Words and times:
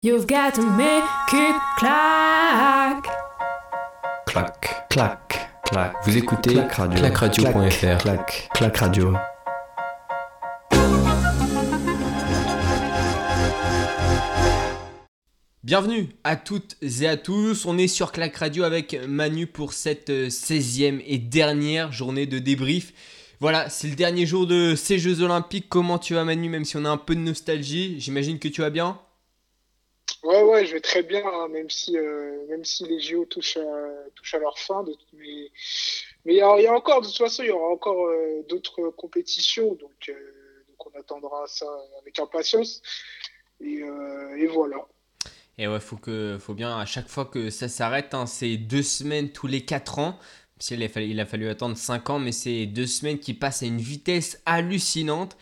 You've 0.00 0.28
got 0.28 0.54
to 0.54 0.62
make 0.62 1.02
it 1.32 1.56
clack. 1.76 3.04
Clac, 4.26 4.88
clac, 4.88 5.50
clac. 5.64 5.92
Vous 6.04 6.16
écoutez 6.16 6.54
Clac 6.54 6.72
Radio. 6.74 6.98
clacradio.fr. 7.00 7.98
Clac, 7.98 8.48
clac 8.54 8.76
radio. 8.76 9.14
Bienvenue 15.64 16.10
à 16.22 16.36
toutes 16.36 16.76
et 16.80 17.08
à 17.08 17.16
tous, 17.16 17.66
on 17.66 17.76
est 17.76 17.88
sur 17.88 18.12
Clac 18.12 18.36
Radio 18.36 18.62
avec 18.62 18.96
Manu 19.08 19.48
pour 19.48 19.72
cette 19.72 20.10
16e 20.10 21.02
et 21.08 21.18
dernière 21.18 21.90
journée 21.90 22.26
de 22.26 22.38
débrief. 22.38 22.92
Voilà, 23.40 23.68
c'est 23.68 23.88
le 23.88 23.96
dernier 23.96 24.26
jour 24.26 24.46
de 24.46 24.76
ces 24.76 25.00
Jeux 25.00 25.22
Olympiques. 25.22 25.66
Comment 25.68 25.98
tu 25.98 26.14
vas 26.14 26.22
Manu, 26.22 26.48
même 26.48 26.64
si 26.64 26.76
on 26.76 26.84
a 26.84 26.88
un 26.88 26.98
peu 26.98 27.16
de 27.16 27.20
nostalgie? 27.20 27.96
J'imagine 27.98 28.38
que 28.38 28.46
tu 28.46 28.60
vas 28.60 28.70
bien? 28.70 28.96
Ouais, 30.24 30.42
ouais, 30.42 30.66
je 30.66 30.72
vais 30.72 30.80
très 30.80 31.02
bien, 31.02 31.24
hein, 31.24 31.48
même, 31.48 31.70
si, 31.70 31.96
euh, 31.96 32.44
même 32.48 32.64
si 32.64 32.84
les 32.84 32.98
JO 33.00 33.24
touchent 33.26 33.56
à, 33.56 34.10
touchent 34.16 34.34
à 34.34 34.38
leur 34.38 34.58
fin. 34.58 34.84
mais 35.12 35.50
mais 36.24 36.34
il 36.34 36.36
y, 36.38 36.42
a 36.42 36.60
il 36.60 36.68
encore, 36.68 37.00
de 37.00 37.06
toute 37.06 37.16
façon, 37.16 37.44
il 37.44 37.48
y 37.48 37.52
aura 37.52 37.68
encore 37.72 38.06
euh, 38.06 38.44
d'autres 38.48 38.90
compétitions, 38.90 39.74
donc, 39.74 40.08
euh, 40.08 40.64
donc 40.68 40.86
on 40.86 40.98
attendra 40.98 41.46
ça 41.46 41.66
avec 42.00 42.18
impatience. 42.18 42.82
Et, 43.60 43.80
et 44.36 44.46
voilà. 44.46 44.86
Et 45.56 45.66
ouais, 45.66 45.80
faut, 45.80 45.98
faut 46.38 46.54
bien 46.54 46.78
à 46.78 46.86
chaque 46.86 47.08
fois 47.08 47.24
que 47.24 47.50
ça 47.50 47.68
s'arrête, 47.68 48.14
hein, 48.14 48.26
c'est 48.26 48.56
deux 48.56 48.82
semaines 48.82 49.30
tous 49.30 49.46
les 49.46 49.64
4 49.64 49.98
ans. 49.98 50.18
Qu'il 50.58 50.82
a 50.82 50.88
fallu, 50.88 51.06
il 51.06 51.20
a 51.20 51.26
fallu 51.26 51.48
attendre 51.48 51.76
5 51.76 52.10
ans, 52.10 52.18
mais 52.18 52.32
c'est 52.32 52.66
deux 52.66 52.86
semaines 52.86 53.20
qui 53.20 53.34
passent 53.34 53.62
à 53.62 53.66
une 53.66 53.78
vitesse 53.78 54.42
hallucinante. 54.44 55.36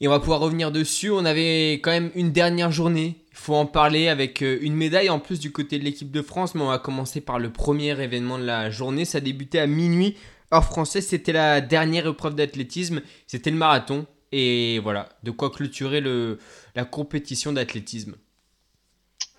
Et 0.00 0.08
on 0.08 0.10
va 0.10 0.20
pouvoir 0.20 0.40
revenir 0.40 0.72
dessus. 0.72 1.10
On 1.10 1.24
avait 1.24 1.74
quand 1.74 1.90
même 1.90 2.10
une 2.14 2.32
dernière 2.32 2.72
journée. 2.72 3.16
Il 3.30 3.36
faut 3.36 3.54
en 3.54 3.66
parler 3.66 4.08
avec 4.08 4.42
euh, 4.42 4.58
une 4.60 4.74
médaille 4.74 5.10
en 5.10 5.20
plus 5.20 5.38
du 5.38 5.52
côté 5.52 5.78
de 5.78 5.84
l'équipe 5.84 6.10
de 6.10 6.22
France. 6.22 6.54
Mais 6.54 6.62
on 6.62 6.68
va 6.68 6.78
commencer 6.78 7.20
par 7.20 7.38
le 7.38 7.52
premier 7.52 8.00
événement 8.00 8.38
de 8.38 8.44
la 8.44 8.70
journée. 8.70 9.04
Ça 9.04 9.20
débutait 9.20 9.60
à 9.60 9.66
minuit. 9.66 10.16
Heure 10.52 10.64
française, 10.64 11.06
c'était 11.06 11.32
la 11.32 11.60
dernière 11.60 12.06
épreuve 12.06 12.34
d'athlétisme. 12.34 13.02
C'était 13.26 13.50
le 13.50 13.56
marathon. 13.56 14.06
Et 14.32 14.78
voilà, 14.80 15.10
de 15.22 15.30
quoi 15.30 15.50
clôturer 15.50 16.00
le, 16.00 16.38
la 16.74 16.84
compétition 16.84 17.52
d'athlétisme. 17.52 18.16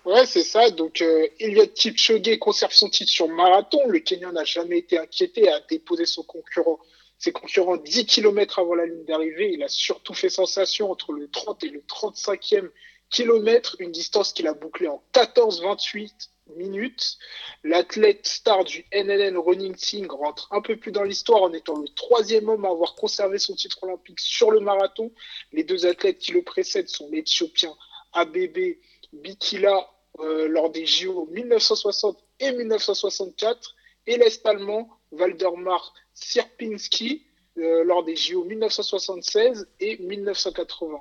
Ouais, 0.04 0.26
c'est 0.26 0.42
ça. 0.42 0.70
Donc, 0.70 1.00
euh, 1.00 1.26
Kipchoge 1.74 2.38
conserve 2.38 2.72
son 2.72 2.90
titre 2.90 3.10
sur 3.10 3.28
marathon. 3.28 3.80
Le 3.88 4.00
Kenyan 4.00 4.32
n'a 4.32 4.44
jamais 4.44 4.78
été 4.78 4.98
inquiété 4.98 5.48
a 5.48 5.60
déposé 5.68 6.04
son 6.04 6.22
concurrent, 6.22 6.78
ses 7.18 7.32
concurrents 7.32 7.76
10 7.76 8.06
km 8.06 8.58
avant 8.58 8.74
la 8.74 8.86
ligne 8.86 9.04
d'arrivée. 9.04 9.52
Il 9.52 9.62
a 9.62 9.68
surtout 9.68 10.14
fait 10.14 10.28
sensation 10.28 10.90
entre 10.90 11.12
le 11.12 11.28
30 11.28 11.64
et 11.64 11.68
le 11.68 11.80
35e 11.80 12.70
kilomètre, 13.10 13.76
une 13.78 13.92
distance 13.92 14.32
qu'il 14.32 14.46
a 14.48 14.54
bouclée 14.54 14.88
en 14.88 15.02
14-28 15.12 16.10
minutes. 16.56 17.18
L'athlète 17.62 18.26
star 18.26 18.64
du 18.64 18.84
NLN 18.92 19.36
Running 19.38 19.74
Team 19.74 20.10
rentre 20.10 20.48
un 20.52 20.60
peu 20.60 20.76
plus 20.76 20.92
dans 20.92 21.02
l'histoire 21.02 21.42
en 21.42 21.52
étant 21.52 21.78
le 21.78 21.88
troisième 21.88 22.48
homme 22.48 22.64
à 22.64 22.70
avoir 22.70 22.94
conservé 22.94 23.38
son 23.38 23.54
titre 23.54 23.82
olympique 23.82 24.20
sur 24.20 24.50
le 24.50 24.60
marathon. 24.60 25.12
Les 25.52 25.64
deux 25.64 25.86
athlètes 25.86 26.18
qui 26.18 26.32
le 26.32 26.42
précèdent 26.42 26.88
sont 26.88 27.08
l'Éthiopien 27.10 27.74
Abebe 28.12 28.76
Bikila 29.12 29.88
euh, 30.20 30.48
lors 30.48 30.70
des 30.70 30.86
JO 30.86 31.26
1960 31.32 32.18
et 32.40 32.52
1964 32.52 33.74
et 34.06 34.16
l'Est-Allemand 34.16 34.88
Waldemar 35.12 35.94
Sierpinski 36.12 37.24
euh, 37.58 37.84
lors 37.84 38.04
des 38.04 38.16
JO 38.16 38.44
1976 38.44 39.68
et 39.80 39.96
1980. 39.98 41.00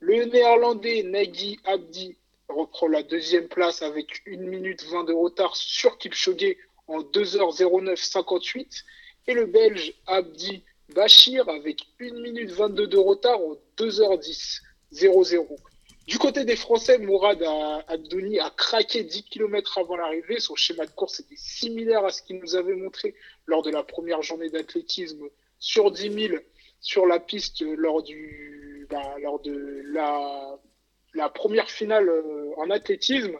Le 0.00 0.24
Néerlandais 0.24 1.02
Nagui 1.02 1.60
Abdi 1.64 2.16
reprend 2.48 2.88
la 2.88 3.02
deuxième 3.02 3.48
place 3.48 3.82
avec 3.82 4.22
1 4.26 4.36
minute 4.36 4.84
20 4.84 5.04
de 5.04 5.12
retard 5.12 5.54
sur 5.56 5.98
Kipchoge 5.98 6.56
en 6.88 7.02
2h09.58 7.02 8.82
et 9.28 9.34
le 9.34 9.46
Belge 9.46 9.94
Abdi 10.06 10.62
Bachir 10.94 11.48
avec 11.48 11.86
1 12.00 12.14
minute 12.20 12.50
22 12.50 12.86
de 12.86 12.98
retard 12.98 13.38
en 13.40 13.56
2h10.00. 13.78 15.56
Du 16.08 16.18
côté 16.18 16.44
des 16.44 16.56
Français, 16.56 16.98
Mourad 16.98 17.42
Abdouni 17.86 18.40
a 18.40 18.50
craqué 18.50 19.04
10 19.04 19.22
km 19.24 19.78
avant 19.78 19.96
l'arrivée. 19.96 20.40
Son 20.40 20.56
schéma 20.56 20.84
de 20.84 20.90
course 20.90 21.20
était 21.20 21.36
similaire 21.36 22.04
à 22.04 22.10
ce 22.10 22.22
qu'il 22.22 22.38
nous 22.40 22.56
avait 22.56 22.74
montré 22.74 23.14
lors 23.46 23.62
de 23.62 23.70
la 23.70 23.84
première 23.84 24.20
journée 24.20 24.50
d'athlétisme 24.50 25.28
sur 25.60 25.92
10 25.92 26.28
000 26.28 26.42
sur 26.80 27.06
la 27.06 27.20
piste 27.20 27.62
lors, 27.62 28.02
bah, 28.90 29.14
de 29.44 29.82
la, 31.14 31.28
première 31.28 31.70
finale 31.70 32.08
euh, 32.08 32.50
en 32.56 32.68
athlétisme. 32.70 33.38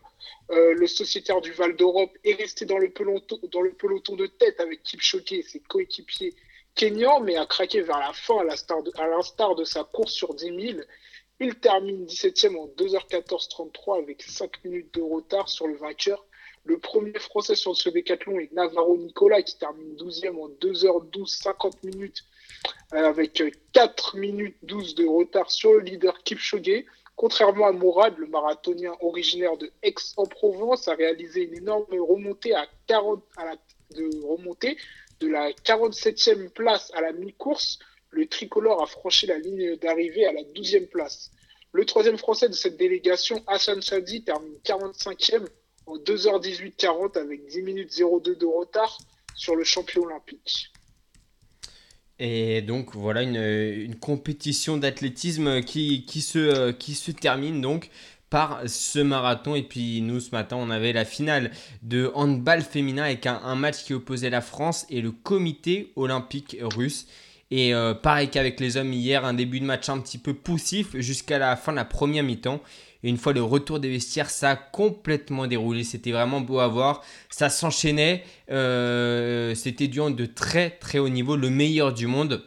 Euh, 0.53 0.75
le 0.75 0.87
sociétaire 0.87 1.41
du 1.41 1.51
Val 1.51 1.75
d'Europe 1.75 2.17
est 2.23 2.35
resté 2.35 2.65
dans 2.65 2.79
le, 2.79 2.91
peloton, 2.91 4.17
de 4.17 4.27
tête 4.27 4.61
avec 4.61 4.85
Kipchoge 4.85 5.33
et 5.33 5.43
ses 5.43 5.59
coéquipiers 5.61 6.37
kenyans, 6.77 7.21
mais 7.21 7.37
a 7.37 7.45
craqué 7.45 7.81
vers 7.81 7.99
la 7.99 8.13
fin 8.13 8.39
à 8.39 8.45
l'instar 8.45 8.83
de, 8.85 9.61
de 9.61 9.65
sa 9.65 9.83
course 9.83 10.13
sur 10.13 10.33
10 10.35 10.45
000. 10.75 10.79
Il 11.45 11.57
termine 11.57 12.07
17e 12.07 12.57
en 12.57 12.69
2h14.33 12.69 13.99
avec 13.99 14.23
5 14.23 14.65
minutes 14.65 14.95
de 14.95 15.01
retard 15.01 15.49
sur 15.49 15.67
le 15.67 15.75
vainqueur. 15.75 16.25
Le 16.65 16.79
premier 16.79 17.19
français 17.19 17.57
sur 17.57 17.77
ce 17.77 17.89
décathlon 17.89 18.39
est 18.39 18.53
Navarro 18.53 18.97
Nicolas 18.97 19.43
qui 19.43 19.59
termine 19.59 19.97
12e 19.97 20.39
en 20.41 20.49
2h12.50 20.51 21.85
minutes 21.85 22.23
euh, 22.95 23.09
avec 23.09 23.41
euh, 23.41 23.51
4 23.73 24.19
minutes 24.19 24.57
12 24.63 24.95
de 24.95 25.05
retard 25.05 25.51
sur 25.51 25.73
le 25.73 25.81
leader 25.81 26.23
Kipchoge. 26.23 26.85
Contrairement 27.17 27.67
à 27.67 27.73
Mourad, 27.73 28.17
le 28.19 28.29
marathonien 28.29 28.93
originaire 29.01 29.57
de 29.57 29.73
Aix-en-Provence 29.83 30.87
a 30.87 30.95
réalisé 30.95 31.43
une 31.43 31.57
énorme 31.57 31.87
remontée 31.99 32.55
à 32.55 32.69
40 32.87 33.21
à 33.37 33.47
la, 33.47 33.57
remontée 34.25 34.77
de 35.19 35.27
la 35.27 35.51
47e 35.51 36.51
place 36.51 36.93
à 36.95 37.01
la 37.01 37.13
mi-course. 37.13 37.81
Le 38.13 38.27
tricolore 38.27 38.83
a 38.83 38.87
franchi 38.87 39.27
la 39.27 39.39
ligne 39.39 39.77
d'arrivée 39.77 40.27
à 40.27 40.33
la 40.33 40.43
12e 40.43 40.87
place. 40.87 41.31
Le 41.73 41.87
troisième 41.87 42.19
français 42.19 42.51
de 42.51 42.55
cette 42.55 42.77
délégation, 42.77 43.43
Hassan 43.47 43.81
Chadi, 43.81 44.23
termine 44.23 44.53
45e 44.65 45.47
en 45.87 45.97
2h18.40 45.97 47.19
avec 47.19 47.47
10 47.47 47.63
minutes 47.63 47.99
02 47.99 48.37
de 48.37 48.45
retard 48.45 48.99
sur 49.35 49.57
le 49.57 49.65
champion 49.65 50.03
olympique. 50.03 50.71
Et 52.19 52.61
donc 52.61 52.95
voilà 52.95 53.23
une, 53.23 53.97
compétition 53.97 54.77
d'athlétisme 54.77 55.63
qui, 55.63 56.05
se, 56.21 57.11
termine 57.13 57.63
donc 57.63 57.89
par 58.29 58.69
ce 58.69 58.99
marathon. 58.99 59.55
Et 59.55 59.63
puis 59.63 60.03
nous 60.03 60.21
ce 60.21 60.31
matin 60.33 60.57
on 60.57 60.69
avait 60.69 60.93
la 60.93 61.07
finale 61.07 61.51
de 61.81 62.13
handball 62.15 62.61
féminin 62.61 63.05
avec 63.05 63.25
un 63.25 63.55
match 63.55 63.85
qui 63.85 63.95
opposait 63.95 64.31
la 64.31 64.43
France 64.43 64.87
et 64.91 65.01
le 65.01 65.11
comité 65.11 65.93
olympique 65.97 66.59
russe. 66.61 67.07
Et 67.55 67.75
euh, 67.75 67.93
pareil 67.93 68.31
qu'avec 68.31 68.61
les 68.61 68.79
hommes 68.79 68.95
hier, 68.95 69.27
un 69.27 69.35
début 69.35 69.61
de 69.61 69.67
match 69.67 69.91
un 69.91 70.01
petit 70.01 70.17
peu 70.17 70.33
poussif 70.33 70.97
jusqu'à 70.97 71.39
la 71.39 71.55
fin 71.55 71.73
de 71.73 71.77
la 71.77 71.85
première 71.85 72.25
mi-temps. 72.25 72.63
Et 73.05 73.11
une 73.11 73.19
fois 73.19 73.35
le 73.35 73.43
retour 73.43 73.79
des 73.79 73.91
vestiaires, 73.91 74.31
ça 74.31 74.53
a 74.53 74.57
complètement 74.57 75.47
déroulé. 75.47 75.85
C'était 75.85 76.13
vraiment 76.13 76.41
beau 76.41 76.61
à 76.61 76.69
voir. 76.69 77.03
Ça 77.29 77.51
s'enchaînait. 77.51 78.25
Euh, 78.51 79.55
C'était 79.55 79.87
du 79.87 79.99
de 79.99 80.25
très 80.25 80.71
très 80.71 80.99
haut 80.99 81.11
niveau, 81.11 81.37
le 81.37 81.51
meilleur 81.51 81.93
du 81.93 82.07
monde. 82.07 82.43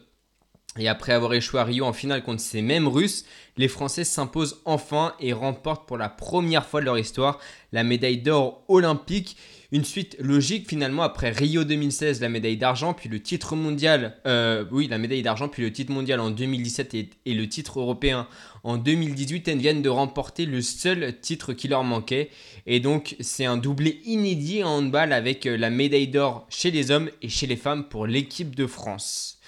Et 0.80 0.88
après 0.88 1.14
avoir 1.14 1.36
échoué 1.36 1.60
à 1.60 1.66
Rio 1.66 1.86
en 1.86 1.94
finale 1.94 2.24
contre 2.24 2.42
ces 2.42 2.64
mêmes 2.64 2.88
Russes, 2.88 3.26
les 3.58 3.68
Français 3.68 4.06
s'imposent 4.06 4.62
enfin 4.66 5.14
et 5.20 5.34
remportent 5.34 5.88
pour 5.88 6.00
la 6.00 6.10
première 6.10 6.66
fois 6.66 6.82
de 6.82 6.86
leur 6.86 6.98
histoire 6.98 7.40
la 7.74 7.84
médaille 7.84 8.18
d'or 8.18 8.64
olympique. 8.70 9.38
Une 9.72 9.84
suite 9.84 10.16
logique 10.20 10.70
finalement 10.70 11.02
après 11.02 11.32
Rio 11.32 11.64
2016, 11.64 12.22
la 12.22 12.30
médaille 12.30 12.58
d'argent, 12.58 12.94
puis 12.94 13.10
le 13.10 13.20
titre 13.20 13.56
mondial, 13.56 14.16
euh, 14.28 14.64
oui, 14.72 14.88
la 14.88 15.00
médaille 15.00 15.24
d'argent, 15.24 15.48
puis 15.48 15.64
le 15.64 15.72
titre 15.72 15.92
mondial 15.92 16.20
en 16.20 16.30
2017 16.30 16.94
et, 16.94 17.34
le 17.34 17.50
titre 17.50 17.80
européen 17.80 18.28
en 18.64 18.78
2018. 18.78 19.48
Elles 19.48 19.58
viennent 19.58 19.82
de 19.82 19.90
remporter 19.90 20.46
le 20.46 20.62
seul 20.62 21.20
titre 21.20 21.54
qui 21.54 21.68
leur 21.68 21.84
manquait. 21.84 22.30
Et 22.68 22.80
donc, 22.80 23.16
c'est 23.20 23.46
un 23.46 23.58
doublé 23.58 24.02
inédit 24.06 24.64
en 24.64 24.78
handball 24.78 25.12
avec 25.12 25.48
euh, 25.48 25.58
la 25.58 25.72
médaille 25.72 26.10
d'or 26.10 26.46
chez 26.50 26.70
les 26.70 26.92
hommes 26.92 27.10
et 27.24 27.30
chez 27.30 27.48
les 27.48 27.56
femmes 27.56 27.86
pour 27.86 28.06
l'équipe 28.06 28.56
de 28.56 28.68
France. 28.68 29.40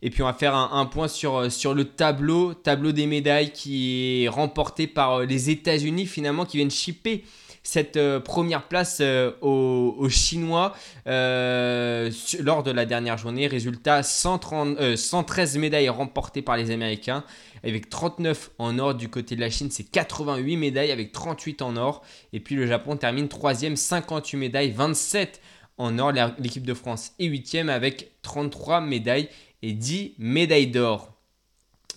Et 0.00 0.10
puis 0.10 0.22
on 0.22 0.26
va 0.26 0.34
faire 0.34 0.54
un, 0.54 0.86
point 0.86 1.08
sur, 1.08 1.36
euh, 1.36 1.50
sur 1.50 1.74
le 1.74 1.84
tableau, 1.84 2.54
tableau 2.54 2.92
des 2.92 3.06
médailles 3.06 3.52
qui 3.52 4.22
est 4.22 4.28
remporté 4.28 4.86
par 4.86 5.22
les 5.22 5.50
États-Unis 5.50 6.06
finalement 6.06 6.44
qui 6.44 6.58
viennent 6.58 6.70
shipper 6.70 7.24
cette 7.68 7.98
euh, 7.98 8.18
première 8.18 8.66
place 8.66 9.00
euh, 9.02 9.32
aux, 9.42 10.08
Chinois 10.08 10.74
euh, 11.06 12.10
lors 12.40 12.62
de 12.62 12.70
la 12.70 12.86
dernière 12.86 13.18
journée. 13.18 13.46
Résultat 13.46 14.02
130, 14.02 14.78
euh, 14.80 14.96
113 14.96 15.58
médailles 15.58 15.90
remportées 15.90 16.40
par 16.40 16.56
les 16.56 16.70
Américains 16.70 17.24
avec 17.62 17.90
39 17.90 18.52
en 18.56 18.78
or 18.78 18.94
du 18.94 19.10
côté 19.10 19.36
de 19.36 19.42
la 19.42 19.50
Chine, 19.50 19.68
c'est 19.70 19.84
88 19.84 20.56
médailles 20.56 20.90
avec 20.90 21.12
38 21.12 21.60
en 21.60 21.76
or. 21.76 22.02
Et 22.32 22.40
puis 22.40 22.54
le 22.54 22.66
Japon 22.66 22.96
termine 22.96 23.26
3ème, 23.26 23.76
58 23.76 24.38
médailles, 24.38 24.70
27 24.70 25.42
en 25.76 25.98
or. 25.98 26.12
L'équipe 26.38 26.64
de 26.64 26.74
France 26.74 27.12
est 27.18 27.28
8ème 27.28 27.68
avec 27.68 28.12
33 28.22 28.80
médailles 28.80 29.28
et 29.60 29.74
10 29.74 30.14
médailles 30.16 30.68
d'or. 30.68 31.12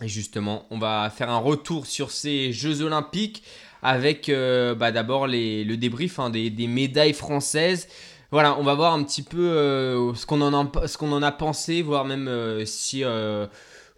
Et 0.01 0.09
justement, 0.09 0.65
on 0.69 0.79
va 0.79 1.09
faire 1.15 1.29
un 1.29 1.37
retour 1.37 1.85
sur 1.85 2.11
ces 2.11 2.51
Jeux 2.51 2.81
Olympiques 2.81 3.43
avec 3.81 4.29
euh, 4.29 4.75
bah, 4.75 4.91
d'abord 4.91 5.27
le 5.27 5.75
débrief 5.75 6.19
hein, 6.19 6.29
des, 6.29 6.67
médailles 6.67 7.13
françaises. 7.13 7.87
Voilà, 8.31 8.57
on 8.57 8.63
va 8.63 8.75
voir 8.75 8.93
un 8.93 9.03
petit 9.03 9.23
peu 9.23 9.41
euh, 9.41 10.13
ce 10.13 10.25
qu'on 10.25 10.41
en, 10.41 10.53
a, 10.53 10.71
en 11.01 11.21
a 11.21 11.31
pensé, 11.31 11.81
voir 11.81 12.05
même 12.05 12.27
euh, 12.27 12.65
si 12.65 13.03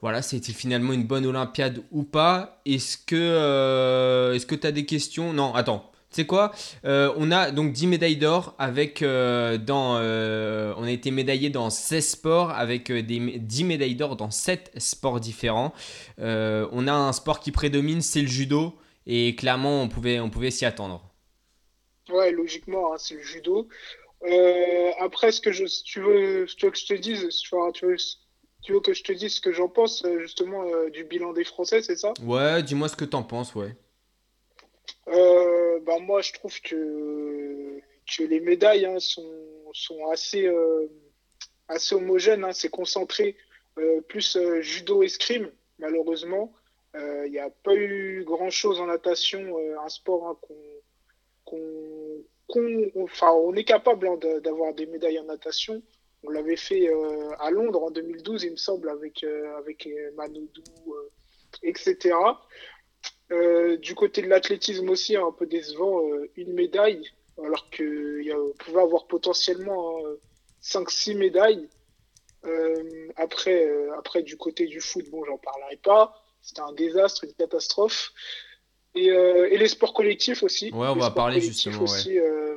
voilà, 0.02 0.22
c'était 0.22 0.52
finalement 0.52 0.92
une 0.92 1.06
bonne 1.06 1.26
Olympiade 1.26 1.82
ou 1.92 2.04
pas. 2.04 2.62
Est-ce 2.66 2.98
que 2.98 4.36
est-ce 4.36 4.46
que 4.46 4.56
tu 4.56 4.68
as 4.68 4.72
des 4.72 4.86
questions? 4.86 5.32
Non, 5.34 5.54
attends. 5.54 5.90
Tu 6.10 6.18
sais 6.18 6.26
quoi? 6.28 6.52
On 6.84 7.32
a 7.32 7.52
donc 7.52 7.72
10 7.72 7.88
médailles 7.88 8.18
d'or 8.18 8.54
avec 8.60 9.02
dans 9.02 9.96
on 9.96 10.84
a 10.84 10.92
été 10.92 11.10
médaillé 11.10 11.50
dans 11.50 11.70
16 11.70 12.06
sports 12.06 12.52
avec 12.52 12.92
des 12.92 13.40
10 13.40 13.64
médailles 13.64 13.96
d'or 13.96 14.18
dans 14.18 14.30
7 14.30 14.74
sports 14.78 15.22
différents. 15.22 15.74
on 16.18 16.88
a 16.88 16.94
un 16.94 17.14
sport 17.14 17.40
qui 17.40 17.52
prédomine, 17.52 18.02
c'est 18.02 18.22
le 18.22 18.28
judo. 18.28 18.78
Et 19.06 19.36
clairement, 19.36 19.82
on 19.82 19.90
pouvait, 19.90 20.20
on 20.20 20.30
pouvait 20.30 20.52
s'y 20.52 20.66
attendre. 20.66 21.14
Ouais, 22.10 22.32
logiquement, 22.32 22.94
hein, 22.94 22.98
c'est 22.98 23.16
le 23.16 23.22
judo. 23.22 23.68
Euh, 24.26 24.92
après, 25.00 25.32
ce 25.32 25.42
que 25.42 25.52
je, 25.52 25.66
tu 25.84 26.02
veux, 26.02 26.46
tu 26.46 26.66
veux 26.66 26.72
que 26.72 26.78
je 26.78 26.86
te 26.86 26.94
dise, 26.94 27.28
tu 27.28 27.56
veux, 27.56 27.96
tu 28.62 28.74
veux 28.74 28.80
que 28.80 28.94
je 28.94 29.04
te 29.04 29.12
dise 29.12 29.36
ce 29.36 29.42
que 29.42 29.52
j'en 29.52 29.68
pense 29.68 30.04
euh, 30.06 30.20
justement 30.20 30.64
euh, 30.66 30.90
du 30.90 31.04
bilan 31.04 31.34
des 31.34 31.44
Français, 31.44 31.82
c'est 31.82 31.98
ça? 31.98 32.14
Ouais, 32.22 32.64
dis-moi 32.64 32.88
ce 32.88 32.96
que 32.96 33.06
t'en 33.06 33.24
penses, 33.24 33.56
ouais. 33.56 33.76
bah 35.06 36.00
moi, 36.00 36.22
je 36.22 36.32
trouve 36.34 36.60
que, 36.62 37.80
que 38.18 38.24
les 38.24 38.40
médailles 38.40 38.86
hein, 38.86 39.00
sont, 39.00 39.30
sont 39.74 40.08
assez, 40.12 40.50
assez 41.68 41.96
homogènes. 41.96 42.46
Hein, 42.46 42.54
c'est 42.54 42.70
concentré 42.70 43.36
plus 44.08 44.38
judo 44.62 45.04
escrime, 45.04 45.52
malheureusement. 45.80 46.54
Il 46.96 47.00
euh, 47.00 47.28
n'y 47.28 47.40
a 47.40 47.50
pas 47.50 47.74
eu 47.74 48.24
grand-chose 48.24 48.80
en 48.80 48.86
natation, 48.86 49.58
euh, 49.58 49.80
un 49.80 49.90
sport 49.90 50.28
hein, 50.28 50.38
qu'on, 51.44 52.94
enfin, 52.96 53.32
on 53.32 53.56
est 53.56 53.64
capable 53.64 54.08
hein, 54.08 54.18
d'avoir 54.44 54.76
des 54.76 54.86
médailles 54.86 55.20
en 55.20 55.24
natation. 55.24 55.82
On 56.24 56.30
l'avait 56.30 56.56
fait 56.56 56.88
euh, 56.90 57.32
à 57.40 57.50
Londres 57.50 57.84
en 57.84 57.92
2012, 57.92 58.44
il 58.44 58.52
me 58.52 58.58
semble, 58.58 58.90
avec, 58.90 59.24
avec 59.58 59.90
Manodou, 60.16 60.64
etc. 61.64 62.16
du 63.80 63.96
côté 63.96 64.22
de 64.22 64.28
l'athlétisme 64.28 64.90
aussi, 64.90 65.16
un 65.16 65.32
peu 65.32 65.48
décevant, 65.48 66.00
une 66.36 66.54
médaille, 66.54 67.10
alors 67.44 67.70
qu'on 67.72 68.54
pouvait 68.60 68.82
avoir 68.82 69.08
potentiellement 69.08 69.98
5-6 70.62 71.18
médailles. 71.18 71.68
après, 73.16 73.68
après, 73.98 74.22
du 74.22 74.38
côté 74.38 74.68
du 74.68 74.80
foot, 74.80 75.10
bon, 75.10 75.26
j'en 75.26 75.40
parlerai 75.40 75.78
pas. 75.78 76.23
C'était 76.44 76.62
un 76.62 76.74
désastre, 76.74 77.24
une 77.24 77.34
catastrophe. 77.34 78.12
Et, 78.96 79.10
euh, 79.10 79.50
et, 79.50 79.58
les 79.58 79.70
sports 79.70 79.94
collectifs 79.94 80.44
aussi. 80.44 80.72
Ouais, 80.72 80.88
on 80.88 80.96
va 80.96 81.10
parler 81.10 81.42
justement. 81.42 81.82
Aussi, 81.82 82.20
euh, 82.20 82.56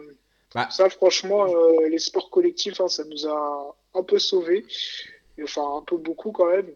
bah. 0.55 0.69
Ça, 0.71 0.91
franchement, 0.91 1.47
euh, 1.47 1.89
les 1.89 1.99
sports 1.99 2.29
collectifs, 2.29 2.81
hein, 2.81 2.89
ça 2.89 3.05
nous 3.05 3.27
a 3.27 3.77
un 3.95 4.03
peu 4.03 4.19
sauvés. 4.19 4.67
Enfin, 5.43 5.63
un 5.79 5.83
peu 5.83 5.97
beaucoup 5.97 6.33
quand 6.33 6.51
même. 6.51 6.69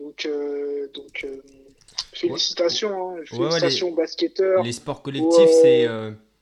Donc, 0.00 0.28
donc 0.94 1.26
félicitations. 2.12 3.16
Hein. 3.16 3.22
félicitations, 3.26 3.92
basketteurs. 3.92 4.62
Les 4.62 4.72
sports 4.72 5.02
collectifs, 5.02 5.50
c'est 5.62 5.86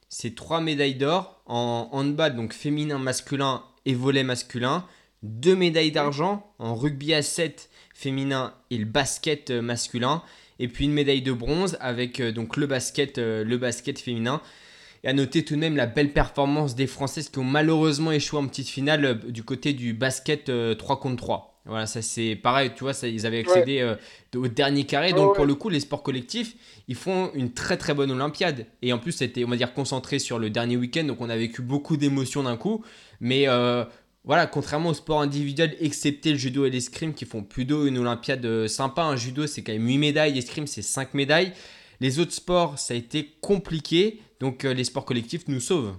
c'est 0.09 0.37
trois 0.37 0.61
médailles 0.61 0.95
d'or 0.95 1.43
en 1.47 1.89
handball, 1.91 2.37
donc 2.37 2.53
féminin, 2.53 2.99
masculin 2.99 3.65
et 3.85 3.95
volet 3.95 4.23
masculin. 4.23 4.87
Deux 5.25 5.57
médailles 5.57 5.91
d'argent 5.91 6.55
en 6.59 6.77
rugby 6.77 7.15
à 7.15 7.23
7 7.23 7.69
féminin 7.95 8.53
et 8.71 8.77
le 8.77 8.85
basket 8.85 9.51
euh, 9.51 9.63
masculin. 9.63 10.23
Et 10.59 10.69
puis 10.69 10.85
une 10.85 10.93
médaille 10.93 11.23
de 11.23 11.33
bronze 11.33 11.79
avec 11.81 12.21
euh, 12.21 12.33
donc 12.33 12.57
le 12.57 12.67
basket, 12.67 13.19
euh, 13.19 13.45
le 13.45 13.57
basket 13.57 13.99
féminin. 13.99 14.43
Et 15.05 15.09
à 15.09 15.13
noter 15.13 15.45
tout 15.45 15.55
de 15.55 15.61
même 15.61 15.77
la 15.77 15.87
belle 15.87 16.13
performance 16.13 16.75
des 16.75 16.87
Françaises 16.87 17.29
qui 17.29 17.39
ont 17.39 17.45
malheureusement 17.45 18.13
échoué 18.13 18.39
en 18.39 18.47
petite 18.47 18.69
finale 18.69 19.21
du 19.29 19.43
côté 19.43 19.73
du 19.73 19.93
basket 19.93 20.51
3 20.79 20.99
contre 20.99 21.17
3. 21.17 21.61
Voilà, 21.67 21.87
ça 21.87 22.01
c'est 22.01 22.37
pareil, 22.37 22.73
tu 22.75 22.85
vois, 22.85 22.95
ça, 22.95 23.07
ils 23.07 23.27
avaient 23.27 23.41
accédé 23.41 23.97
au 24.35 24.49
dernier 24.49 24.85
carré. 24.85 25.13
Donc 25.13 25.35
pour 25.35 25.45
le 25.45 25.55
coup, 25.55 25.69
les 25.69 25.81
sports 25.81 26.03
collectifs, 26.03 26.57
ils 26.89 26.95
font 26.95 27.31
une 27.35 27.53
très 27.53 27.77
très 27.77 27.93
bonne 27.93 28.11
Olympiade. 28.11 28.65
Et 28.81 28.95
en 28.95 28.99
plus, 28.99 29.13
c'était, 29.13 29.45
on 29.45 29.49
va 29.49 29.57
dire, 29.57 29.75
concentré 29.75 30.19
sur 30.19 30.39
le 30.39 30.49
dernier 30.49 30.79
week-end. 30.79 31.05
Donc 31.05 31.21
on 31.21 31.29
a 31.29 31.37
vécu 31.37 31.61
beaucoup 31.61 31.99
d'émotions 31.99 32.45
d'un 32.45 32.57
coup. 32.57 32.83
Mais 33.21 33.47
voilà, 34.25 34.47
contrairement 34.47 34.89
au 34.89 34.95
sport 34.95 35.21
individuel, 35.21 35.77
excepté 35.81 36.31
le 36.31 36.39
judo 36.39 36.65
et 36.65 36.71
l'escrime 36.71 37.13
qui 37.13 37.27
font 37.27 37.43
plutôt 37.43 37.87
une 37.87 37.99
Olympiade 37.99 38.45
euh, 38.47 38.69
sympa. 38.69 39.03
Un 39.03 39.17
judo, 39.17 39.47
c'est 39.47 39.63
quand 39.63 39.73
même 39.73 39.87
8 39.87 39.99
médailles, 39.99 40.33
l'escrime, 40.33 40.67
c'est 40.67 40.81
5 40.81 41.13
médailles. 41.13 41.53
Les 42.01 42.19
autres 42.19 42.33
sports, 42.33 42.79
ça 42.79 42.95
a 42.95 42.97
été 42.97 43.35
compliqué, 43.43 44.21
donc 44.41 44.65
euh, 44.65 44.73
les 44.73 44.85
sports 44.85 45.05
collectifs 45.05 45.47
nous 45.49 45.61
sauvent. 45.61 45.95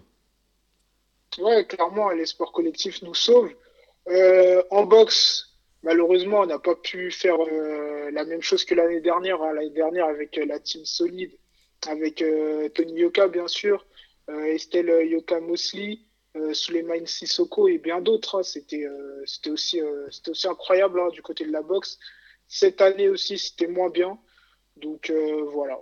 Ouais, 1.37 1.65
clairement, 1.65 2.09
les 2.09 2.25
sports 2.25 2.51
collectifs 2.51 3.03
nous 3.03 3.13
sauvent. 3.13 3.53
Euh, 4.07 4.63
en 4.71 4.85
boxe, 4.85 5.55
malheureusement, 5.83 6.39
on 6.39 6.45
n'a 6.47 6.59
pas 6.59 6.75
pu 6.75 7.11
faire 7.11 7.37
la 8.11 8.25
même 8.25 8.41
chose 8.41 8.65
que 8.65 8.73
l'année 8.73 9.01
dernière. 9.01 9.39
Hein. 9.43 9.53
L'année 9.53 9.69
dernière, 9.69 10.05
avec 10.05 10.39
la 10.47 10.59
team 10.59 10.83
solide, 10.83 11.31
avec 11.87 12.23
Tony 12.73 12.93
Yoka, 12.93 13.27
bien 13.27 13.47
sûr, 13.47 13.85
Estelle 14.27 15.07
Yoka 15.09 15.39
Mosley. 15.41 15.99
Euh, 16.35 16.53
Suleiman 16.53 17.05
Sissoko 17.05 17.67
et 17.67 17.77
bien 17.77 18.01
d'autres. 18.01 18.39
Hein. 18.39 18.43
C'était 18.43 18.85
euh, 18.85 19.23
c'était 19.25 19.49
aussi, 19.49 19.79
euh, 19.79 20.07
aussi 20.27 20.47
incroyable 20.47 20.99
hein, 20.99 21.07
du 21.13 21.21
côté 21.21 21.45
de 21.45 21.51
la 21.51 21.61
boxe. 21.61 21.97
Cette 22.47 22.81
année 22.81 23.07
aussi, 23.07 23.37
c'était 23.37 23.67
moins 23.67 23.89
bien. 23.89 24.17
Donc 24.77 25.11
voilà. 25.53 25.79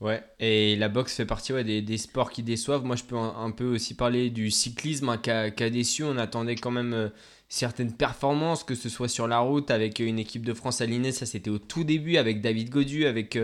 Ouais, 0.00 0.22
et 0.38 0.76
la 0.76 0.88
boxe 0.88 1.16
fait 1.16 1.26
partie 1.26 1.52
des, 1.64 1.82
des, 1.82 1.98
sports 1.98 2.30
qui 2.30 2.44
déçoivent. 2.44 2.84
Moi, 2.84 2.94
je 2.94 3.02
peux 3.02 3.16
un, 3.16 3.50
peu 3.50 3.64
aussi 3.64 3.94
parler 3.94 4.30
du 4.30 4.52
cyclisme 4.52 5.08
hein, 5.08 5.18
qui, 5.18 5.30
a, 5.30 5.50
déçu. 5.50 6.04
On 6.04 6.16
attendait 6.16 6.54
quand 6.54 6.70
même 6.70 7.10
certaines 7.48 7.92
performances, 7.92 8.62
que 8.62 8.76
ce 8.76 8.88
soit 8.88 9.08
sur 9.08 9.26
la 9.26 9.40
route 9.40 9.72
avec 9.72 9.98
une 9.98 10.20
équipe 10.20 10.46
de 10.46 10.54
France 10.54 10.80
alignée. 10.80 11.10
Ça, 11.10 11.26
c'était 11.26 11.50
au 11.50 11.58
tout 11.58 11.82
début 11.82 12.16
avec 12.16 12.40
David 12.40 12.70
Godu, 12.70 13.04
avec 13.06 13.36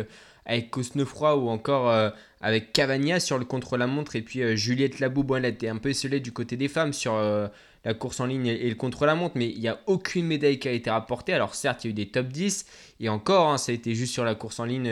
avec 0.47 0.71
Cosnefroy 0.71 1.37
ou 1.37 1.49
encore 1.49 1.91
euh, 1.91 2.11
avec 2.45 2.75
Cavagna 2.75 3.21
sur 3.21 3.39
le 3.39 3.47
contre-la-montre 3.47 4.17
et 4.17 4.21
puis 4.23 4.43
euh, 4.43 4.55
Juliette 4.55 5.01
Labou, 5.01 5.25
bon, 5.25 5.43
elle 5.43 5.57
un 5.67 5.79
peu 5.79 5.89
esselée 5.89 6.21
du 6.21 6.31
côté 6.31 6.59
des 6.59 6.69
femmes 6.69 6.93
sur 6.93 7.15
euh, 7.15 7.49
la 7.87 7.95
course 7.95 8.21
en 8.21 8.27
ligne 8.27 8.49
et, 8.49 8.69
le 8.69 8.75
contre-la-montre, 8.75 9.33
mais 9.37 9.49
il 9.49 9.61
n'y 9.61 9.69
a 9.69 9.81
aucune 9.87 10.27
médaille 10.27 10.59
qui 10.59 10.69
a 10.69 10.73
été 10.73 10.91
rapportée. 10.91 11.33
Alors 11.33 11.55
certes, 11.55 11.85
il 11.85 11.87
y 11.87 11.89
a 11.89 11.93
eu 11.93 11.95
des 11.95 12.11
top 12.11 12.29
10 12.29 12.67
et 13.01 13.09
encore, 13.09 13.49
hein, 13.49 13.57
ça 13.57 13.73
a 13.73 13.75
été 13.75 13.95
juste 13.95 14.13
sur 14.13 14.25
la 14.25 14.35
course 14.35 14.61
en 14.61 14.67
ligne, 14.67 14.91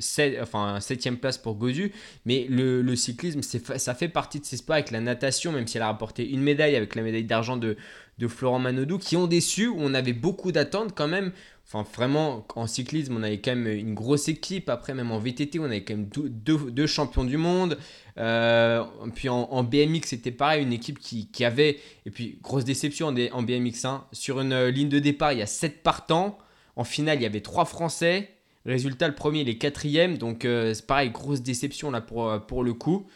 7, 0.00 0.38
enfin 0.42 0.80
7 0.80 1.20
place 1.20 1.38
pour 1.38 1.54
Gozu, 1.54 1.92
mais 2.24 2.48
le, 2.50 2.96
cyclisme, 2.96 3.42
ça 3.42 3.94
fait 3.94 4.08
partie 4.08 4.40
de 4.40 4.44
ces 4.44 4.56
sports 4.56 4.74
avec 4.74 4.90
la 4.90 5.00
natation, 5.00 5.52
même 5.52 5.68
si 5.68 5.76
elle 5.76 5.84
a 5.84 5.86
rapporté 5.86 6.28
une 6.28 6.42
médaille 6.42 6.74
avec 6.74 6.96
la 6.96 7.02
médaille 7.02 7.24
d'argent 7.24 7.58
de, 7.58 7.76
de 8.18 8.26
Florent 8.26 8.58
Manodou, 8.58 8.98
qui 8.98 9.16
ont 9.16 9.28
déçu, 9.28 9.68
où 9.68 9.76
on 9.78 9.94
avait 9.94 10.12
beaucoup 10.12 10.50
d'attentes 10.50 10.96
quand 10.96 11.08
même 11.08 11.30
Enfin, 11.72 11.88
vraiment, 11.94 12.44
en 12.56 12.66
cyclisme, 12.66 13.16
on 13.16 13.22
avait 13.22 13.40
quand 13.40 13.54
même 13.54 13.68
une 13.68 13.94
grosse 13.94 14.26
équipe. 14.26 14.68
Après, 14.68 14.92
même 14.92 15.12
en 15.12 15.20
VTT, 15.20 15.60
on 15.60 15.66
avait 15.66 15.84
quand 15.84 15.94
même 15.94 16.08
deux, 16.08 16.86
champions 16.88 17.22
du 17.22 17.36
monde. 17.36 17.78
Euh, 18.18 18.82
puis 19.14 19.28
en, 19.28 19.62
BMX, 19.62 20.08
c'était 20.08 20.32
pareil, 20.32 20.64
une 20.64 20.72
équipe 20.72 20.98
qui, 20.98 21.44
avait. 21.44 21.78
Et 22.06 22.10
puis, 22.10 22.40
grosse 22.42 22.64
déception 22.64 23.14
en, 23.32 23.42
BMX. 23.42 23.84
Hein. 23.84 24.04
Sur 24.10 24.40
une 24.40 24.52
euh, 24.52 24.72
ligne 24.72 24.88
de 24.88 24.98
départ, 24.98 25.32
il 25.32 25.38
y 25.38 25.42
a 25.42 25.46
7 25.46 25.84
partants. 25.84 26.38
En 26.74 26.82
finale, 26.82 27.18
il 27.18 27.22
y 27.22 27.26
avait 27.26 27.40
3 27.40 27.64
Français. 27.66 28.30
Résultat, 28.66 29.06
le 29.06 29.14
premier, 29.14 29.42
il 29.42 29.48
est 29.48 29.58
quatrième. 29.58 30.18
Donc, 30.18 30.44
euh, 30.44 30.74
c'est 30.74 30.88
pareil, 30.88 31.10
grosse 31.10 31.40
déception 31.40 31.92
là 31.92 32.00
pour, 32.00 32.46
pour 32.48 32.64
le 32.64 32.74
coup. 32.74 33.06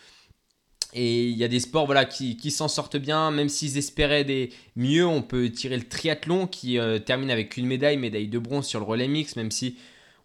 Et 0.97 1.25
il 1.25 1.37
y 1.37 1.43
a 1.43 1.49
des 1.49 1.59
sports 1.59 1.87
voilà, 1.87 2.05
qui, 2.05 2.51
s'en 2.53 2.69
sortent 2.69 2.97
bien, 2.97 3.33
même 3.33 3.49
s'ils 3.49 3.77
espéraient 3.77 4.25
des 4.25 4.51
mieux. 4.77 5.05
On 5.05 5.23
peut 5.23 5.51
tirer 5.51 5.77
le 5.77 5.83
triathlon 5.83 6.47
qui 6.47 6.79
euh, 6.79 7.01
termine 7.01 7.33
avec 7.33 7.57
une 7.57 7.67
médaille, 7.67 7.97
médaille 7.97 8.29
de 8.29 8.39
bronze 8.39 8.67
sur 8.67 8.79
le 8.79 8.87
relais 8.87 9.09
mix, 9.09 9.35
même 9.35 9.51
si 9.51 9.77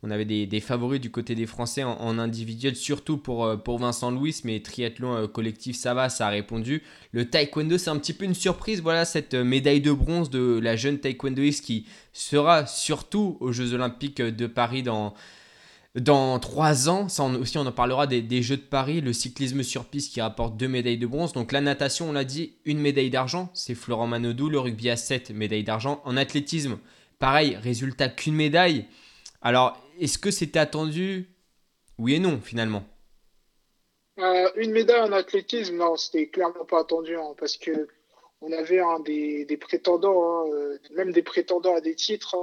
on 0.04 0.12
avait 0.12 0.26
des, 0.26 0.60
favoris 0.60 1.02
du 1.02 1.10
côté 1.10 1.34
des 1.34 1.48
Français 1.48 1.84
en, 1.84 2.20
individuel, 2.20 2.76
surtout 2.76 3.18
pour, 3.18 3.46
euh, 3.46 3.58
pour 3.58 3.80
Vincent 3.80 4.12
Louis, 4.12 4.40
mais 4.44 4.60
triathlon 4.60 5.16
euh, 5.16 5.28
collectif, 5.28 5.76
ça 5.76 5.96
va, 5.96 6.08
ça 6.08 6.28
a 6.28 6.30
répondu. 6.30 6.84
Le 7.14 7.26
taekwondo, 7.26 7.80
c'est 7.80 7.90
un 7.90 7.98
petit 7.98 8.14
peu 8.14 8.26
une 8.26 8.36
surprise, 8.36 8.80
voilà, 8.82 9.06
cette 9.06 9.34
médaille 9.34 9.82
de 9.82 9.92
bronze 9.92 10.30
de 10.30 10.60
la 10.62 10.76
jeune 10.76 11.00
taekwondoïste 11.00 11.66
qui 11.66 11.88
sera 12.14 12.68
surtout 12.68 13.38
aux 13.40 13.52
Jeux 13.52 13.74
Olympiques 13.74 14.22
de 14.22 14.46
Paris 14.46 14.84
dans 14.84 15.16
dans 15.96 16.38
trois 16.40 16.88
ans, 16.88 17.10
ça 17.10 17.24
aussi 17.24 17.58
on 17.58 17.66
en 17.66 17.72
parlera 17.72 18.06
des, 18.06 18.42
Jeux 18.44 18.58
de 18.58 18.62
Paris, 18.62 19.02
le 19.02 19.12
cyclisme 19.12 19.64
sur 19.64 19.86
piste 19.86 20.14
qui 20.14 20.22
rapporte 20.22 20.56
deux 20.56 20.68
médailles 20.68 20.98
de 20.98 21.08
bronze. 21.08 21.34
Donc 21.34 21.52
la 21.52 21.62
natation, 21.62 22.10
on 22.10 22.14
l'a 22.14 22.24
dit, 22.24 22.54
une 22.66 22.80
médaille 22.80 23.10
d'argent, 23.10 23.50
c'est 23.54 23.76
Florent 23.76 24.08
Manodou. 24.08 24.50
Le 24.50 24.60
rugby 24.60 24.90
à 24.90 24.98
7 24.98 25.32
médailles 25.32 25.64
d'argent. 25.64 26.02
En 26.06 26.16
athlétisme, 26.16 26.78
pareil, 27.18 27.56
résultat 27.56 28.10
qu'une 28.10 28.36
médaille. 28.36 28.86
Alors, 29.42 29.82
est-ce 30.00 30.18
que 30.20 30.32
c'était 30.32 30.60
attendu? 30.60 31.28
Oui 31.98 32.16
et 32.16 32.20
non, 32.20 32.40
finalement. 32.42 32.84
Euh, 34.20 34.50
une 34.58 34.72
médaille 34.72 35.02
en 35.02 35.12
athlétisme, 35.12 35.78
non, 35.78 35.96
c'était 35.96 36.28
clairement 36.28 36.66
pas 36.66 36.82
attendu, 36.82 37.16
hein, 37.16 37.34
parce 37.38 37.58
que 37.58 37.88
on 38.42 38.52
avait 38.52 38.80
un 38.80 39.00
des, 39.00 39.58
prétendants, 39.60 40.24
hein, 40.24 40.50
euh, 40.54 40.78
même 40.96 41.12
des 41.12 41.24
prétendants 41.24 41.76
à 41.76 41.82
des 41.82 41.96
titres. 41.96 42.36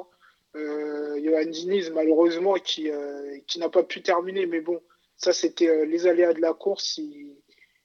Hein. 0.56 0.60
Euh, 0.60 1.20
Johan 1.22 1.50
Diniz, 1.50 1.90
malheureusement, 1.90 2.54
qui, 2.54 2.90
euh, 2.90 3.38
qui 3.46 3.58
n'a 3.58 3.68
pas 3.68 3.82
pu 3.82 4.02
terminer. 4.02 4.46
Mais 4.46 4.60
bon, 4.60 4.80
ça 5.16 5.32
c'était 5.32 5.86
les 5.86 6.06
aléas 6.06 6.34
de 6.34 6.40
la 6.40 6.52
course. 6.52 7.00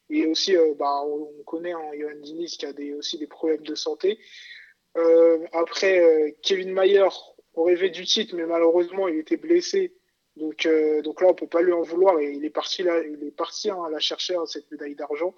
et 0.09 0.25
aussi, 0.25 0.55
bah, 0.77 1.03
on, 1.05 1.43
connaît 1.43 1.73
hein, 1.73 1.91
Johan 1.97 2.19
Diniz 2.21 2.57
qui 2.57 2.65
a 2.65 2.73
aussi 2.97 3.17
des 3.17 3.27
problèmes 3.27 3.63
de 3.63 3.75
santé. 3.75 4.19
après, 5.53 6.35
Kevin 6.41 6.73
Mayer, 6.73 7.07
on 7.53 7.63
rêvait 7.63 7.89
du 7.89 8.05
titre, 8.05 8.35
mais 8.35 8.45
malheureusement, 8.45 9.07
il 9.07 9.19
était 9.19 9.37
blessé. 9.37 9.93
Donc, 10.37 10.67
donc 11.03 11.21
là, 11.21 11.27
on 11.29 11.33
peut 11.33 11.47
pas 11.47 11.61
lui 11.61 11.73
en 11.73 11.81
vouloir 11.81 12.19
et 12.19 12.31
il 12.31 12.45
est 12.45 12.49
parti 12.49 12.83
là, 12.83 13.01
il 13.03 13.23
est 13.23 13.35
parti 13.35 13.69
hein, 13.69 13.83
à 13.85 13.89
la 13.89 13.99
chercher 13.99 14.35
hein, 14.35 14.45
cette 14.45 14.69
médaille 14.71 14.95
d'argent. 14.95 15.35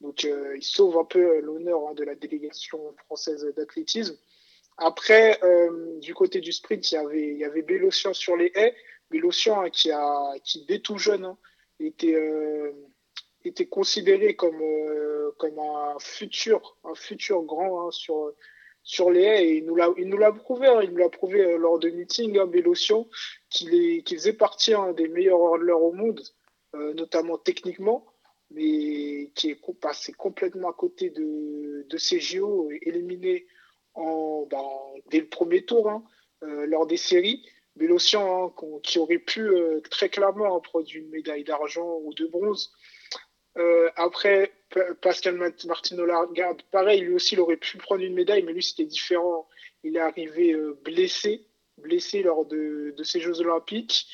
Donc, 0.00 0.24
il 0.24 0.62
sauve 0.62 0.98
un 0.98 1.04
peu 1.04 1.40
l'honneur 1.40 1.94
de 1.94 2.04
la 2.04 2.14
délégation 2.14 2.94
française 3.06 3.44
d'athlétisme. 3.56 4.16
Après, 4.76 5.38
euh, 5.44 5.98
du 6.00 6.14
côté 6.14 6.40
du 6.40 6.52
sprint, 6.52 6.90
il 6.90 6.94
y 6.94 6.98
avait, 7.44 7.58
il 7.58 7.62
Bélocian 7.62 8.12
sur 8.12 8.36
les 8.36 8.50
haies. 8.54 8.74
Bélocian 9.10 9.62
hein, 9.62 9.70
qui, 9.70 9.90
a, 9.90 10.34
qui, 10.42 10.64
dès 10.66 10.80
tout 10.80 10.98
jeune, 10.98 11.24
hein, 11.24 11.38
était, 11.78 12.14
euh, 12.14 12.72
était 13.44 13.66
considéré 13.66 14.34
comme, 14.34 14.60
euh, 14.60 15.30
comme 15.38 15.58
un, 15.58 15.96
futur, 16.00 16.76
un 16.84 16.94
futur 16.94 17.42
grand 17.42 17.86
hein, 17.86 17.90
sur, 17.92 18.32
sur 18.82 19.10
les 19.10 19.22
haies. 19.22 19.46
Et 19.46 19.56
il 19.58 19.66
nous 19.66 19.76
l'a, 19.76 20.32
prouvé. 20.32 20.68
Il 20.82 20.90
nous 20.90 20.96
l'a 20.96 21.08
prouvé 21.08 21.56
lors 21.56 21.78
de 21.78 21.90
meeting, 21.90 22.38
hein, 22.38 22.46
Bélocian, 22.46 23.06
qu'il, 23.50 24.02
faisait 24.08 24.32
partie 24.32 24.72
des 24.96 25.06
meilleurs 25.06 25.38
hurleurs 25.38 25.82
au 25.82 25.92
monde, 25.92 26.20
notamment 26.72 27.38
techniquement 27.38 28.06
mais 28.50 29.32
qui 29.34 29.50
est 29.50 29.60
passé 29.80 30.12
complètement 30.12 30.70
à 30.70 30.72
côté 30.72 31.10
de, 31.10 31.84
de 31.88 31.96
ces 31.96 32.20
JO, 32.20 32.70
éliminé 32.82 33.46
en, 33.94 34.46
ben, 34.50 34.68
dès 35.10 35.20
le 35.20 35.28
premier 35.28 35.64
tour 35.64 35.88
hein, 35.88 36.04
euh, 36.42 36.66
lors 36.66 36.86
des 36.86 36.96
séries. 36.96 37.44
Bélocian, 37.76 38.46
hein, 38.46 38.80
qui 38.84 39.00
aurait 39.00 39.18
pu 39.18 39.40
euh, 39.40 39.80
très 39.90 40.08
clairement 40.08 40.60
produire 40.60 41.02
une 41.02 41.10
médaille 41.10 41.42
d'argent 41.42 41.98
ou 42.04 42.14
de 42.14 42.26
bronze. 42.26 42.72
Euh, 43.56 43.90
après, 43.96 44.52
Pascal 45.00 45.36
Martino 45.66 46.06
Lagarde, 46.06 46.62
pareil, 46.70 47.00
lui 47.00 47.14
aussi, 47.14 47.34
il 47.34 47.40
aurait 47.40 47.56
pu 47.56 47.76
prendre 47.78 48.02
une 48.02 48.14
médaille, 48.14 48.44
mais 48.44 48.52
lui, 48.52 48.62
c'était 48.62 48.84
différent. 48.84 49.48
Il 49.82 49.96
est 49.96 50.00
arrivé 50.00 50.56
blessé, 50.84 51.46
blessé 51.78 52.22
lors 52.22 52.46
de, 52.46 52.94
de 52.96 53.02
ces 53.02 53.20
Jeux 53.20 53.40
Olympiques. 53.40 54.06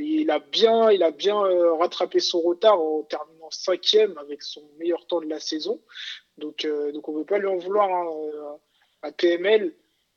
il 0.00 0.30
a 0.30 0.38
bien, 0.38 0.90
il 0.90 1.02
a 1.02 1.10
bien 1.10 1.38
rattrapé 1.76 2.18
son 2.18 2.40
retard 2.40 2.80
en 2.80 3.02
terminant 3.02 3.50
cinquième 3.50 4.16
avec 4.18 4.42
son 4.42 4.68
meilleur 4.78 5.06
temps 5.06 5.20
de 5.20 5.28
la 5.28 5.38
saison. 5.38 5.80
Donc, 6.38 6.66
donc 6.92 7.08
on 7.08 7.12
ne 7.12 7.18
peut 7.18 7.26
pas 7.26 7.38
lui 7.38 7.48
en 7.48 7.58
vouloir. 7.58 7.88
Hein, 7.88 8.58
à 9.06 9.12
PML. 9.12 9.72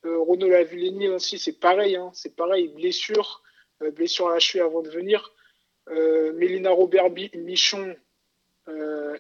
Euh, 0.06 0.20
Renaud 0.20 0.50
Lavillenie 0.50 1.10
aussi, 1.10 1.38
c'est 1.40 1.60
pareil, 1.60 1.96
hein, 1.96 2.12
c'est 2.14 2.36
pareil, 2.36 2.70
blessure, 2.70 3.44
euh, 3.82 3.92
blessure 3.92 4.30
à 4.30 4.34
la 4.34 4.40
cheville 4.40 4.62
avant 4.62 4.82
de 4.82 4.90
venir. 4.90 5.34
Euh, 5.90 6.34
Mélina 6.34 6.72
Robert 6.72 7.10
Michon, 7.36 7.96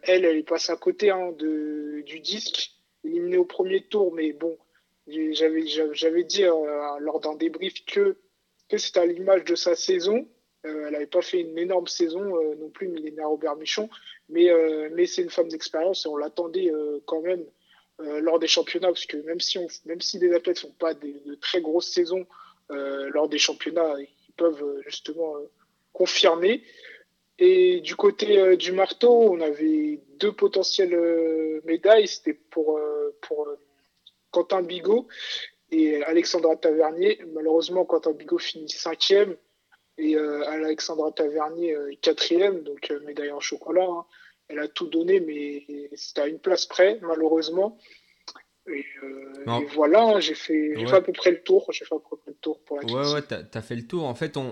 elle, 0.03 0.25
elle 0.25 0.37
est 0.37 0.47
passée 0.47 0.71
à 0.71 0.75
côté 0.75 1.09
hein, 1.09 1.31
de, 1.31 2.03
du 2.05 2.19
disque, 2.19 2.71
éliminée 3.03 3.37
au 3.37 3.45
premier 3.45 3.81
tour, 3.81 4.13
mais 4.13 4.31
bon, 4.31 4.55
j'avais, 5.07 5.63
dit 6.23 6.43
lors 6.43 7.19
d'un 7.19 7.33
débrief 7.33 7.83
que, 7.85 8.15
que 8.69 8.77
c'était 8.77 8.99
à 8.99 9.05
l'image 9.07 9.45
de 9.45 9.55
sa 9.55 9.75
saison. 9.75 10.27
elle 10.63 10.91
n'avait 10.91 11.07
pas 11.07 11.23
fait 11.23 11.41
une 11.41 11.57
énorme 11.57 11.87
saison 11.87 12.21
non 12.57 12.69
plus, 12.69 12.89
Mélina 12.89 13.25
Robert 13.25 13.55
Michon, 13.55 13.89
mais, 14.29 14.49
mais 14.91 15.07
c'est 15.07 15.23
une 15.23 15.31
femme 15.31 15.47
d'expérience 15.47 16.05
et 16.05 16.09
on 16.09 16.17
l'attendait 16.17 16.71
quand 17.07 17.21
même 17.21 17.43
euh, 18.01 18.21
lors 18.21 18.39
des 18.39 18.47
championnats, 18.47 18.87
parce 18.87 19.05
que 19.05 19.17
même 19.17 19.41
si, 19.41 19.59
même 19.85 19.99
si 19.99 20.19
les 20.19 20.33
athlètes 20.33 20.59
font 20.59 20.71
pas 20.79 20.93
de 20.93 21.35
très 21.41 21.59
grosses 21.59 21.91
saisons 21.91 22.25
euh, 22.71 23.09
lors 23.13 23.27
des 23.27 23.37
championnats, 23.37 23.95
ils 23.99 24.33
peuvent 24.37 24.63
euh, 24.63 24.81
justement 24.85 25.35
confirmer. 25.91 26.63
Et 27.39 27.81
du 27.81 27.95
côté 27.95 28.57
du 28.57 28.71
marteau, 28.73 29.33
on 29.33 29.39
avait 29.41 30.01
deux 30.17 30.31
potentielles 30.31 31.61
médailles. 31.63 32.07
C'était 32.07 32.33
pour, 32.33 32.77
pour 33.21 33.47
Quentin 34.31 34.61
Bigot 34.61 35.07
et 35.71 36.03
Alexandra 36.03 36.57
Tavernier. 36.57 37.21
Malheureusement, 37.33 37.85
Quentin 37.85 38.11
Bigot 38.11 38.39
finit 38.39 38.67
cinquième 38.67 39.37
et 39.97 40.17
Alexandra 40.17 41.13
Tavernier 41.13 41.77
quatrième, 42.01 42.61
donc 42.63 42.91
médaille 43.05 43.31
en 43.31 43.39
chocolat. 43.39 43.87
Hein 43.87 44.05
elle 44.49 44.59
a 44.59 44.67
tout 44.67 44.87
donné, 44.87 45.19
mais 45.19 45.65
c'était 45.95 46.21
à 46.21 46.27
une 46.27 46.39
place 46.39 46.65
près, 46.65 46.99
malheureusement. 47.01 47.77
Et, 48.67 48.85
euh, 49.03 49.59
voilà, 49.73 50.03
hein, 50.03 50.19
j'ai 50.19 50.35
fait, 50.35 50.75
à 50.91 51.01
peu 51.01 51.11
près 51.11 51.31
le 51.31 51.41
tour. 51.41 51.65
J'ai 51.71 51.85
fait 51.85 51.95
à 51.95 51.99
peu 51.99 52.17
près 52.17 52.31
le 52.31 52.37
tour 52.41 52.59
pour. 52.65 52.77
Ouais, 52.77 53.13
ouais, 53.13 53.21
t'as 53.21 53.41
as 53.51 53.61
fait 53.61 53.75
le 53.75 53.87
tour. 53.87 54.03
En 54.03 54.13
fait, 54.13 54.37
on, 54.37 54.45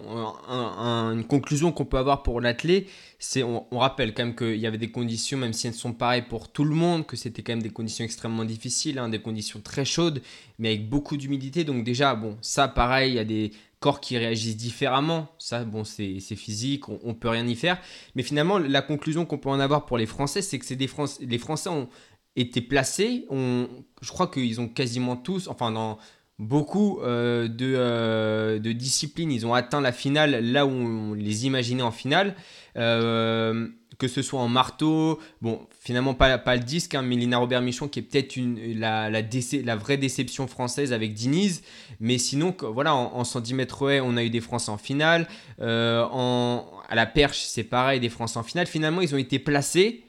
une 1.11 1.25
conclusion 1.25 1.71
qu'on 1.71 1.85
peut 1.85 1.97
avoir 1.97 2.23
pour 2.23 2.41
l'athlète, 2.41 2.87
c'est 3.19 3.43
on, 3.43 3.65
rappelle 3.71 4.13
quand 4.13 4.25
même 4.25 4.35
qu'il 4.35 4.55
y 4.55 4.65
avait 4.65 4.77
des 4.77 4.91
conditions, 4.91 5.37
même 5.37 5.53
si 5.53 5.67
elles 5.67 5.73
sont 5.73 5.93
pareilles 5.93 6.25
pour 6.27 6.51
tout 6.51 6.63
le 6.63 6.73
monde, 6.73 7.05
que 7.05 7.15
c'était 7.15 7.43
quand 7.43 7.53
même 7.53 7.61
des 7.61 7.69
conditions 7.69 8.05
extrêmement 8.05 8.45
difficiles, 8.45 8.97
hein, 8.97 9.09
des 9.09 9.21
conditions 9.21 9.59
très 9.61 9.85
chaudes, 9.85 10.21
mais 10.57 10.69
avec 10.69 10.89
beaucoup 10.89 11.17
d'humidité. 11.17 11.63
Donc 11.63 11.83
déjà, 11.83 12.15
bon, 12.15 12.37
ça, 12.41 12.67
pareil, 12.67 13.11
il 13.11 13.15
y 13.15 13.19
a 13.19 13.25
des 13.25 13.51
corps 13.79 13.99
qui 13.99 14.17
réagissent 14.17 14.57
différemment. 14.57 15.29
Ça, 15.37 15.63
bon, 15.63 15.83
c'est 15.83 16.19
physique, 16.19 16.89
on, 16.89 16.99
ne 17.03 17.13
peut 17.13 17.29
rien 17.29 17.47
y 17.47 17.55
faire. 17.55 17.79
Mais 18.15 18.23
finalement, 18.23 18.57
la 18.57 18.81
conclusion 18.81 19.25
qu'on 19.25 19.37
peut 19.37 19.49
en 19.49 19.59
avoir 19.59 19.85
pour 19.85 19.97
les 19.97 20.05
Français, 20.05 20.41
c'est 20.41 20.59
que 20.59 20.73
des 20.73 20.89
les 21.21 21.37
Français 21.37 21.69
ont 21.69 21.87
été 22.35 22.61
placés. 22.61 23.25
Je 23.29 24.09
crois 24.09 24.27
qu'ils 24.27 24.61
ont 24.61 24.67
quasiment 24.67 25.15
tous, 25.15 25.47
enfin 25.47 25.71
dans 25.71 25.97
beaucoup 26.39 26.99
euh, 27.01 27.47
de, 27.47 27.73
euh, 27.75 28.59
de, 28.59 28.71
disciplines, 28.71 29.31
ils 29.31 29.45
ont 29.45 29.53
atteint 29.53 29.81
la 29.81 29.91
finale 29.91 30.51
là 30.51 30.65
où 30.65 30.69
on 30.69 31.13
les 31.13 31.45
imaginait 31.45 31.83
en 31.83 31.91
finale. 31.91 32.35
Euh, 32.77 33.67
que 33.97 34.07
ce 34.07 34.21
soit 34.21 34.39
en 34.39 34.47
marteau, 34.47 35.19
bon, 35.41 35.67
finalement 35.79 36.13
pas, 36.13 36.37
pas 36.37 36.55
le 36.55 36.63
disque, 36.63 36.93
hein, 36.93 37.01
mais 37.01 37.15
Lina 37.15 37.37
Robert 37.37 37.61
Michon 37.61 37.87
qui 37.87 37.99
est 37.99 38.01
peut-être 38.03 38.37
la, 38.75 39.09
la, 39.09 39.75
vraie 39.75 39.97
déception 39.97 40.47
française 40.47 40.93
avec 40.93 41.13
Diniz, 41.13 41.63
mais 41.99 42.17
sinon, 42.17 42.55
voilà, 42.61 42.93
en, 42.93 43.23
110 43.23 43.53
mètres 43.55 44.01
on 44.03 44.17
a 44.17 44.23
eu 44.23 44.29
des 44.29 44.41
Français 44.41 44.69
en 44.69 44.77
finale, 44.77 45.27
euh, 45.61 46.05
en, 46.11 46.65
à 46.89 46.95
la 46.95 47.05
perche, 47.05 47.39
c'est 47.39 47.63
pareil, 47.63 47.99
des 47.99 48.09
Français 48.09 48.37
en 48.37 48.43
finale. 48.43 48.67
Finalement, 48.67 49.01
ils 49.01 49.13
ont 49.15 49.17
été 49.17 49.39
placés 49.39 50.03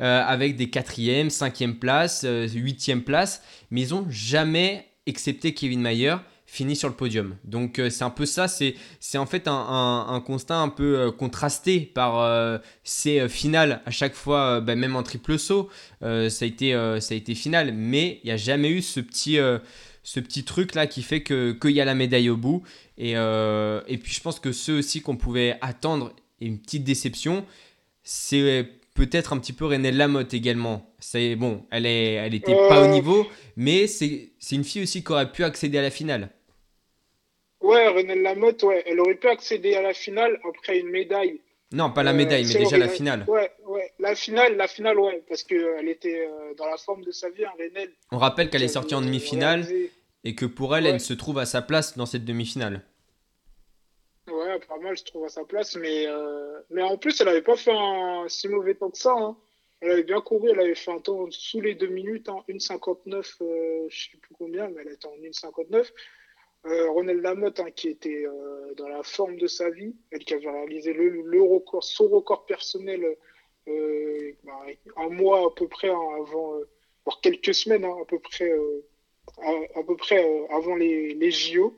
euh, 0.00 0.22
avec 0.24 0.56
des 0.56 0.66
4e, 0.66 1.30
5e 1.30 1.74
places, 1.74 2.24
8e 2.24 3.00
places, 3.00 3.42
mais 3.70 3.82
ils 3.82 3.90
n'ont 3.90 4.06
jamais, 4.08 4.86
excepté 5.06 5.52
Kevin 5.52 5.80
Mayer, 5.80 6.16
fini 6.52 6.76
sur 6.76 6.90
le 6.90 6.94
podium. 6.94 7.34
Donc 7.44 7.78
euh, 7.78 7.88
c'est 7.88 8.04
un 8.04 8.10
peu 8.10 8.26
ça, 8.26 8.46
c'est, 8.46 8.74
c'est 9.00 9.16
en 9.16 9.24
fait 9.24 9.44
un, 9.46 10.22
constat 10.26 10.58
un 10.58 10.68
peu 10.68 10.98
euh, 10.98 11.10
contrasté 11.10 11.80
par 11.80 12.20
euh, 12.20 12.58
ces 12.84 13.26
finales 13.26 13.80
à 13.86 13.90
chaque 13.90 14.12
fois, 14.12 14.60
bah, 14.60 14.74
même 14.74 14.94
en 14.94 15.02
triple 15.02 15.38
saut, 15.38 15.70
ça, 16.02 16.08
a 16.08 16.44
été, 16.44 16.72
ça 17.00 17.14
a 17.14 17.16
été 17.16 17.34
final, 17.34 17.72
mais 17.72 18.20
il 18.22 18.26
n'y 18.26 18.32
a 18.32 18.36
jamais 18.36 18.68
eu 18.68 18.82
ce 18.82 19.00
petit, 19.00 19.38
ce 20.02 20.20
petit 20.20 20.44
truc 20.44 20.74
là 20.74 20.86
qui 20.86 21.02
fait 21.02 21.22
que, 21.22 21.52
qu'il 21.52 21.70
y 21.70 21.80
a 21.80 21.86
la 21.86 21.94
médaille 21.94 22.28
au 22.28 22.36
bout. 22.36 22.62
Et, 22.98 23.12
et 23.12 23.98
puis 23.98 24.12
je 24.12 24.20
pense 24.20 24.38
que 24.38 24.52
ceux 24.52 24.78
aussi 24.78 25.00
qu'on 25.00 25.16
pouvait 25.16 25.56
attendre, 25.62 26.12
et 26.40 26.46
une 26.46 26.58
petite 26.58 26.84
déception, 26.84 27.46
c'est 28.02 28.68
peut-être 28.94 29.32
un 29.32 29.38
petit 29.38 29.52
peu 29.54 29.64
René 29.64 29.90
Lamotte 29.90 30.34
également. 30.34 30.92
C'est 30.98 31.34
bon, 31.36 31.64
elle 31.70 31.86
est, 31.86 32.14
elle 32.14 32.34
était 32.34 32.56
pas 32.68 32.82
au 32.82 32.88
niveau, 32.88 33.26
mais 33.56 33.86
c'est, 33.86 34.32
c'est 34.38 34.56
une 34.56 34.64
fille 34.64 34.82
aussi 34.82 35.02
qui 35.02 35.12
aurait 35.12 35.32
pu 35.32 35.44
accéder 35.44 35.78
à 35.78 35.82
la 35.82 35.90
finale. 35.90 36.30
Ouais, 37.62 37.88
René 37.88 38.16
Lamotte, 38.16 38.62
ouais, 38.64 38.82
elle 38.86 39.00
aurait 39.00 39.14
pu 39.14 39.28
accéder 39.28 39.74
à 39.74 39.82
la 39.82 39.94
finale 39.94 40.40
après 40.48 40.78
une 40.78 40.90
médaille. 40.90 41.40
Non, 41.72 41.90
pas 41.90 42.02
la 42.02 42.12
médaille, 42.12 42.44
mais 42.46 42.58
déjà 42.58 42.76
la 42.76 42.88
finale. 42.88 43.24
Ouais, 43.28 43.50
ouais, 43.66 43.92
la 43.98 44.14
finale, 44.14 44.56
la 44.56 44.68
finale, 44.68 44.98
ouais, 44.98 45.22
parce 45.28 45.42
qu'elle 45.42 45.88
était 45.88 46.26
euh, 46.26 46.54
dans 46.54 46.66
la 46.66 46.76
forme 46.76 47.02
de 47.02 47.12
sa 47.12 47.30
vie, 47.30 47.44
hein, 47.44 47.52
René. 47.58 47.88
On 48.10 48.18
rappelle 48.18 48.50
qu'elle 48.50 48.62
est 48.62 48.68
sortie 48.68 48.94
en 48.94 49.00
demi-finale 49.00 49.66
et 50.24 50.34
que 50.34 50.44
pour 50.44 50.76
elle, 50.76 50.86
elle 50.86 51.00
se 51.00 51.14
trouve 51.14 51.38
à 51.38 51.46
sa 51.46 51.62
place 51.62 51.96
dans 51.96 52.06
cette 52.06 52.24
demi-finale. 52.24 52.82
Ouais, 54.30 54.58
pas 54.68 54.78
mal, 54.78 54.98
se 54.98 55.04
trouve 55.04 55.24
à 55.24 55.28
sa 55.28 55.44
place, 55.44 55.76
mais, 55.76 56.06
euh, 56.06 56.60
mais 56.70 56.82
en 56.82 56.96
plus, 56.96 57.20
elle 57.20 57.26
n'avait 57.26 57.42
pas 57.42 57.56
fait 57.56 57.72
un 57.72 58.26
si 58.28 58.48
mauvais 58.48 58.74
temps 58.74 58.90
que 58.90 58.98
ça. 58.98 59.14
Hein. 59.16 59.36
Elle 59.80 59.90
avait 59.90 60.04
bien 60.04 60.20
couru, 60.20 60.50
elle 60.50 60.60
avait 60.60 60.76
fait 60.76 60.92
un 60.92 61.00
temps 61.00 61.26
sous 61.30 61.60
les 61.60 61.74
deux 61.74 61.88
minutes, 61.88 62.28
hein, 62.28 62.44
1,59, 62.48 63.36
euh, 63.40 63.86
je 63.88 64.10
sais 64.10 64.16
plus 64.18 64.34
combien, 64.38 64.68
mais 64.68 64.82
elle 64.84 64.92
était 64.92 65.06
en 65.06 65.16
1,59. 65.16 65.90
Euh, 66.64 66.90
Ronald 66.90 67.20
Lamotte, 67.22 67.60
hein, 67.60 67.70
qui 67.74 67.88
était 67.88 68.24
euh, 68.24 68.74
dans 68.76 68.88
la 68.88 69.02
forme 69.02 69.36
de 69.36 69.48
sa 69.48 69.68
vie, 69.70 69.96
elle 70.12 70.24
qui 70.24 70.34
avait 70.34 70.50
réalisé 70.50 70.92
le, 70.92 71.42
record, 71.42 71.82
son 71.82 72.08
record 72.08 72.46
personnel 72.46 73.16
euh, 73.68 74.32
bah, 74.44 74.60
un 74.96 75.08
mois 75.08 75.40
à 75.40 75.50
peu 75.56 75.66
près 75.66 75.88
hein, 75.88 76.00
avant, 76.20 76.54
voire 77.04 77.20
quelques 77.20 77.52
semaines 77.52 77.84
hein, 77.84 77.96
à 78.00 78.04
peu 78.04 78.20
près, 78.20 78.52
à, 79.38 79.82
peu 79.84 79.96
près 79.96 80.46
avant 80.50 80.76
les, 80.76 81.14
les 81.14 81.30
JO. 81.32 81.76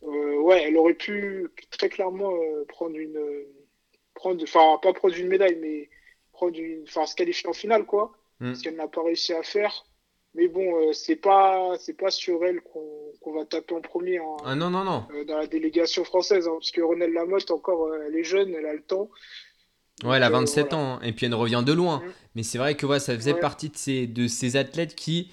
ouais, 0.00 0.62
elle 0.62 0.78
aurait 0.78 0.94
pu 0.94 1.46
très 1.70 1.90
clairement 1.90 2.32
prendre 2.68 2.96
une, 2.96 3.44
prendre, 4.14 4.42
enfin 4.42 4.78
pas 4.82 4.94
prendre 4.94 5.18
une 5.18 5.28
médaille, 5.28 5.58
mais 5.60 5.90
prendre 6.32 6.58
une, 6.58 6.82
enfin 6.84 7.04
se 7.04 7.14
qualifier 7.14 7.48
en 7.50 7.52
finale 7.52 7.84
quoi, 7.84 8.12
mm. 8.40 8.54
ce 8.54 8.62
qu'elle 8.62 8.76
n'a 8.76 8.88
pas 8.88 9.02
réussi 9.02 9.34
à 9.34 9.42
faire. 9.42 9.84
Mais 10.34 10.46
bon, 10.48 10.92
c'est 10.92 11.16
pas 11.16 11.72
c'est 11.80 11.96
pas 11.96 12.10
sur 12.10 12.44
elle 12.44 12.60
qu'on 12.60 12.84
qu'on 13.20 13.32
va 13.32 13.44
taper 13.44 13.74
en 13.74 13.80
premier 13.80 14.20
en- 14.20 14.36
Ah 14.44 14.54
non, 14.54 14.70
non, 14.70 14.84
non. 14.84 15.04
euh, 15.12 15.24
dans 15.24 15.38
la 15.38 15.46
délégation 15.46 16.04
française, 16.04 16.46
hein, 16.46 16.52
parce 16.58 16.70
que 16.70 16.80
Ronelle 16.80 17.12
Lamotte, 17.12 17.50
encore, 17.50 17.86
euh, 17.88 18.04
elle 18.06 18.14
est 18.16 18.24
jeune, 18.24 18.54
elle 18.54 18.66
a 18.66 18.74
le 18.74 18.82
temps. 18.82 19.10
Ouais, 20.04 20.16
elle 20.18 20.22
a 20.22 20.28
Donc, 20.28 20.36
euh, 20.36 20.40
27 20.40 20.68
voilà. 20.70 20.76
ans 20.84 20.94
hein, 20.94 21.00
et 21.02 21.12
puis 21.12 21.26
elle 21.26 21.34
revient 21.34 21.62
de 21.66 21.72
loin. 21.72 22.00
Mhm. 22.04 22.12
Mais 22.36 22.42
c'est 22.44 22.58
vrai 22.58 22.76
que 22.76 22.86
ouais, 22.86 23.00
ça 23.00 23.14
faisait 23.16 23.32
Ouais. 23.32 23.40
partie 23.40 23.68
de 23.70 23.76
ces, 23.76 24.06
de 24.06 24.28
ces 24.28 24.56
athlètes 24.56 24.94
qui, 24.94 25.30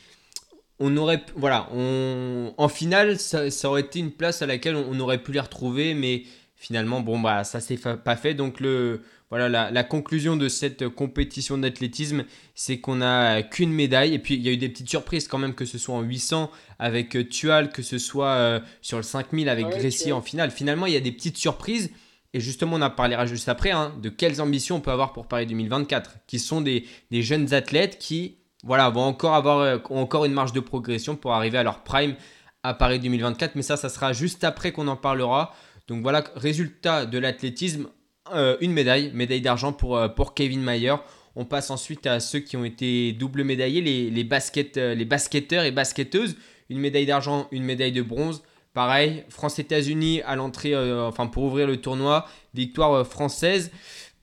on 0.79 0.95
aurait, 0.97 1.21
voilà, 1.35 1.69
on, 1.73 2.53
en 2.57 2.67
finale, 2.69 3.19
ça, 3.19 3.51
ça 3.51 3.69
aurait 3.69 3.81
été 3.81 3.99
une 3.99 4.11
place 4.11 4.41
à 4.41 4.45
laquelle 4.47 4.75
on, 4.75 4.85
on 4.89 4.99
aurait 4.99 5.21
pu 5.21 5.31
les 5.33 5.39
retrouver, 5.39 5.93
mais 5.93 6.23
finalement, 6.55 7.01
bon, 7.01 7.19
bah, 7.19 7.43
ça 7.43 7.59
s'est 7.59 7.77
fa- 7.77 7.97
pas 7.97 8.15
fait. 8.15 8.33
Donc, 8.33 8.59
le, 8.59 9.01
voilà, 9.29 9.49
la, 9.49 9.71
la 9.71 9.83
conclusion 9.83 10.37
de 10.37 10.47
cette 10.49 10.87
compétition 10.89 11.57
d'athlétisme, 11.57 12.23
c'est 12.53 12.79
qu'on 12.79 13.01
a 13.01 13.41
qu'une 13.43 13.71
médaille. 13.73 14.13
Et 14.13 14.19
puis, 14.19 14.35
il 14.35 14.41
y 14.41 14.49
a 14.49 14.51
eu 14.51 14.57
des 14.57 14.69
petites 14.69 14.89
surprises 14.89 15.27
quand 15.27 15.37
même, 15.37 15.53
que 15.53 15.65
ce 15.65 15.77
soit 15.77 15.95
en 15.95 16.01
800 16.01 16.49
avec 16.79 17.15
euh, 17.15 17.23
Tual, 17.27 17.69
que 17.71 17.81
ce 17.81 17.97
soit 17.97 18.29
euh, 18.29 18.59
sur 18.81 18.97
le 18.97 19.03
5000 19.03 19.49
avec 19.49 19.65
Ouais, 19.67 19.89
Tual. 19.89 20.13
en 20.13 20.21
finale. 20.21 20.51
Finalement, 20.51 20.85
il 20.85 20.93
y 20.93 20.97
a 20.97 21.01
des 21.01 21.11
petites 21.11 21.37
surprises. 21.37 21.91
Et 22.33 22.39
justement, 22.41 22.75
on 22.75 22.81
en 22.81 22.89
parlera 22.89 23.25
juste 23.25 23.47
après 23.47 23.71
hein, 23.71 23.93
de 24.01 24.09
quelles 24.09 24.41
ambitions 24.41 24.75
on 24.77 24.81
peut 24.81 24.91
avoir 24.91 25.13
pour 25.13 25.27
Paris 25.27 25.45
2024, 25.45 26.17
qui 26.27 26.37
sont 26.39 26.59
des, 26.59 26.85
des 27.09 27.21
jeunes 27.21 27.53
athlètes 27.53 27.97
qui 27.97 28.37
voilà, 28.63 28.89
vont 28.89 29.03
encore 29.03 29.35
avoir 29.35 29.59
euh, 29.59 29.77
ont 29.89 30.01
encore 30.01 30.25
une 30.25 30.33
marge 30.33 30.51
de 30.51 30.59
progression 30.59 31.15
pour 31.15 31.33
arriver 31.33 31.57
à 31.57 31.63
leur 31.63 31.83
prime 31.83 32.15
à 32.63 32.73
Paris 32.73 32.99
2024. 32.99 33.55
Mais 33.55 33.61
ça, 33.61 33.77
ça 33.77 33.87
sera 33.89 34.11
juste 34.11 34.43
après 34.43 34.71
qu'on 34.73 34.87
en 34.89 34.97
parlera. 34.97 35.53
Donc 35.87 36.01
voilà, 36.01 36.23
résultat 36.35 37.05
de 37.05 37.19
l'athlétisme, 37.19 37.87
euh, 38.33 38.57
une 38.59 38.71
médaille, 38.71 39.11
médaille 39.13 39.41
d'argent 39.41 39.71
pour, 39.71 39.97
euh, 39.97 40.07
pour 40.07 40.33
Kevin 40.33 40.61
Mayer. 40.61 40.95
On 41.35 41.45
passe 41.45 41.69
ensuite 41.69 42.07
à 42.07 42.19
ceux 42.19 42.39
qui 42.39 42.57
ont 42.57 42.65
été 42.65 43.11
double 43.11 43.43
médaillés, 43.43 43.81
euh, 43.81 44.95
les 44.95 45.03
basketteurs 45.03 45.63
et 45.63 45.71
basketteuses. 45.71 46.37
Une 46.69 46.79
médaille 46.79 47.05
d'argent, 47.05 47.47
une 47.51 47.63
médaille 47.63 47.91
de 47.91 48.01
bronze. 48.01 48.41
Pareil, 48.73 49.23
France-États-Unis 49.29 50.21
à 50.23 50.35
l'entrée, 50.35 50.75
enfin 50.75 51.27
pour 51.27 51.43
ouvrir 51.43 51.65
le 51.65 51.77
tournoi, 51.77 52.27
victoire 52.53 53.07
française. 53.07 53.71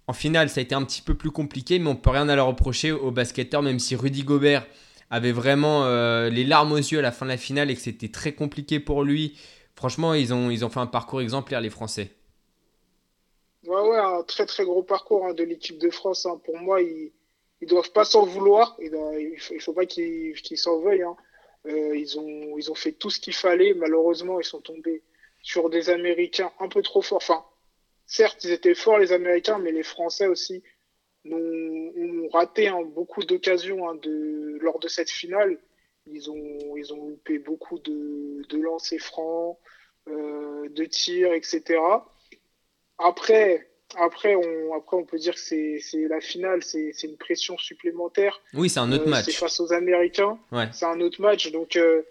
En 0.08 0.12
finale, 0.12 0.50
ça 0.50 0.60
a 0.60 0.62
été 0.62 0.74
un 0.74 0.82
petit 0.82 1.00
peu 1.00 1.14
plus 1.14 1.30
compliqué, 1.30 1.78
mais 1.78 1.88
on 1.88 1.96
peut 1.96 2.10
rien 2.10 2.28
à 2.28 2.36
leur 2.36 2.48
reprocher 2.48 2.92
aux 2.92 3.10
basketteurs, 3.12 3.62
même 3.62 3.78
si 3.78 3.96
Rudy 3.96 4.24
Gobert 4.24 4.66
avait 5.08 5.32
vraiment 5.32 5.86
les 6.28 6.44
larmes 6.44 6.72
aux 6.72 6.76
yeux 6.76 6.98
à 6.98 7.02
la 7.02 7.12
fin 7.12 7.24
de 7.24 7.30
la 7.30 7.38
finale 7.38 7.70
et 7.70 7.74
que 7.74 7.80
c'était 7.80 8.08
très 8.08 8.32
compliqué 8.32 8.78
pour 8.78 9.04
lui. 9.04 9.38
Franchement, 9.74 10.14
ils 10.14 10.32
ont, 10.34 10.50
ils 10.50 10.64
ont 10.64 10.68
fait 10.68 10.80
un 10.80 10.86
parcours 10.86 11.20
exemplaire, 11.20 11.60
les 11.60 11.70
Français. 11.70 12.10
Ouais, 13.66 13.80
ouais, 13.80 13.98
un 13.98 14.22
très 14.24 14.46
très 14.46 14.64
gros 14.64 14.82
parcours 14.82 15.26
hein, 15.26 15.34
de 15.34 15.44
l'équipe 15.44 15.78
de 15.78 15.90
France. 15.90 16.26
hein. 16.26 16.40
Pour 16.44 16.58
moi, 16.58 16.80
ils 16.82 17.12
ils 17.62 17.68
doivent 17.68 17.92
pas 17.92 18.04
s'en 18.04 18.26
vouloir. 18.26 18.76
Il 18.80 18.90
ne 18.90 19.60
faut, 19.60 19.72
pas 19.72 19.86
qu'ils 19.86 20.34
s'en 20.56 20.80
veuillent. 20.80 21.02
hein. 21.02 21.16
Euh, 21.66 21.96
ils, 21.96 22.18
ont, 22.18 22.58
ils 22.58 22.70
ont 22.72 22.74
fait 22.74 22.90
tout 22.92 23.08
ce 23.08 23.20
qu'il 23.20 23.34
fallait. 23.34 23.72
Malheureusement, 23.72 24.40
ils 24.40 24.44
sont 24.44 24.60
tombés 24.60 25.02
sur 25.42 25.70
des 25.70 25.88
Américains 25.88 26.50
un 26.58 26.68
peu 26.68 26.82
trop 26.82 27.02
forts. 27.02 27.18
Enfin, 27.18 27.44
certes, 28.04 28.42
ils 28.42 28.50
étaient 28.50 28.74
forts, 28.74 28.98
les 28.98 29.12
Américains, 29.12 29.58
mais 29.58 29.70
les 29.70 29.84
Français 29.84 30.26
aussi 30.26 30.62
ont, 31.24 31.92
ont 31.96 32.28
raté 32.32 32.68
beaucoup 32.86 33.22
d'occasions 33.22 33.86
lors 34.60 34.80
de 34.80 34.88
cette 34.88 35.10
finale. 35.10 35.56
Ils 36.06 36.30
ont, 36.30 36.76
ils 36.76 36.92
ont 36.92 37.08
loupé 37.08 37.38
beaucoup 37.38 37.78
de, 37.78 38.42
de 38.48 38.58
lancers 38.58 38.98
francs, 39.00 39.56
euh, 40.08 40.68
de 40.70 40.84
tirs, 40.84 41.32
etc. 41.32 41.78
Après, 42.98 43.68
après, 43.96 44.34
on, 44.34 44.74
après, 44.74 44.96
on 44.96 45.04
peut 45.04 45.18
dire 45.18 45.34
que 45.34 45.40
c'est 45.40 46.08
la 46.08 46.20
finale, 46.20 46.62
c'est 46.62 46.92
c'est 46.92 47.06
une 47.06 47.16
pression 47.16 47.56
supplémentaire. 47.58 48.40
Oui, 48.54 48.68
c'est 48.68 48.80
un 48.80 48.90
autre 48.92 49.06
Euh, 49.06 49.10
match. 49.10 49.26
C'est 49.26 49.32
face 49.32 49.60
aux 49.60 49.72
Américains, 49.72 50.38
Ouais. 50.50 50.66
c'est 50.72 50.86
un 50.86 51.00
autre 51.00 51.20
match. 51.20 51.50
Donc, 51.52 51.76
euh, 51.76 52.02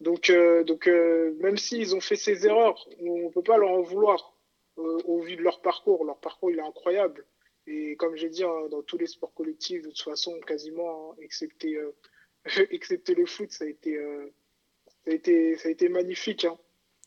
donc, 0.00 0.30
euh, 0.30 0.64
donc 0.64 0.86
même 0.86 1.56
s'ils 1.56 1.94
ont 1.94 2.00
fait 2.00 2.16
ces 2.16 2.46
erreurs, 2.46 2.88
on 3.00 3.26
ne 3.26 3.28
peut 3.30 3.42
pas 3.42 3.56
leur 3.56 3.70
en 3.70 3.82
vouloir 3.82 4.34
au 4.76 5.20
vu 5.20 5.34
de 5.36 5.42
leur 5.42 5.60
parcours. 5.60 6.04
Leur 6.04 6.18
parcours, 6.18 6.50
il 6.52 6.58
est 6.58 6.62
incroyable. 6.62 7.24
Et 7.66 7.96
comme 7.96 8.16
j'ai 8.16 8.28
dit, 8.30 8.44
hein, 8.44 8.68
dans 8.70 8.82
tous 8.82 8.96
les 8.96 9.06
sports 9.08 9.34
collectifs, 9.34 9.82
de 9.82 9.88
toute 9.88 10.00
façon, 10.02 10.38
quasiment, 10.46 11.10
hein, 11.12 11.16
excepté, 11.20 11.76
excepté 12.70 13.14
le 13.14 13.26
foot, 13.26 13.50
ça 13.52 13.64
a 13.64 13.68
été, 13.68 13.96
euh, 13.96 14.32
ça 15.04 15.10
a 15.10 15.14
été, 15.14 15.56
ça 15.56 15.68
a 15.68 15.70
été 15.70 15.88
magnifique 15.88 16.44
hein, 16.44 16.56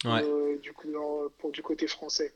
Ouais. 0.06 0.24
euh, 0.24 0.58
du, 0.60 0.74
coup, 0.74 0.92
dans- 0.92 1.30
pour, 1.38 1.52
du 1.52 1.62
côté 1.62 1.88
français. 1.88 2.34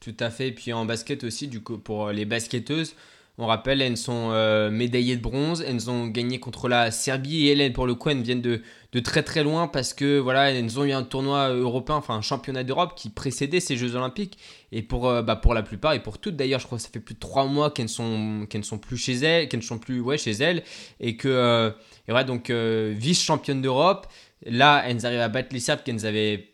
Tout 0.00 0.16
à 0.20 0.30
fait. 0.30 0.48
Et 0.48 0.52
puis 0.52 0.72
en 0.72 0.84
basket 0.84 1.24
aussi, 1.24 1.48
du 1.48 1.62
coup, 1.62 1.78
pour 1.78 2.10
les 2.10 2.24
basketteuses, 2.24 2.94
on 3.36 3.46
rappelle, 3.46 3.82
elles 3.82 3.96
sont 3.96 4.30
euh, 4.30 4.70
médaillées 4.70 5.16
de 5.16 5.20
bronze. 5.20 5.64
Elles 5.66 5.90
ont 5.90 6.06
gagné 6.06 6.38
contre 6.38 6.68
la 6.68 6.92
Serbie 6.92 7.48
et 7.48 7.58
elles, 7.58 7.72
pour 7.72 7.86
le 7.86 7.96
coup, 7.96 8.10
elles 8.10 8.22
viennent 8.22 8.40
de, 8.40 8.62
très 9.02 9.24
très 9.24 9.42
loin 9.42 9.66
parce 9.66 9.92
que 9.92 10.20
voilà, 10.20 10.52
elles 10.52 10.78
ont 10.78 10.84
eu 10.84 10.92
un 10.92 11.02
tournoi 11.02 11.48
européen, 11.48 11.96
enfin 11.96 12.14
un 12.14 12.20
championnat 12.20 12.62
d'Europe 12.62 12.92
qui 12.94 13.10
précédait 13.10 13.58
ces 13.58 13.76
Jeux 13.76 13.96
Olympiques. 13.96 14.38
Et 14.70 14.82
pour, 14.82 15.08
euh, 15.08 15.22
bah, 15.22 15.34
pour 15.34 15.52
la 15.52 15.64
plupart 15.64 15.94
et 15.94 16.00
pour 16.00 16.18
toutes 16.18 16.36
d'ailleurs, 16.36 16.60
je 16.60 16.66
crois 16.66 16.78
que 16.78 16.84
ça 16.84 16.90
fait 16.92 17.00
plus 17.00 17.16
de 17.16 17.20
trois 17.20 17.46
mois 17.46 17.72
qu'elles 17.72 17.86
ne 17.86 17.88
sont, 17.88 18.46
qu'elles 18.48 18.64
sont 18.64 18.78
plus 18.78 18.96
chez 18.96 19.14
elles, 19.14 19.48
qu'elles 19.48 19.60
ne 19.60 19.64
sont 19.64 19.78
plus 19.78 20.00
ouais, 20.00 20.16
chez 20.16 20.32
elles. 20.32 20.62
Et 21.00 21.16
que, 21.16 21.26
euh, 21.26 21.70
et 22.06 22.12
voilà, 22.12 22.22
donc 22.22 22.50
vice-championne 22.50 23.62
d'Europe. 23.62 24.06
Là, 24.46 24.84
elles 24.86 25.04
arrivent 25.06 25.20
à 25.20 25.28
battre 25.28 25.48
les 25.52 25.60
Serbes 25.60 25.80
qu'elles 25.84 26.06
avaient 26.06 26.53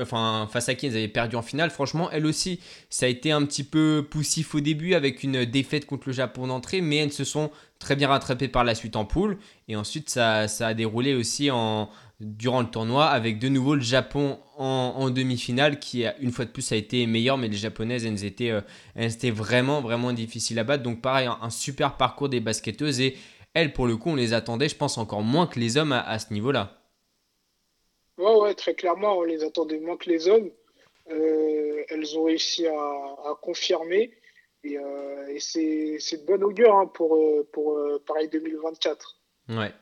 enfin 0.00 0.48
face 0.50 0.68
à 0.68 0.74
qui 0.74 0.86
elles 0.86 0.96
avaient 0.96 1.08
perdu 1.08 1.36
en 1.36 1.42
finale. 1.42 1.70
Franchement, 1.70 2.10
elles 2.10 2.26
aussi, 2.26 2.60
ça 2.88 3.06
a 3.06 3.08
été 3.08 3.32
un 3.32 3.44
petit 3.44 3.64
peu 3.64 4.06
poussif 4.08 4.54
au 4.54 4.60
début 4.60 4.94
avec 4.94 5.22
une 5.22 5.44
défaite 5.44 5.86
contre 5.86 6.08
le 6.08 6.12
Japon 6.12 6.46
d'entrée, 6.46 6.80
mais 6.80 6.96
elles 6.96 7.12
se 7.12 7.24
sont 7.24 7.50
très 7.78 7.96
bien 7.96 8.08
rattrapées 8.08 8.48
par 8.48 8.64
la 8.64 8.74
suite 8.74 8.96
en 8.96 9.04
poule. 9.04 9.38
Et 9.68 9.76
ensuite, 9.76 10.10
ça, 10.10 10.48
ça 10.48 10.68
a 10.68 10.74
déroulé 10.74 11.14
aussi 11.14 11.50
en, 11.50 11.88
durant 12.20 12.60
le 12.60 12.68
tournoi 12.68 13.06
avec 13.06 13.38
de 13.38 13.48
nouveau 13.48 13.74
le 13.74 13.80
Japon 13.80 14.38
en, 14.56 15.08
demi-finale 15.08 15.78
qui, 15.78 16.04
une 16.20 16.32
fois 16.32 16.44
de 16.44 16.50
plus, 16.50 16.70
a 16.72 16.76
été 16.76 17.06
meilleur, 17.06 17.38
mais 17.38 17.48
les 17.48 17.56
Japonaises, 17.56 18.04
elles 18.04 18.24
étaient, 18.24 18.50
euh, 18.50 18.60
elles 18.94 19.12
étaient 19.12 19.30
vraiment, 19.30 19.80
vraiment 19.80 20.12
difficiles 20.12 20.58
à 20.58 20.64
battre. 20.64 20.82
Donc, 20.82 21.00
pareil, 21.00 21.28
un, 21.40 21.50
super 21.50 21.96
parcours 21.96 22.28
des 22.28 22.40
basketteuses 22.40 23.00
et 23.00 23.16
elles, 23.54 23.72
pour 23.72 23.86
le 23.86 23.96
coup, 23.96 24.10
on 24.10 24.16
les 24.16 24.34
attendait, 24.34 24.68
je 24.68 24.76
pense, 24.76 24.98
encore 24.98 25.22
moins 25.22 25.46
que 25.46 25.58
les 25.58 25.78
hommes 25.78 25.92
à, 25.92 26.00
à 26.00 26.18
ce 26.18 26.32
niveau-là. 26.34 26.79
Ouais, 28.20 28.54
très 28.54 28.74
clairement, 28.74 29.18
on 29.18 29.22
les 29.22 29.44
attendait 29.44 29.78
moins 29.78 29.96
que 29.96 30.10
les 30.10 30.28
hommes. 30.28 30.50
Euh, 31.10 31.84
elles 31.88 32.18
ont 32.18 32.24
réussi 32.24 32.66
à, 32.66 33.34
confirmer. 33.40 34.12
Et, 34.62 34.78
euh, 34.78 35.38
c'est 35.38 35.98
de 36.20 36.26
bon 36.26 36.42
augure 36.42 36.74
hein, 36.74 36.86
pour, 36.86 37.16
euh, 37.16 37.48
pour 37.52 37.80
Paris 38.06 38.28
2024. 38.28 39.16
Ouais, 39.48 39.72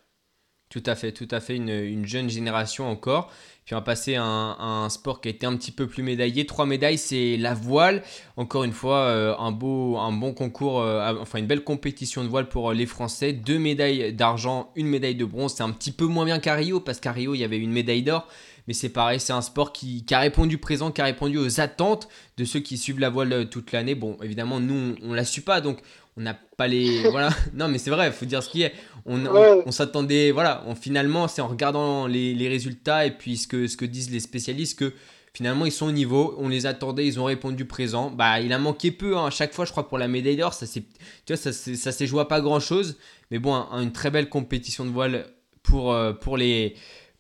tout 0.71 0.83
à 0.87 0.95
fait, 0.95 1.13
tout 1.13 1.29
à 1.31 1.41
fait. 1.41 1.57
Une, 1.57 1.69
une 1.69 2.07
jeune 2.07 2.31
génération 2.31 2.89
encore. 2.89 3.33
Puis 3.69 3.75
on 3.75 3.81
va 3.81 3.85
passer 3.85 4.17
un, 4.17 4.87
sport 4.89 5.21
qui 5.21 5.29
a 5.29 5.31
été 5.31 5.45
un 5.45 5.55
petit 5.55 5.73
peu 5.73 5.87
plus 5.87 6.03
médaillé. 6.03 6.47
Trois 6.47 6.65
médailles, 6.65 6.97
c'est 6.97 7.37
la 7.37 7.53
voile. 7.53 8.03
Encore 8.39 8.65
une 8.65 8.73
fois, 8.73 9.01
euh, 9.01 9.37
un, 9.39 9.53
beau, 9.53 9.99
bon 10.11 10.33
concours, 10.33 10.81
euh, 10.81 11.13
enfin 11.21 11.39
une 11.39 11.47
belle 11.47 11.63
compétition 11.63 12.25
de 12.25 12.31
voile 12.31 12.49
pour 12.49 12.71
euh, 12.71 12.73
les 12.73 12.87
Français. 12.87 13.35
Deux 13.35 13.59
médailles 13.59 14.15
d'argent, 14.15 14.71
une 14.75 14.87
médaille 14.87 15.17
de 15.17 15.27
bronze. 15.27 15.53
C'est 15.55 15.65
un 15.65 15.71
petit 15.73 15.93
peu 15.93 16.07
moins 16.07 16.25
bien 16.25 16.39
qu'à 16.39 16.55
Rio, 16.55 16.81
parce 16.81 16.99
qu'à 16.99 17.13
il 17.15 17.37
y 17.37 17.45
avait 17.45 17.59
une 17.59 17.71
médaille 17.71 18.03
d'or. 18.03 18.27
Mais 18.69 18.75
c'est 18.75 18.91
pareil, 18.91 19.19
c'est 19.19 19.33
un 19.33 19.43
sport 19.43 19.73
qui, 19.73 20.05
qui 20.05 20.15
a 20.15 20.21
répondu 20.21 20.59
présent, 20.59 20.93
qui 20.93 21.01
a 21.01 21.05
répondu 21.07 21.39
aux 21.39 21.61
attentes 21.61 22.07
de 22.37 22.45
ceux 22.45 22.61
qui 22.61 22.77
suivent 22.79 23.01
la 23.01 23.09
voile 23.11 23.33
euh, 23.33 23.45
toute 23.45 23.73
l'année. 23.73 23.95
Bon, 23.97 24.17
évidemment, 24.23 24.61
nous, 24.61 24.95
on, 25.03 25.11
on 25.11 25.13
la 25.15 25.25
suit 25.25 25.41
pas, 25.41 25.61
donc 25.61 25.79
on 26.17 26.21
n'a 26.21 26.35
pas 26.35 26.69
les. 26.69 27.03
voilà. 27.11 27.31
Non, 27.55 27.67
mais 27.69 27.79
c'est 27.79 27.91
vrai, 27.91 28.07
il 28.09 28.13
faut 28.13 28.27
dire 28.27 28.43
ce 28.43 28.51
qui 28.51 28.63
est. 28.63 28.73
On, 29.07 29.25
on- 29.27 29.71
s'attendait. 29.73 30.31
Voilà, 30.33 30.63
on, 30.67 30.75
finalement, 30.75 31.27
c'est 31.29 31.41
en 31.41 31.49
regardant 31.49 32.07
les, 32.07 32.35
les 32.35 32.47
résultats 32.49 33.07
et 33.07 33.11
puis 33.11 33.37
ce 33.39 33.49
que, 33.49 33.67
ce 33.67 33.77
que 33.77 33.87
disent 33.87 34.11
les 34.11 34.21
spécialistes 34.21 34.79
que 34.79 34.93
finalement 35.33 35.65
ils 35.67 35.73
sont 35.73 35.87
au 35.87 35.93
niveau. 35.93 36.35
On 36.39 36.49
les 36.49 36.67
attendait, 36.67 37.07
ils 37.07 37.19
ont 37.19 37.25
répondu 37.25 37.65
présent. 37.65 38.11
Bah, 38.11 38.41
il 38.41 38.53
a 38.53 38.59
manqué 38.59 38.91
peu 38.91 39.17
hein. 39.17 39.27
à 39.27 39.31
chaque 39.31 39.55
fois, 39.55 39.65
je 39.65 39.71
crois, 39.71 39.89
pour 39.89 39.97
la 39.97 40.09
médaille 40.09 40.37
d'or. 40.37 40.53
Ça 40.53 40.67
s'est, 40.67 40.83
tu 41.25 41.33
vois, 41.33 41.37
ça, 41.37 41.53
s'est- 41.53 42.07
joué 42.07 42.21
à 42.21 42.25
pas 42.27 42.43
grand 42.43 42.61
chose. 42.61 42.99
Mais 43.31 43.39
bon, 43.39 43.55
un- 43.55 43.81
une 43.83 43.93
très 43.93 44.11
belle 44.11 44.29
compétition 44.29 44.85
de 44.85 44.91
voile 44.91 45.25
pour, 45.63 45.93
euh, 45.93 46.13
pour 46.13 46.37
les. 46.37 46.75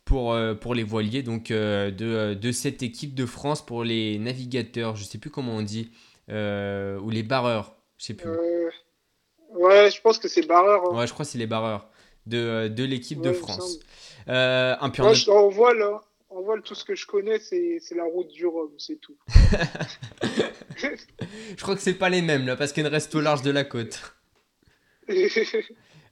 Pour, 0.08 0.32
euh, 0.32 0.54
pour 0.54 0.74
les 0.74 0.84
voiliers 0.84 1.22
donc 1.22 1.50
euh, 1.50 1.90
de, 1.90 2.06
euh, 2.06 2.34
de 2.34 2.50
cette 2.50 2.82
équipe 2.82 3.14
de 3.14 3.26
France 3.26 3.64
pour 3.64 3.84
les 3.84 4.18
navigateurs 4.18 4.96
je 4.96 5.04
sais 5.04 5.18
plus 5.18 5.28
comment 5.28 5.56
on 5.56 5.62
dit 5.62 5.90
ou 6.30 7.10
les 7.10 7.22
barreurs 7.22 7.76
je 7.98 8.04
sais 8.06 8.14
plus 8.14 8.30
ouais, 9.50 9.90
je 9.90 10.00
pense 10.00 10.18
que 10.18 10.28
c'est 10.28 10.46
barreur. 10.46 10.82
hein. 10.90 10.96
Ouais, 10.96 11.06
je 11.06 11.12
crois 11.12 11.26
que 11.26 11.30
c'est 11.30 11.36
les 11.38 11.46
barreurs 11.46 11.88
de, 12.26 12.68
de 12.68 12.84
l'équipe 12.84 13.18
Ouais, 13.18 13.24
de 13.28 13.32
France. 13.34 13.80
un 14.26 14.90
puis 14.90 15.02
en 15.02 15.06
Moi, 15.06 15.12
autre- 15.12 15.20
je, 15.20 15.30
en 15.30 15.48
voile, 15.48 15.82
hein, 15.82 16.00
en 16.30 16.40
voile, 16.42 16.62
tout 16.62 16.74
ce 16.74 16.84
que 16.84 16.94
je 16.94 17.06
connais, 17.06 17.38
c'est 17.38 17.80
la 17.96 18.04
route 18.04 18.28
du 18.28 18.46
Rhum, 18.46 18.70
c'est 18.78 18.96
tout. 19.00 19.16
Je 21.56 21.62
crois 21.62 21.74
que 21.74 21.80
c'est 21.82 21.94
pas 21.94 22.08
les 22.08 22.22
mêmes 22.22 22.46
là, 22.46 22.56
parce 22.56 22.72
qu'elles 22.72 22.86
restent 22.86 23.14
au 23.14 23.20
large 23.20 23.42
de 23.42 23.50
la 23.50 23.64
côte. 23.64 24.00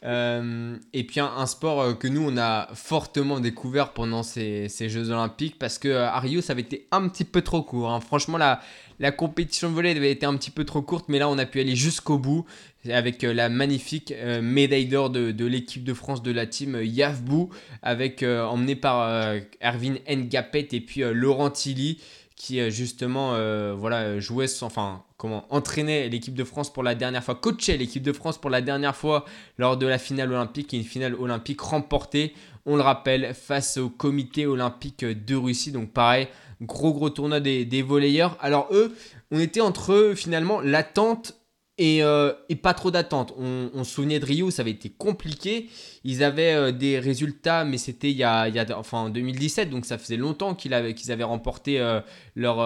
Euh, 0.05 0.77
et 0.93 1.05
puis 1.05 1.21
un, 1.21 1.47
sport 1.47 1.81
euh, 1.81 1.95
que 1.95 2.07
nous, 2.07 2.23
on 2.29 2.37
a 2.37 2.69
fortement 2.75 3.41
découvert 3.41 3.93
pendant 3.93 4.23
ces, 4.23 4.69
ces 4.69 4.89
Jeux 4.89 5.11
Olympiques, 5.11 5.59
parce 5.59 5.79
que 5.79 5.89
euh, 5.89 6.09
à 6.09 6.23
ça 6.43 6.53
avait 6.53 6.63
été 6.63 6.87
un 6.91 7.09
petit 7.09 7.25
peu 7.25 7.43
trop 7.43 7.63
court. 7.63 7.91
hein. 7.91 8.01
Franchement, 8.01 8.39
la, 8.39 8.61
la 8.99 9.11
compétition 9.11 9.71
de 9.71 9.75
volley 9.75 9.91
avait 9.97 10.13
été 10.13 10.27
un 10.27 10.37
petit 10.37 10.51
peu 10.51 10.65
trop 10.65 10.83
courte, 10.83 11.07
mais 11.09 11.19
là, 11.19 11.29
on 11.29 11.39
a 11.39 11.47
pu 11.47 11.61
aller 11.61 11.77
jusqu'au 11.77 12.19
bout 12.19 12.45
avec 12.91 13.25
euh, 13.25 13.33
la 13.33 13.49
magnifique 13.49 14.13
euh, 14.13 14.41
médaille 14.43 14.87
d'or 14.87 15.11
de, 15.11 15.33
de 15.33 15.47
l'équipe 15.47 15.85
de 15.85 15.95
France 15.95 16.23
de 16.23 16.31
la 16.31 16.47
team 16.47 16.77
euh, 16.77 16.85
Yavbou, 16.85 17.51
avec 17.83 18.23
euh, 18.23 18.45
emmené 18.45 18.77
par 18.77 19.03
euh, 19.03 19.41
Erwin 19.61 19.99
Ngapet 20.09 20.69
et 20.73 20.81
puis 20.81 21.03
euh, 21.03 21.13
Laurent 21.13 21.51
Tilly 21.51 21.99
qui 22.37 22.61
euh, 22.61 22.71
justement 22.71 23.33
euh, 23.35 23.75
voilà 23.77 24.21
jouait 24.21 24.47
enfin 24.63 25.03
comment 25.17 25.47
entraînait 25.51 26.09
l'équipe 26.09 26.35
de 26.35 26.45
France 26.45 26.73
pour 26.73 26.83
la 26.83 26.95
dernière 26.95 27.25
fois 27.25 27.35
coachait 27.35 27.77
l'équipe 27.77 28.03
de 28.03 28.13
France 28.13 28.39
pour 28.39 28.51
la 28.51 28.61
dernière 28.61 28.95
fois 28.95 29.25
lors 29.59 29.77
de 29.77 29.87
la 29.87 29.99
finale 29.99 30.31
olympique 30.31 30.73
et 30.75 30.77
une 30.77 30.85
finale 30.85 31.15
olympique 31.15 31.61
remportée 31.61 32.35
on 32.67 32.77
le 32.77 32.83
rappelle 32.83 33.33
face 33.35 33.79
au 33.79 33.89
comité 33.89 34.45
olympique 34.45 35.05
de 35.05 35.37
Russie. 35.37 35.73
Donc 35.73 35.91
pareil 35.91 36.29
gros 36.63 36.93
gros 36.93 37.11
tournoi 37.11 37.39
des, 37.41 37.65
des 37.65 37.83
volleyeurs. 37.83 38.37
Alors 38.41 38.69
eux 38.71 38.95
on 39.31 39.41
était 39.41 39.61
entre 39.61 39.93
eux, 39.93 40.15
finalement 40.15 40.61
l'attente 40.61 41.35
et, 41.79 42.03
euh, 42.03 42.33
et 42.49 42.57
pas 42.57 42.73
trop 42.75 42.91
d'attente. 42.91 43.35
On, 43.39 43.85
se 43.85 43.91
souvenait 43.91 44.19
de 44.19 44.25
Rio, 44.25 44.51
ça 44.51 44.63
avait 44.63 44.71
été 44.71 44.89
compliqué. 44.91 45.69
Ils 46.05 46.25
avaient 46.25 46.55
euh, 46.55 46.73
des 46.73 46.99
résultats, 46.99 47.65
mais 47.65 47.79
c'était 47.79 48.11
il 48.11 48.17
il 48.17 48.19
y 48.19 48.25
a- 48.25 48.79
enfin, 48.79 48.99
en 48.99 49.09
2017, 49.11 49.71
donc 49.71 49.85
ça 49.85 49.99
faisait 49.99 50.17
longtemps 50.17 50.55
qu'ils 50.55 50.73
avaient, 50.75 51.25
remporté 51.25 51.79
euh, 51.81 52.01
leur, 52.35 52.59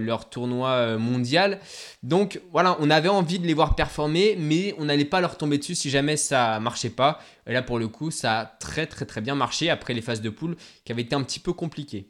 leur 0.00 0.28
tournoi 0.30 0.96
mondial. 0.98 1.60
Donc 2.02 2.40
voilà, 2.52 2.76
on 2.80 2.90
avait 2.90 3.08
envie 3.08 3.38
de 3.38 3.46
les 3.46 3.54
voir 3.54 3.74
performer, 3.76 4.36
mais 4.38 4.74
on 4.78 4.86
n'allait 4.86 5.04
pas 5.04 5.20
leur 5.20 5.36
tomber 5.38 5.58
dessus 5.58 5.74
si 5.74 5.90
jamais 5.90 6.16
ça 6.16 6.58
marchait 6.60 6.90
pas. 6.90 7.20
Et 7.46 7.52
là, 7.52 7.62
pour 7.62 7.78
le 7.78 7.88
coup, 7.88 8.10
ça 8.10 8.40
a 8.40 8.46
très 8.46 8.86
très 8.86 9.06
très 9.06 9.20
bien 9.20 9.34
marché 9.34 9.70
après 9.70 9.94
les 9.94 10.02
phases 10.02 10.20
de 10.20 10.30
poule 10.30 10.56
qui 10.84 10.92
avaient 10.92 11.02
été 11.02 11.14
un 11.14 11.22
petit 11.22 11.40
peu 11.40 11.52
compliquées. 11.52 12.08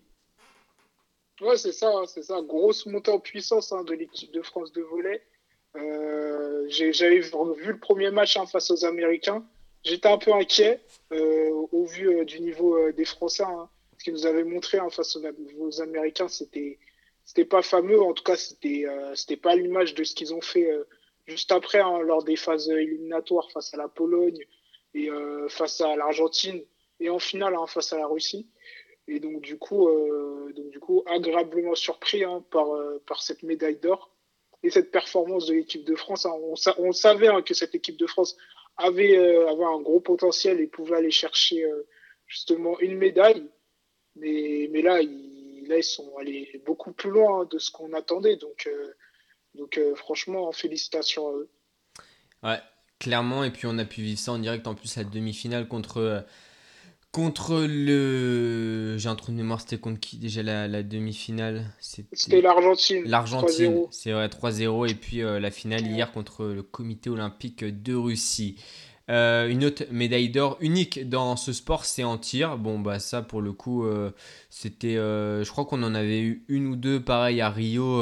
Ouais, 1.41 1.57
c'est 1.57 1.73
ça, 1.73 1.89
hein, 1.89 2.05
c'est 2.07 2.23
ça. 2.23 2.41
Grosse 2.43 2.87
montée 2.87 3.11
en 3.11 3.21
puissance 3.21 3.73
hein, 3.73 3.85
de 3.85 3.95
l'équipe 3.95 4.33
de 4.33 4.43
France 4.43 4.73
de 4.73 4.83
volley. 4.83 5.23
Euh, 5.79 6.67
J'avais 6.69 7.21
vu, 7.21 7.31
le 7.67 7.79
premier 7.79 8.11
match 8.11 8.37
hein, 8.37 8.47
face 8.47 8.71
aux 8.71 8.85
Américains. 8.85 9.45
J'étais 9.85 10.09
un 10.09 10.19
peu 10.19 10.33
inquiet 10.33 10.81
euh, 11.13 11.51
au 11.73 11.85
vu 11.85 12.09
euh, 12.09 12.25
du 12.25 12.41
niveau 12.41 12.91
des 12.93 13.05
Français. 13.05 13.45
hein. 13.45 13.69
Ce 13.99 14.05
qu'ils 14.05 14.13
nous 14.13 14.27
avaient 14.27 14.45
montré 14.45 14.79
hein, 14.79 14.91
face 14.91 15.17
aux, 15.17 15.81
Américains, 15.81 16.29
c'était 16.29 16.79
c'était 17.25 17.45
pas 17.45 17.63
fameux. 17.63 18.01
En 18.01 18.13
tout 18.13 18.23
cas, 18.23 18.37
c'était 18.37 18.87
c'était 19.15 19.37
pas 19.37 19.57
l'image 19.57 19.95
de 19.95 20.05
ce 20.05 20.15
qu'ils 20.15 20.33
ont 20.33 20.41
fait 20.41 20.71
juste 21.27 21.51
après 21.53 21.79
lors 21.79 22.23
des 22.23 22.37
phases 22.37 22.71
éliminatoires 22.71 23.51
face 23.51 23.75
à 23.75 23.77
la 23.77 23.89
Pologne 23.89 24.39
et 24.95 25.11
face 25.49 25.81
à 25.81 25.97
l'Argentine 25.97 26.63
et 27.01 27.11
en 27.11 27.19
finale 27.19 27.55
face 27.67 27.93
à 27.93 27.99
la 27.99 28.07
Russie. 28.07 28.47
Et 29.09 29.19
donc 29.19 29.41
du 29.41 29.59
coup, 29.59 29.89
agréablement 31.07 31.75
surpris 31.75 32.23
par 32.51 33.23
cette 33.23 33.43
médaille 33.43 33.77
d'or 33.77 34.11
et 34.63 34.71
cette 34.71 34.91
performance 34.91 35.47
de 35.47 35.55
l'équipe 35.55 35.85
de 35.85 35.95
France. 35.95 36.27
hein. 36.27 36.33
On, 36.43 36.57
sa- 36.57 36.79
on 36.81 36.93
savait 36.93 37.29
hein, 37.29 37.43
que 37.43 37.55
cette 37.55 37.75
équipe 37.75 37.97
de 37.97 38.07
France 38.07 38.37
avait 38.77 39.17
euh, 39.17 39.49
un 39.49 39.81
gros 39.81 40.01
potentiel 40.01 40.61
et 40.61 40.67
pouvait 40.67 40.97
aller 40.97 41.11
chercher 41.11 41.65
euh, 41.65 41.87
justement 42.27 42.79
une 42.81 42.97
médaille. 42.97 43.49
Mais 44.17 44.69
mais 44.73 44.83
là, 44.83 45.01
ils, 45.01 45.67
là, 45.69 45.79
ils 45.79 45.85
sont 45.85 46.17
allés 46.19 46.61
beaucoup 46.67 46.93
plus 46.93 47.11
loin 47.11 47.43
hein, 47.43 47.49
de 47.51 47.59
ce 47.59 47.71
qu'on 47.71 47.93
attendait. 47.93 48.37
Donc 48.37 48.67
euh, 48.67 48.95
donc 49.55 49.79
euh, 49.79 49.95
franchement, 49.95 50.51
félicitations 50.53 51.29
à 51.29 51.33
eux. 51.33 51.51
Ouais, 52.43 52.59
clairement. 52.99 53.45
Et 53.45 53.51
puis 53.51 53.67
on 53.67 53.79
a 53.79 53.85
pu 53.85 54.03
vivre 54.03 54.19
ça 54.19 54.33
en 54.33 54.39
direct 54.39 54.67
en 54.67 54.75
plus 54.75 54.97
la 54.97 55.05
demi-finale 55.05 55.69
contre, 55.69 56.25
contre 57.19 57.67
le. 57.69 58.97
J'ai 58.97 59.09
un 59.09 59.17
trou 59.17 59.33
de 59.33 59.37
mémoire, 59.37 59.61
c'était 59.61 59.79
contre 59.79 59.99
qui 59.99 60.19
déjà 60.19 60.45
la, 60.45 60.69
la 60.69 60.85
demi-finale? 60.85 61.65
C'était 61.81 62.41
l'Argentine. 62.41 63.03
L'Argentine, 63.07 63.75
3-0. 63.75 63.89
c'est 63.91 64.13
vrai, 64.13 64.29
3-0. 64.29 64.89
Et 64.89 64.95
puis 64.95 65.23
euh, 65.23 65.41
la 65.41 65.51
finale 65.51 65.85
hier 65.85 66.13
contre 66.13 66.45
le 66.45 66.63
comité 66.63 67.11
olympique 67.11 67.65
de 67.65 67.95
Russie. 67.95 68.55
Euh, 69.11 69.49
une 69.49 69.65
autre 69.65 69.85
médaille 69.91 70.29
d'or 70.29 70.59
unique 70.61 71.09
dans 71.09 71.35
ce 71.35 71.53
sport, 71.53 71.87
c'est 71.87 72.05
en 72.05 72.19
tir. 72.19 72.57
Bon, 72.57 72.79
bah 72.79 73.01
ça, 73.01 73.21
pour 73.21 73.41
le 73.41 73.53
coup, 73.53 73.85
euh, 73.85 74.13
c'était. 74.49 74.95
je 74.95 75.51
crois 75.51 75.65
qu'on 75.65 75.83
en 75.83 75.97
avait 75.97 76.21
eu 76.21 76.45
une 76.47 76.69
ou 76.69 76.77
deux 76.77 77.03
pareil 77.03 77.41
à 77.41 77.51
Rio. 77.51 78.01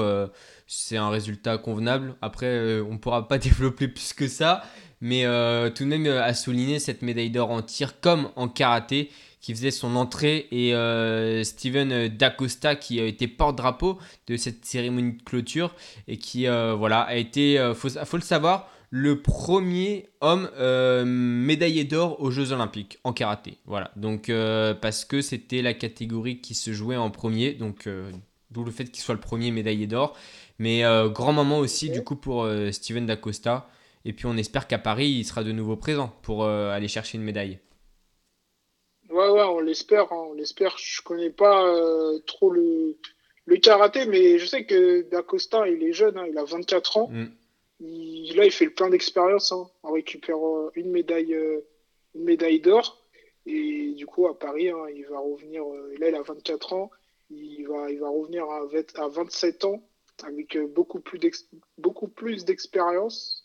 c'est 0.67 0.99
un 0.99 1.09
résultat 1.09 1.57
convenable. 1.57 2.17
Après, 2.21 2.81
on 2.81 2.93
ne 2.93 2.99
pourra 2.99 3.29
pas 3.29 3.39
développer 3.39 3.89
plus 3.89 4.13
que 4.13 4.29
ça. 4.29 4.63
Mais 5.01 5.25
euh, 5.25 5.71
tout 5.71 5.85
de 5.85 5.89
même, 5.89 6.07
euh, 6.07 6.23
à 6.23 6.35
souligner 6.35 6.79
cette 6.79 7.03
médaille 7.03 7.31
d'or 7.31 7.51
en 7.51 7.63
tir 7.63 8.01
comme 8.01 8.31
en 8.37 8.49
karaté 8.49 9.11
qui 9.41 9.55
faisait 9.55 9.71
son 9.71 9.95
entrée. 9.95 10.49
Et 10.51 10.75
euh, 10.75 11.45
Steven 11.45 12.09
Dacosta 12.09 12.75
qui 12.75 12.99
a 13.01 13.05
été 13.05 13.29
porte-drapeau 13.29 13.99
de 14.27 14.37
cette 14.37 14.65
cérémonie 14.65 15.19
de 15.19 15.23
clôture 15.23 15.75
et 16.09 16.17
qui 16.17 16.49
euh, 16.49 16.75
voilà 16.75 17.01
a 17.03 17.15
été 17.15 17.59
euh, 17.59 17.75
faut, 17.75 17.89
faut 17.89 18.17
le 18.17 18.23
savoir 18.23 18.69
le 18.91 19.21
premier 19.21 20.09
homme 20.21 20.49
euh, 20.59 21.05
médaillé 21.05 21.85
d'or 21.85 22.21
aux 22.21 22.31
Jeux 22.31 22.53
Olympiques 22.53 22.99
en 23.05 23.13
karaté. 23.13 23.59
Voilà. 23.67 23.91
Donc 23.97 24.31
euh, 24.31 24.75
parce 24.75 25.05
que 25.05 25.21
c'était 25.21 25.63
la 25.63 25.75
catégorie 25.75 26.41
qui 26.41 26.55
se 26.55 26.73
jouait 26.73 26.97
en 26.97 27.11
premier. 27.11 27.53
Donc 27.53 27.87
euh, 27.87 28.11
d'où 28.51 28.65
le 28.65 28.71
fait 28.71 28.85
qu'il 28.87 29.03
soit 29.03 29.15
le 29.15 29.21
premier 29.21 29.51
médaillé 29.51 29.87
d'or. 29.87 30.17
Mais 30.59 30.85
euh, 30.85 31.09
grand 31.09 31.33
moment 31.33 31.59
aussi 31.59 31.91
du 31.91 32.03
coup 32.03 32.17
pour 32.17 32.45
euh, 32.45 32.73
Steven 32.73 33.07
Dacosta 33.07 33.69
et 34.07 34.13
puis 34.13 34.27
on 34.27 34.37
espère 34.37 34.67
qu'à 34.67 34.79
Paris 34.79 35.09
il 35.09 35.25
sera 35.25 35.45
de 35.45 35.53
nouveau 35.53 35.77
présent 35.77 36.13
pour 36.23 36.45
euh, 36.45 36.71
aller 36.71 36.89
chercher 36.89 37.19
une 37.19 37.25
médaille 37.25 37.59
Ouais, 39.11 39.29
ouais, 39.29 39.43
on 39.43 39.61
l'espère, 39.61 40.13
hein, 40.13 40.27
on 40.31 40.35
l'espère. 40.35 40.77
Je 40.79 41.01
connais 41.03 41.31
pas 41.31 41.65
euh, 41.65 42.19
trop 42.27 42.51
le, 42.51 42.97
le 43.45 43.57
karaté, 43.57 44.07
mais 44.07 44.39
je 44.39 44.47
sais 44.47 44.65
que 44.65 45.03
Dacosta, 45.03 45.69
il 45.69 45.83
est 45.83 45.93
jeune, 45.93 46.19
hein, 46.19 46.27
il 46.29 46.37
a 46.39 46.45
24 46.45 46.97
ans. 46.97 47.09
Mm. 47.11 47.27
Il, 47.81 48.37
là, 48.37 48.45
il 48.45 48.51
fait 48.51 48.65
le 48.65 48.73
plein 48.75 48.91
d'expérience 48.91 49.53
hein, 49.53 49.71
en 49.83 49.93
récupérant 49.93 50.71
une 50.75 50.91
médaille, 50.91 51.35
euh, 51.35 51.61
une 52.15 52.25
médaille 52.25 52.61
d'or. 52.61 53.03
Et 53.47 53.93
du 53.97 54.07
coup, 54.07 54.27
à 54.27 54.37
Paris, 54.37 54.71
hein, 54.71 54.87
il 54.95 55.07
va 55.07 55.21
revenir. 55.21 55.63
euh, 55.63 55.95
là, 55.99 56.09
il 56.09 56.15
a 56.15 56.23
24 56.23 56.73
ans. 56.73 56.91
Il 57.31 57.67
va, 57.67 57.91
il 57.91 57.99
va 58.01 58.09
revenir 58.09 58.45
à, 58.51 58.65
20 58.67 58.99
à 58.99 59.09
27 59.09 59.65
ans 59.65 59.83
avec 60.25 60.57
euh, 60.57 60.67
beaucoup 60.67 61.01
plus 62.09 62.45
d'expérience. 62.45 63.36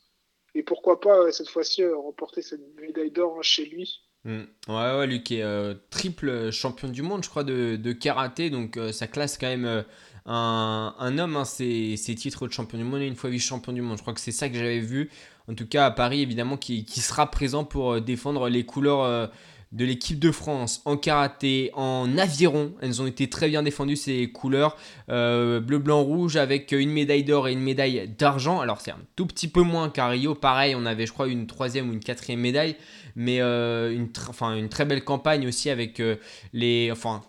Et 0.53 0.63
pourquoi 0.63 0.99
pas, 0.99 1.17
euh, 1.17 1.31
cette 1.31 1.49
fois-ci, 1.49 1.83
euh, 1.83 1.95
remporter 1.95 2.41
cette 2.41 2.61
médaille 2.79 3.11
d'or 3.11 3.37
hein, 3.37 3.41
chez 3.41 3.65
lui. 3.65 4.01
Mm. 4.25 4.41
Ouais, 4.67 4.97
ouais, 4.97 5.07
lui 5.07 5.23
qui 5.23 5.37
est 5.37 5.43
euh, 5.43 5.75
triple 5.89 6.51
champion 6.51 6.89
du 6.89 7.01
monde, 7.01 7.23
je 7.23 7.29
crois, 7.29 7.43
de, 7.43 7.77
de 7.77 7.91
karaté. 7.93 8.49
Donc, 8.49 8.77
ça 8.91 9.07
classe 9.07 9.37
quand 9.37 9.47
même 9.47 9.85
un, 10.25 10.95
un 10.97 11.17
homme, 11.17 11.37
hein, 11.37 11.45
ses, 11.45 11.95
titres 11.97 12.47
de 12.47 12.53
champion 12.53 12.77
du 12.77 12.83
monde 12.83 13.01
et 13.01 13.07
une 13.07 13.15
fois 13.15 13.29
vice-champion 13.29 13.73
du 13.73 13.81
monde. 13.81 13.97
Je 13.97 14.01
crois 14.01 14.13
que 14.13 14.19
c'est 14.19 14.31
ça 14.31 14.49
que 14.49 14.55
j'avais 14.55 14.79
vu. 14.79 15.09
En 15.47 15.55
tout 15.55 15.67
cas, 15.67 15.85
à 15.85 15.91
Paris, 15.91 16.21
évidemment, 16.21 16.57
qui, 16.57 16.85
qui 16.85 16.99
sera 16.99 17.31
présent 17.31 17.63
pour 17.63 17.99
défendre 17.99 18.47
les 18.47 18.65
couleurs 18.65 19.31
de 19.71 19.85
l'équipe 19.85 20.19
de 20.19 20.31
France 20.31 20.81
en 20.85 20.97
karaté, 20.97 21.71
en 21.73 22.17
aviron. 22.17 22.73
Elles 22.81 23.01
ont 23.01 23.07
été 23.07 23.29
très 23.29 23.47
bien 23.47 23.63
défendues, 23.63 23.95
ces 23.95 24.31
couleurs. 24.31 24.75
Euh, 25.09 25.59
bleu, 25.59 25.77
blanc, 25.77 26.01
rouge, 26.01 26.35
avec 26.35 26.71
une 26.71 26.91
médaille 26.91 27.23
d'or 27.23 27.47
et 27.47 27.53
une 27.53 27.61
médaille 27.61 28.13
d'argent. 28.17 28.59
Alors, 28.59 28.81
c'est 28.81 28.91
un 28.91 28.99
tout 29.15 29.25
petit 29.25 29.47
peu 29.47 29.61
moins 29.61 29.89
qu'à 29.89 30.07
Rio. 30.07 30.35
Pareil, 30.35 30.75
on 30.75 30.85
avait, 30.85 31.05
je 31.05 31.13
crois, 31.13 31.27
une 31.27 31.47
troisième 31.47 31.89
ou 31.89 31.93
une 31.93 31.99
quatrième 31.99 32.39
médaille 32.39 32.75
mais 33.17 33.41
euh, 33.41 33.93
une, 33.93 34.07
enfin, 34.29 34.55
une 34.55 34.69
très 34.69 34.85
belle 34.85 35.03
campagne 35.03 35.45
aussi 35.45 35.69
avec 35.69 35.99
euh, 35.99 36.15
les 36.53 36.89
enfin 36.93 37.21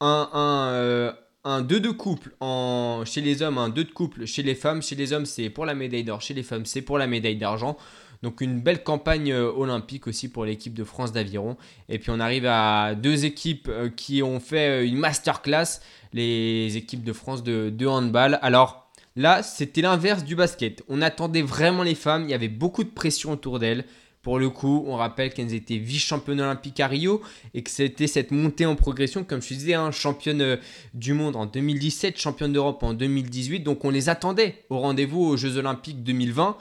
un 0.00 1.14
un 1.44 1.62
2 1.62 1.80
de 1.80 1.90
couple 1.90 2.34
en, 2.40 3.02
chez 3.06 3.20
les 3.20 3.42
hommes, 3.42 3.58
un 3.58 3.70
2 3.70 3.84
de 3.84 3.90
couple 3.90 4.26
chez 4.26 4.42
les 4.42 4.54
femmes. 4.54 4.82
Chez 4.82 4.94
les 4.94 5.12
hommes, 5.12 5.26
c'est 5.26 5.48
pour 5.50 5.64
la 5.64 5.74
médaille 5.74 6.04
d'or. 6.04 6.20
Chez 6.20 6.34
les 6.34 6.42
femmes, 6.42 6.66
c'est 6.66 6.82
pour 6.82 6.98
la 6.98 7.06
médaille 7.06 7.36
d'argent. 7.36 7.76
Donc 8.22 8.42
une 8.42 8.60
belle 8.60 8.82
campagne 8.82 9.32
euh, 9.32 9.50
olympique 9.50 10.06
aussi 10.06 10.28
pour 10.28 10.44
l'équipe 10.44 10.74
de 10.74 10.84
France 10.84 11.12
d'aviron. 11.12 11.56
Et 11.88 11.98
puis 11.98 12.10
on 12.10 12.20
arrive 12.20 12.46
à 12.46 12.94
deux 12.94 13.24
équipes 13.24 13.68
euh, 13.68 13.88
qui 13.88 14.22
ont 14.22 14.40
fait 14.40 14.82
euh, 14.82 14.86
une 14.86 14.96
masterclass, 14.96 15.80
les 16.12 16.76
équipes 16.76 17.02
de 17.02 17.12
France 17.12 17.42
de, 17.42 17.86
handball. 17.86 18.38
Alors 18.42 18.90
là, 19.16 19.42
c'était 19.42 19.80
l'inverse 19.80 20.24
du 20.24 20.36
basket. 20.36 20.82
On 20.88 21.00
attendait 21.00 21.42
vraiment 21.42 21.82
les 21.82 21.94
femmes, 21.94 22.24
il 22.24 22.30
y 22.30 22.34
avait 22.34 22.48
beaucoup 22.48 22.84
de 22.84 22.90
pression 22.90 23.32
autour 23.32 23.58
d'elles. 23.58 23.84
Pour 24.22 24.38
le 24.38 24.50
coup, 24.50 24.84
on 24.86 24.96
rappelle 24.96 25.32
qu'elles 25.32 25.54
étaient 25.54 25.78
vice-championnes 25.78 26.42
olympiques 26.42 26.78
à 26.80 26.88
Rio 26.88 27.22
et 27.54 27.62
que 27.62 27.70
c'était 27.70 28.06
cette 28.06 28.32
montée 28.32 28.66
en 28.66 28.76
progression, 28.76 29.24
comme 29.24 29.40
je 29.40 29.54
disais, 29.54 29.72
hein, 29.72 29.90
championne 29.92 30.58
du 30.92 31.14
monde 31.14 31.36
en 31.36 31.46
2017, 31.46 32.18
championne 32.18 32.52
d'Europe 32.52 32.82
en 32.82 32.92
2018. 32.92 33.60
Donc 33.60 33.82
on 33.86 33.88
les 33.88 34.10
attendait 34.10 34.66
au 34.68 34.78
rendez-vous 34.78 35.22
aux 35.22 35.38
Jeux 35.38 35.56
olympiques 35.56 36.02
2020. 36.02 36.58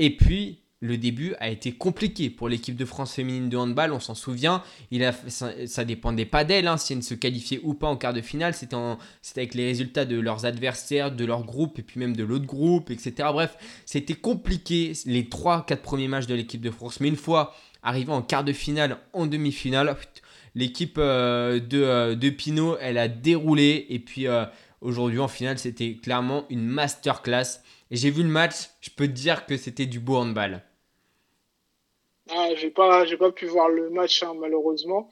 Et 0.00 0.16
puis, 0.16 0.58
le 0.80 0.98
début 0.98 1.34
a 1.40 1.48
été 1.48 1.72
compliqué 1.72 2.28
pour 2.28 2.48
l'équipe 2.48 2.76
de 2.76 2.84
France 2.84 3.14
féminine 3.14 3.48
de 3.48 3.56
handball, 3.56 3.92
on 3.92 4.00
s'en 4.00 4.14
souvient. 4.14 4.62
Ça, 5.28 5.50
ça 5.66 5.84
dépendait 5.84 6.26
pas 6.26 6.44
d'elle, 6.44 6.68
hein, 6.68 6.76
si 6.76 6.92
elles 6.92 7.02
se 7.02 7.14
qualifiaient 7.14 7.60
ou 7.62 7.72
pas 7.72 7.86
en 7.86 7.96
quart 7.96 8.12
de 8.12 8.20
finale. 8.20 8.52
C'était 8.54 8.76
avec 9.36 9.54
les 9.54 9.64
résultats 9.64 10.04
de 10.04 10.20
leurs 10.20 10.44
adversaires, 10.44 11.12
de 11.12 11.24
leur 11.24 11.44
groupe 11.44 11.78
et 11.78 11.82
puis 11.82 11.98
même 11.98 12.14
de 12.14 12.24
l'autre 12.24 12.44
groupe, 12.44 12.90
etc. 12.90 13.28
Bref, 13.32 13.56
c'était 13.86 14.14
compliqué 14.14 14.92
les 15.06 15.22
3-4 15.24 15.76
premiers 15.78 16.08
matchs 16.08 16.26
de 16.26 16.34
l'équipe 16.34 16.60
de 16.60 16.70
France. 16.70 17.00
Mais 17.00 17.08
une 17.08 17.16
fois 17.16 17.54
arrivé 17.82 18.12
en 18.12 18.20
quart 18.20 18.44
de 18.44 18.52
finale, 18.52 18.98
en 19.12 19.26
demi-finale. 19.26 19.96
L'équipe 20.54 20.96
de, 20.98 22.14
de 22.14 22.30
Pinot, 22.30 22.76
elle 22.80 22.98
a 22.98 23.08
déroulé. 23.08 23.86
Et 23.88 23.98
puis 23.98 24.26
aujourd'hui, 24.82 25.20
en 25.20 25.28
finale, 25.28 25.58
c'était 25.58 25.94
clairement 25.94 26.44
une 26.50 26.66
masterclass. 26.66 27.60
Et 27.90 27.96
j'ai 27.96 28.10
vu 28.10 28.22
le 28.22 28.28
match, 28.28 28.70
je 28.80 28.90
peux 28.90 29.06
te 29.06 29.12
dire 29.12 29.46
que 29.46 29.56
c'était 29.56 29.86
du 29.86 30.00
beau 30.00 30.16
handball. 30.16 30.62
Ah, 32.30 32.48
j'ai 32.56 32.70
pas, 32.70 33.04
j'ai 33.04 33.16
pas 33.16 33.30
pu 33.30 33.46
voir 33.46 33.68
le 33.68 33.88
match 33.90 34.24
hein, 34.24 34.32
malheureusement, 34.40 35.08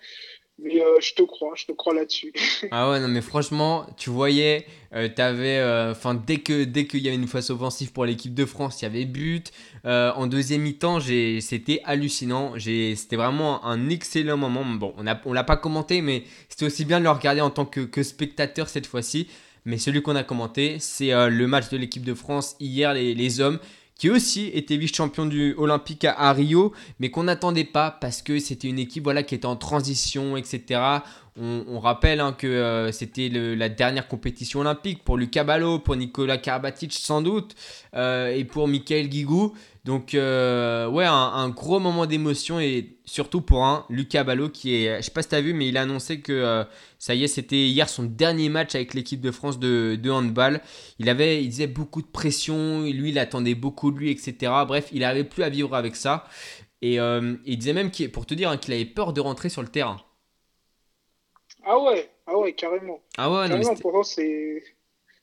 mais 0.58 0.82
euh, 0.82 0.98
je 1.00 1.14
te 1.14 1.22
crois, 1.22 1.52
je 1.54 1.66
te 1.66 1.72
crois 1.72 1.94
là-dessus. 1.94 2.32
ah 2.72 2.90
ouais, 2.90 2.98
non 2.98 3.06
mais 3.06 3.20
franchement, 3.20 3.86
tu 3.96 4.10
voyais, 4.10 4.66
euh, 4.94 5.08
t'avais, 5.08 5.58
euh, 5.58 5.94
dès 6.26 6.38
que 6.38 6.64
dès 6.64 6.88
qu'il 6.88 7.00
y 7.00 7.08
avait 7.08 7.16
une 7.16 7.28
phase 7.28 7.50
offensive 7.50 7.92
pour 7.92 8.04
l'équipe 8.04 8.34
de 8.34 8.44
France, 8.44 8.82
il 8.82 8.84
y 8.84 8.86
avait 8.86 9.04
but. 9.04 9.52
en 9.84 10.26
deuxième 10.26 10.62
mi-temps, 10.62 10.98
c'était 10.98 11.80
hallucinant. 11.84 12.54
C'était 12.58 13.16
vraiment 13.16 13.64
un 13.64 13.88
excellent 13.90 14.36
moment. 14.36 14.64
Bon, 14.64 14.92
on 14.98 15.06
a, 15.06 15.20
on 15.24 15.32
l'a 15.32 15.44
pas 15.44 15.56
commenté, 15.56 16.00
mais 16.00 16.24
c'était 16.48 16.66
aussi 16.66 16.84
bien 16.84 16.98
de 16.98 17.04
le 17.04 17.10
regarder 17.10 17.40
en 17.40 17.50
tant 17.50 17.64
que, 17.64 17.80
que 17.80 18.02
spectateur 18.02 18.68
cette 18.68 18.86
fois-ci. 18.86 19.28
Mais 19.64 19.78
celui 19.78 20.02
qu'on 20.02 20.16
a 20.16 20.22
commenté, 20.22 20.76
c'est 20.78 21.10
le 21.30 21.46
match 21.46 21.70
de 21.70 21.76
l'équipe 21.76 22.04
de 22.04 22.14
France 22.14 22.56
hier, 22.60 22.92
les, 22.92 23.14
les 23.14 23.40
hommes 23.40 23.58
qui 23.96 24.10
aussi 24.10 24.50
était 24.52 24.76
vice-champion 24.76 25.26
du 25.26 25.54
olympique 25.56 26.04
à, 26.04 26.32
Rio, 26.32 26.72
mais 26.98 27.10
qu'on 27.10 27.24
n'attendait 27.24 27.64
pas 27.64 27.90
parce 27.90 28.22
que 28.22 28.38
c'était 28.38 28.68
une 28.68 28.78
équipe 28.78 29.04
voilà, 29.04 29.22
qui 29.22 29.34
était 29.34 29.46
en 29.46 29.56
transition, 29.56 30.36
etc. 30.36 30.80
On, 31.36 31.80
rappelle 31.80 32.20
hein, 32.20 32.32
que 32.32 32.46
euh, 32.46 32.92
c'était 32.92 33.28
la 33.28 33.68
dernière 33.68 34.06
compétition 34.06 34.60
olympique 34.60 35.02
pour 35.02 35.16
Lucas 35.16 35.42
Ballot, 35.42 35.80
pour 35.80 35.96
Nicolas 35.96 36.38
Karabatic 36.38 36.92
sans 36.92 37.22
doute, 37.22 37.56
euh, 37.96 38.32
et 38.32 38.44
pour 38.44 38.68
Michael 38.68 39.08
Guigou. 39.08 39.52
Donc, 39.84 40.14
euh, 40.14 40.86
ouais, 40.88 41.04
un, 41.04 41.48
gros 41.48 41.80
moment 41.80 42.06
d'émotion 42.06 42.60
et 42.60 42.98
surtout 43.04 43.40
pour 43.40 43.64
un 43.64 43.84
Lucas 43.90 44.22
Ballot 44.22 44.48
qui 44.48 44.76
est, 44.76 44.98
je 44.98 45.02
sais 45.02 45.10
pas 45.10 45.22
si 45.22 45.28
tu 45.28 45.34
as 45.34 45.40
vu, 45.40 45.54
mais 45.54 45.66
il 45.66 45.76
a 45.76 45.82
annoncé 45.82 46.20
que 46.20 46.64
ça 47.00 47.16
y 47.16 47.24
est, 47.24 47.28
c'était 47.28 47.66
hier 47.66 47.88
son 47.88 48.04
dernier 48.04 48.48
match 48.48 48.76
avec 48.76 48.94
l'équipe 48.94 49.20
de 49.20 49.32
France 49.32 49.58
de, 49.58 50.10
handball. 50.10 50.60
Il 51.00 51.08
avait, 51.08 51.42
disait 51.42 51.66
beaucoup 51.66 52.00
de 52.00 52.06
pression, 52.06 52.82
lui, 52.82 53.08
il 53.10 53.18
attendait 53.18 53.56
beaucoup 53.56 53.90
de 53.90 53.98
lui, 53.98 54.12
etc. 54.12 54.52
Bref, 54.68 54.88
il 54.92 55.00
n'avait 55.00 55.24
plus 55.24 55.42
à 55.42 55.48
vivre 55.48 55.74
avec 55.74 55.96
ça. 55.96 56.26
Et 56.80 56.98
il 56.98 57.58
disait 57.58 57.72
même, 57.72 57.90
pour 58.12 58.24
te 58.24 58.34
dire, 58.34 58.50
hein, 58.50 58.56
qu'il 58.56 58.72
avait 58.72 58.84
peur 58.84 59.12
de 59.12 59.20
rentrer 59.20 59.48
sur 59.48 59.62
le 59.62 59.68
terrain. 59.68 60.00
Ah 61.64 61.78
ouais, 61.78 62.10
ah 62.26 62.38
ouais, 62.38 62.52
carrément. 62.52 63.00
Ah 63.16 63.30
ouais, 63.30 63.48
carrément, 63.48 63.74
non, 63.92 64.02
c'est. 64.02 64.62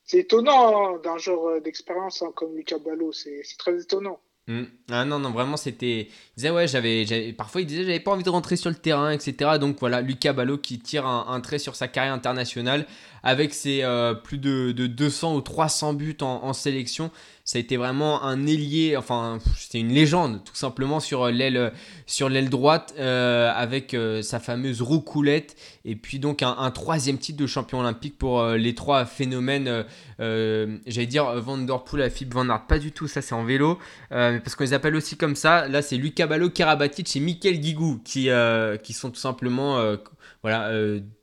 C'est 0.03 0.17
étonnant 0.17 0.95
hein, 0.95 0.99
d'un 1.03 1.17
genre 1.17 1.61
d'expérience 1.61 2.21
hein, 2.21 2.31
comme 2.35 2.55
Lucas 2.55 2.79
Ballot, 2.79 3.13
c'est 3.13 3.43
très 3.57 3.79
étonnant. 3.79 4.19
Mm. 4.47 4.63
Ah 4.89 5.05
non, 5.05 5.19
non, 5.19 5.31
vraiment, 5.31 5.57
c'était. 5.57 6.01
Il 6.01 6.35
disait, 6.35 6.49
ouais, 6.49 6.67
j'avais. 6.67 7.33
Parfois, 7.33 7.61
il 7.61 7.67
disait, 7.67 7.83
j'avais 7.83 7.99
pas 7.99 8.11
envie 8.11 8.23
de 8.23 8.29
rentrer 8.29 8.55
sur 8.55 8.69
le 8.69 8.75
terrain, 8.75 9.11
etc. 9.11 9.51
Donc 9.59 9.77
voilà, 9.79 10.01
Lucas 10.01 10.33
Ballot 10.33 10.57
qui 10.57 10.79
tire 10.79 11.05
un, 11.05 11.39
trait 11.41 11.59
sur 11.59 11.75
sa 11.75 11.87
carrière 11.87 12.13
internationale 12.13 12.85
avec 13.23 13.53
ses 13.53 13.83
euh, 13.83 14.15
plus 14.15 14.39
de, 14.39 14.71
de, 14.71 14.87
200 14.87 15.35
ou 15.35 15.41
300 15.41 15.93
buts 15.93 16.17
en 16.21 16.53
sélection 16.53 17.11
ça 17.51 17.57
a 17.57 17.59
été 17.59 17.75
vraiment 17.75 18.23
un 18.23 18.47
ailier, 18.47 18.95
enfin 18.95 19.39
c'était 19.57 19.79
une 19.79 19.91
légende 19.91 20.41
tout 20.45 20.55
simplement 20.55 21.01
sur 21.01 21.27
l'aile 21.27 21.73
sur 22.05 22.29
l'aile 22.29 22.49
droite 22.49 22.93
euh, 22.97 23.51
avec 23.53 23.93
euh, 23.93 24.21
sa 24.21 24.39
fameuse 24.39 24.81
roucoulette. 24.81 25.57
Et 25.83 25.97
puis 25.97 26.17
donc 26.17 26.43
un, 26.43 26.71
troisième 26.71 27.17
titre 27.17 27.37
de 27.37 27.47
champion 27.47 27.81
olympique 27.81 28.17
pour 28.17 28.39
euh, 28.39 28.55
les 28.55 28.73
trois 28.73 29.03
phénomènes, 29.03 29.83
j'allais 30.17 31.07
dire 31.07 31.25
Van 31.41 31.57
Der 31.57 31.83
Poel, 31.83 32.09
Philippe 32.09 32.35
Van 32.35 32.47
Aert, 32.47 32.67
pas 32.67 32.79
du 32.79 32.93
tout, 32.93 33.09
ça 33.09 33.21
c'est 33.21 33.35
en 33.35 33.43
vélo, 33.43 33.77
parce 34.09 34.55
qu'on 34.55 34.63
les 34.63 34.73
appelle 34.73 34.95
aussi 34.95 35.17
comme 35.17 35.35
ça. 35.35 35.67
Là 35.67 35.81
c'est 35.81 35.97
Lucas 35.97 36.27
Ballot, 36.27 36.51
Karabatic 36.51 37.13
et 37.17 37.19
Mikel 37.19 37.59
Guigou 37.59 37.99
qui, 38.05 38.29
qui 38.81 38.93
sont 38.93 39.09
tout 39.09 39.19
simplement 39.19 39.77
voilà 40.41 40.71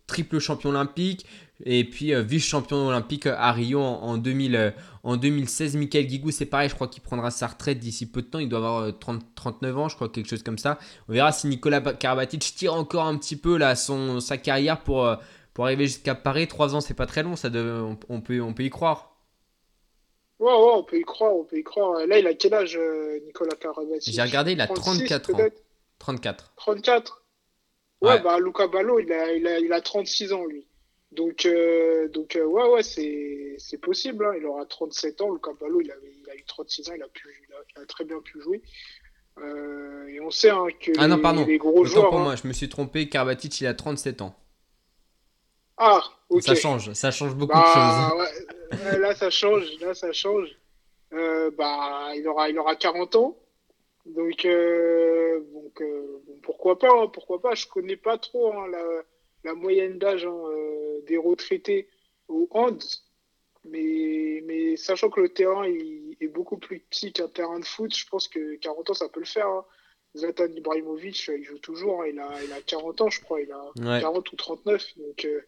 triple 0.06 0.40
champion 0.40 0.70
olympique 0.70 1.24
et 1.64 1.84
puis 1.84 2.12
vice-champion 2.22 2.88
olympique 2.88 3.26
à 3.26 3.52
Rio 3.52 3.80
en, 3.80 4.02
en 4.02 4.16
2000 4.16 4.74
en 5.08 5.16
2016, 5.16 5.76
Michael 5.76 6.06
Guigou, 6.06 6.30
c'est 6.30 6.44
pareil, 6.44 6.68
je 6.68 6.74
crois 6.74 6.86
qu'il 6.86 7.02
prendra 7.02 7.30
sa 7.30 7.46
retraite 7.46 7.78
d'ici 7.78 8.04
peu 8.04 8.20
de 8.20 8.26
temps. 8.26 8.40
Il 8.40 8.48
doit 8.50 8.58
avoir 8.58 8.98
30, 8.98 9.22
euh, 9.22 9.26
39 9.36 9.78
ans, 9.78 9.88
je 9.88 9.94
crois, 9.94 10.10
quelque 10.10 10.28
chose 10.28 10.42
comme 10.42 10.58
ça. 10.58 10.78
On 11.08 11.14
verra 11.14 11.32
si 11.32 11.46
Nicolas 11.46 11.80
Karabatic 11.80 12.42
tire 12.42 12.74
encore 12.74 13.04
un 13.06 13.16
petit 13.16 13.36
peu 13.36 13.56
là, 13.56 13.74
son, 13.74 14.20
sa 14.20 14.36
carrière 14.36 14.82
pour, 14.82 15.06
euh, 15.06 15.16
pour 15.54 15.64
arriver 15.64 15.86
jusqu'à 15.86 16.14
Paris. 16.14 16.46
3 16.46 16.74
ans, 16.74 16.82
c'est 16.82 16.92
pas 16.92 17.06
très 17.06 17.22
long, 17.22 17.36
ça 17.36 17.48
on, 17.48 18.20
peut, 18.20 18.42
on 18.42 18.52
peut 18.52 18.64
y 18.64 18.68
croire. 18.68 19.16
Ouais, 20.38 20.52
ouais, 20.52 20.72
on 20.74 20.84
peut 20.84 20.98
y 20.98 21.04
croire, 21.04 21.34
on 21.34 21.44
peut 21.44 21.58
y 21.58 21.64
croire. 21.64 22.06
Là, 22.06 22.18
il 22.18 22.26
a 22.26 22.34
quel 22.34 22.52
âge, 22.52 22.76
euh, 22.76 23.18
Nicolas 23.24 23.56
Karabatic? 23.56 24.12
J'ai 24.12 24.22
regardé, 24.22 24.52
il 24.52 24.60
a 24.60 24.66
34 24.66 25.34
ans. 25.34 25.48
34. 25.98 26.52
34 26.56 27.24
Ouais, 28.02 28.20
bah 28.20 28.38
Luca 28.38 28.68
Ballo, 28.68 29.00
il 29.00 29.10
a, 29.10 29.32
il, 29.32 29.46
a, 29.46 29.58
il 29.58 29.72
a 29.72 29.80
36 29.80 30.34
ans, 30.34 30.44
lui. 30.44 30.67
Donc, 31.12 31.46
euh, 31.46 32.08
donc 32.08 32.36
euh, 32.36 32.44
ouais, 32.44 32.68
ouais, 32.68 32.82
c'est 32.82 33.78
possible. 33.80 34.26
Hein. 34.26 34.34
Il 34.38 34.46
aura 34.46 34.66
37 34.66 35.20
ans. 35.22 35.30
Le 35.30 35.38
Caballo, 35.38 35.80
il, 35.80 35.92
il 36.22 36.30
a 36.30 36.34
eu 36.34 36.44
36 36.44 36.90
ans. 36.90 36.92
Il 36.96 37.02
a, 37.02 37.08
pu, 37.08 37.28
il 37.48 37.80
a, 37.82 37.86
très 37.86 38.04
bien 38.04 38.20
pu 38.20 38.40
jouer. 38.40 38.62
Euh, 39.38 40.06
et 40.08 40.20
on 40.20 40.30
sait 40.30 40.50
hein, 40.50 40.66
que 40.80 40.92
ah 40.98 41.06
non, 41.06 41.18
pardon. 41.18 41.46
les 41.46 41.58
gros 41.58 41.84
joueurs. 41.84 42.10
pour 42.10 42.18
moi, 42.18 42.32
hein. 42.32 42.36
je 42.42 42.46
me 42.46 42.52
suis 42.52 42.68
trompé. 42.68 43.08
Karbatic, 43.08 43.60
il 43.60 43.66
a 43.66 43.74
37 43.74 44.20
ans. 44.20 44.34
Ah, 45.78 46.02
ok. 46.28 46.42
Ça 46.42 46.54
change, 46.56 46.92
ça 46.92 47.10
change 47.10 47.34
beaucoup 47.36 47.56
de 47.56 47.62
bah, 47.62 48.10
choses. 48.10 48.80
Ouais, 48.84 48.98
là, 48.98 49.14
ça 49.14 49.30
change. 49.30 49.64
Là, 49.80 49.94
ça 49.94 50.12
change. 50.12 50.48
bah, 51.10 52.10
il 52.16 52.26
aura, 52.26 52.50
il 52.50 52.58
aura 52.58 52.76
40 52.76 53.16
ans. 53.16 53.36
Donc, 54.04 54.46
donc 55.52 55.82
pourquoi 56.42 56.78
pas, 56.78 57.08
pourquoi 57.08 57.40
pas. 57.40 57.54
Je 57.54 57.66
connais 57.66 57.96
pas 57.96 58.18
trop 58.18 58.52
la 58.66 59.02
la 59.44 59.54
moyenne 59.54 59.98
d'âge 59.98 60.24
hein, 60.24 60.42
euh, 60.46 61.00
des 61.06 61.16
retraités 61.16 61.88
au 62.28 62.48
hand. 62.50 62.82
Mais, 63.64 64.42
mais 64.46 64.76
sachant 64.76 65.10
que 65.10 65.20
le 65.20 65.28
terrain 65.28 65.64
est 65.64 66.28
beaucoup 66.28 66.58
plus 66.58 66.80
petit 66.80 67.12
qu'un 67.12 67.28
terrain 67.28 67.58
de 67.58 67.64
foot, 67.64 67.94
je 67.94 68.06
pense 68.08 68.28
que 68.28 68.56
40 68.56 68.90
ans, 68.90 68.94
ça 68.94 69.08
peut 69.08 69.20
le 69.20 69.26
faire. 69.26 69.48
Hein. 69.48 69.64
Zlatan 70.16 70.46
Ibrahimovic, 70.46 71.28
il 71.28 71.44
joue 71.44 71.58
toujours, 71.58 72.02
hein. 72.02 72.06
il, 72.08 72.18
a, 72.18 72.42
il 72.44 72.52
a 72.52 72.60
40 72.60 73.00
ans, 73.02 73.10
je 73.10 73.20
crois, 73.20 73.40
il 73.40 73.52
a 73.52 74.00
40 74.00 74.32
ou 74.32 74.36
39. 74.36 74.98
Donc, 74.98 75.24
euh, 75.24 75.40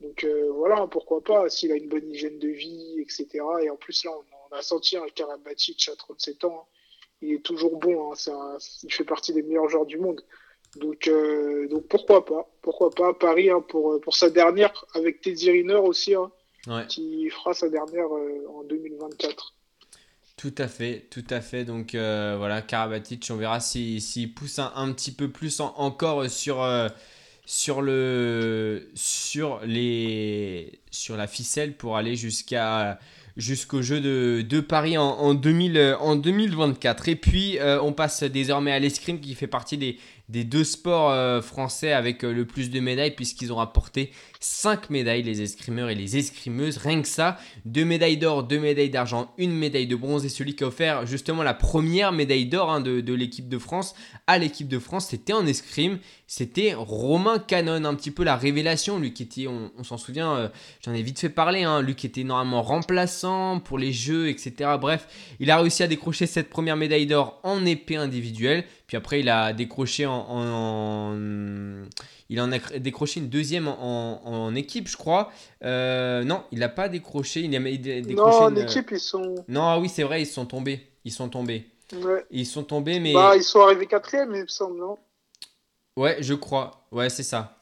donc 0.00 0.24
euh, 0.24 0.50
voilà, 0.52 0.86
pourquoi 0.86 1.22
pas, 1.22 1.48
s'il 1.48 1.72
a 1.72 1.76
une 1.76 1.88
bonne 1.88 2.08
hygiène 2.08 2.38
de 2.38 2.48
vie, 2.48 3.00
etc. 3.00 3.26
Et 3.62 3.70
en 3.70 3.76
plus, 3.76 4.04
là, 4.04 4.12
on, 4.50 4.54
a 4.54 4.62
senti 4.62 4.96
un 4.96 5.06
Karabatic 5.08 5.88
à 5.92 5.96
37 5.96 6.44
ans. 6.44 6.68
Il 7.20 7.32
est 7.32 7.44
toujours 7.44 7.78
bon, 7.78 8.14
ça, 8.14 8.56
il 8.82 8.92
fait 8.92 9.04
partie 9.04 9.32
des 9.32 9.42
meilleurs 9.42 9.68
joueurs 9.68 9.86
du 9.86 9.98
monde. 9.98 10.22
Donc, 10.76 11.08
euh, 11.08 11.68
donc 11.68 11.86
pourquoi 11.88 12.24
pas 12.24 12.48
Pourquoi 12.62 12.90
pas 12.90 13.14
Paris 13.14 13.50
hein, 13.50 13.64
pour, 13.66 14.00
pour 14.00 14.14
sa 14.14 14.30
dernière, 14.30 14.84
avec 14.94 15.20
Teddy 15.20 15.50
Riner 15.50 15.74
aussi, 15.74 16.14
hein, 16.14 16.30
qui 16.88 17.28
fera 17.30 17.54
sa 17.54 17.68
dernière 17.68 18.12
euh, 18.12 18.46
en 18.54 18.64
2024. 18.64 19.54
Tout 20.36 20.54
à 20.58 20.68
fait, 20.68 21.06
tout 21.10 21.24
à 21.30 21.40
fait. 21.40 21.64
Donc 21.64 21.94
euh, 21.94 22.36
voilà, 22.38 22.60
Karabatic, 22.62 23.26
on 23.30 23.36
verra 23.36 23.60
s'il 23.60 24.02
si, 24.02 24.26
pousse 24.26 24.58
un, 24.58 24.92
petit 24.92 25.12
peu 25.12 25.30
plus 25.30 25.60
encore 25.60 26.28
sur, 26.28 26.66
sur, 27.46 27.80
le, 27.80 28.90
sur, 28.94 29.60
les, 29.64 30.80
sur 30.90 31.16
la 31.16 31.26
ficelle 31.26 31.76
pour 31.76 31.96
aller 31.96 32.16
jusqu'à 32.16 32.98
jusqu'au 33.38 33.82
jeu 33.82 34.00
de, 34.00 34.40
de, 34.40 34.60
Paris 34.60 34.96
en, 34.96 35.04
en, 35.04 35.34
2000, 35.34 35.96
en 36.00 36.16
2024. 36.16 37.08
Et 37.08 37.16
puis, 37.16 37.58
on 37.62 37.92
passe 37.92 38.22
désormais 38.22 38.72
à 38.72 38.78
l'escrime 38.78 39.20
qui 39.20 39.34
fait 39.34 39.46
partie 39.46 39.78
des, 39.78 39.98
des 40.28 40.44
deux 40.44 40.64
sports 40.64 41.10
euh, 41.10 41.40
français 41.40 41.92
avec 41.92 42.24
euh, 42.24 42.32
le 42.32 42.46
plus 42.46 42.70
de 42.70 42.80
médailles 42.80 43.14
puisqu'ils 43.14 43.52
ont 43.52 43.56
rapporté 43.56 44.10
5 44.40 44.90
médailles, 44.90 45.22
les 45.22 45.42
escrimeurs 45.42 45.90
et 45.90 45.94
les 45.94 46.16
escrimeuses. 46.16 46.78
Rien 46.78 47.02
que 47.02 47.08
ça, 47.08 47.38
2 47.64 47.84
médailles 47.84 48.16
d'or, 48.16 48.44
2 48.44 48.58
médailles 48.58 48.90
d'argent, 48.90 49.32
une 49.38 49.52
médaille 49.52 49.86
de 49.86 49.96
bronze. 49.96 50.24
Et 50.24 50.28
celui 50.28 50.54
qui 50.54 50.64
a 50.64 50.66
offert 50.66 51.06
justement 51.06 51.42
la 51.42 51.54
première 51.54 52.12
médaille 52.12 52.46
d'or 52.46 52.70
hein, 52.70 52.80
de, 52.80 53.14
l'équipe 53.14 53.48
de 53.48 53.58
France 53.58 53.94
à 54.26 54.38
l'équipe 54.38 54.68
de 54.68 54.78
France, 54.78 55.08
c'était 55.08 55.32
en 55.32 55.46
escrime. 55.46 55.98
C'était 56.26 56.74
Romain 56.74 57.38
Canon, 57.38 57.84
un 57.84 57.94
petit 57.94 58.10
peu 58.10 58.24
la 58.24 58.36
révélation. 58.36 58.98
Lui 58.98 59.12
qui 59.12 59.22
était, 59.22 59.46
on, 59.46 59.84
s'en 59.84 59.96
souvient, 59.96 60.34
euh, 60.34 60.48
j'en 60.84 60.92
ai 60.92 61.02
vite 61.02 61.20
fait 61.20 61.28
parler, 61.28 61.62
hein, 61.62 61.82
lui 61.82 61.94
qui 61.94 62.06
était 62.06 62.24
normalement 62.24 62.62
remplaçant 62.62 63.60
pour 63.60 63.78
les 63.78 63.92
jeux, 63.92 64.28
etc. 64.28 64.70
Bref, 64.80 65.06
il 65.40 65.50
a 65.50 65.58
réussi 65.58 65.82
à 65.82 65.86
décrocher 65.86 66.26
cette 66.26 66.50
première 66.50 66.76
médaille 66.76 67.06
d'or 67.06 67.40
en 67.42 67.64
épée 67.64 67.96
individuelle. 67.96 68.64
Puis 68.86 68.96
après, 68.96 69.20
il 69.20 69.28
a 69.28 69.52
décroché 69.52 70.06
en, 70.06 71.16
il 72.28 72.40
en 72.40 72.52
a 72.52 72.58
décroché 72.78 73.20
une 73.20 73.28
deuxième 73.28 73.68
en, 73.68 74.20
équipe, 74.54 74.88
je 74.88 74.96
crois. 74.96 75.30
Euh, 75.64 76.24
non, 76.24 76.44
il 76.52 76.60
n'a 76.60 76.68
pas 76.68 76.88
décroché. 76.88 77.40
Il 77.40 77.54
a 77.54 77.60
décroché 77.60 78.14
non, 78.14 78.24
en 78.24 78.56
équipe, 78.56 78.90
ils 78.90 79.00
sont. 79.00 79.34
Non, 79.48 79.62
ah 79.62 79.78
oui, 79.78 79.88
c'est 79.88 80.02
vrai, 80.02 80.22
ils 80.22 80.26
sont 80.26 80.46
tombés. 80.46 80.86
Ils 81.04 81.12
sont 81.12 81.28
tombés. 81.28 81.66
Ouais. 81.92 82.24
Ils 82.30 82.46
sont 82.46 82.64
tombés, 82.64 83.00
mais. 83.00 83.12
Bah, 83.14 83.36
ils 83.36 83.44
sont 83.44 83.60
arrivés 83.60 83.86
quatrième, 83.86 84.34
il 84.34 84.42
me 84.42 84.48
semble, 84.48 84.78
non? 84.78 84.98
Ouais, 85.96 86.18
je 86.20 86.34
crois. 86.34 86.86
Ouais, 86.92 87.08
c'est 87.08 87.22
ça. 87.22 87.58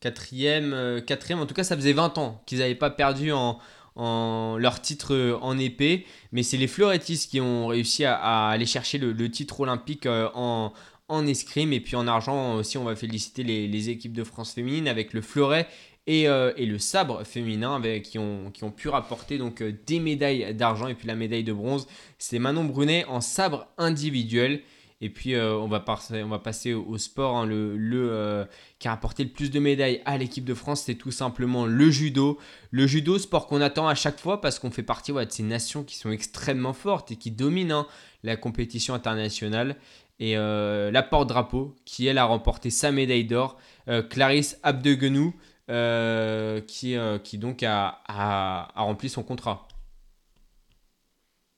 Quatrième, 0.00 0.72
euh, 0.72 1.00
quatrième. 1.00 1.40
En 1.40 1.46
tout 1.46 1.54
cas, 1.54 1.64
ça 1.64 1.76
faisait 1.76 1.92
20 1.92 2.18
ans 2.18 2.42
qu'ils 2.46 2.58
n'avaient 2.58 2.74
pas 2.74 2.90
perdu 2.90 3.32
en, 3.32 3.58
en 3.96 4.56
leur 4.58 4.80
titre 4.80 5.14
euh, 5.14 5.38
en 5.40 5.58
épée, 5.58 6.06
mais 6.32 6.42
c'est 6.42 6.56
les 6.56 6.66
Florettis 6.66 7.26
qui 7.30 7.40
ont 7.40 7.68
réussi 7.68 8.04
à, 8.04 8.48
aller 8.48 8.66
chercher 8.66 8.98
le, 8.98 9.30
titre 9.30 9.60
olympique 9.60 10.06
euh, 10.06 10.28
en, 10.34 10.72
en 11.08 11.26
escrime. 11.26 11.72
Et 11.72 11.80
puis 11.80 11.96
en 11.96 12.06
argent 12.06 12.56
aussi, 12.56 12.78
on 12.78 12.84
va 12.84 12.96
féliciter 12.96 13.42
les, 13.44 13.90
équipes 13.90 14.14
de 14.14 14.24
France 14.24 14.52
féminine 14.52 14.88
avec 14.88 15.12
le 15.12 15.20
fleuret 15.20 15.68
et, 16.06 16.28
euh, 16.28 16.52
le 16.58 16.78
sabre 16.78 17.24
féminin 17.24 17.74
avec, 17.74 18.02
qui, 18.02 18.18
ont, 18.18 18.50
qui 18.50 18.64
ont 18.64 18.70
pu 18.70 18.88
rapporter 18.88 19.38
donc 19.38 19.62
euh, 19.62 19.72
des 19.86 20.00
médailles 20.00 20.54
d'argent 20.54 20.86
et 20.86 20.94
puis 20.94 21.08
la 21.08 21.14
médaille 21.14 21.44
de 21.44 21.52
bronze. 21.52 21.86
C'est 22.18 22.38
Manon 22.38 22.64
Brunet 22.64 23.04
en 23.06 23.20
sabre 23.20 23.66
individuel. 23.78 24.60
Et 25.00 25.10
puis 25.10 25.34
euh, 25.34 25.54
on, 25.54 25.66
va 25.66 25.80
passer, 25.80 26.22
on 26.22 26.28
va 26.28 26.38
passer 26.38 26.72
au, 26.72 26.96
sport. 26.98 27.36
Hein. 27.36 27.46
le, 27.46 27.76
le 27.76 28.46
qui 28.78 28.88
a 28.88 28.92
rapporté 28.92 29.24
le 29.24 29.30
plus 29.30 29.50
de 29.50 29.58
médailles 29.58 30.00
à 30.04 30.16
l'équipe 30.16 30.44
de 30.44 30.54
France, 30.54 30.82
c'est 30.86 30.94
tout 30.94 31.10
simplement 31.10 31.66
le 31.66 31.90
judo. 31.90 32.38
Le 32.70 32.86
judo, 32.86 33.18
sport 33.18 33.46
qu'on 33.46 33.60
attend 33.60 33.88
à 33.88 33.94
chaque 33.94 34.20
fois 34.20 34.40
parce 34.40 34.58
qu'on 34.58 34.70
fait 34.70 34.82
partie 34.82 35.12
de 35.12 35.26
ces 35.28 35.42
nations 35.42 35.84
qui 35.84 35.96
sont 35.96 36.10
extrêmement 36.10 36.72
fortes 36.72 37.10
et 37.12 37.16
qui 37.16 37.30
dominent 37.30 37.72
hein, 37.72 37.86
la 38.22 38.36
compétition 38.36 38.94
internationale. 38.94 39.76
Et 40.20 40.36
la 40.36 41.02
porte-drapeau, 41.02 41.74
qui 41.84 42.06
elle 42.06 42.18
a 42.18 42.24
remporté 42.24 42.70
sa 42.70 42.92
médaille 42.92 43.24
d'or, 43.24 43.58
Clarisse 44.08 44.58
Abdegenou, 44.62 45.34
euh, 45.70 46.60
qui, 46.60 46.96
qui 47.22 47.38
donc 47.38 47.62
a, 47.62 48.00
a, 48.06 48.82
rempli 48.82 49.08
son 49.08 49.22
contrat. 49.22 49.66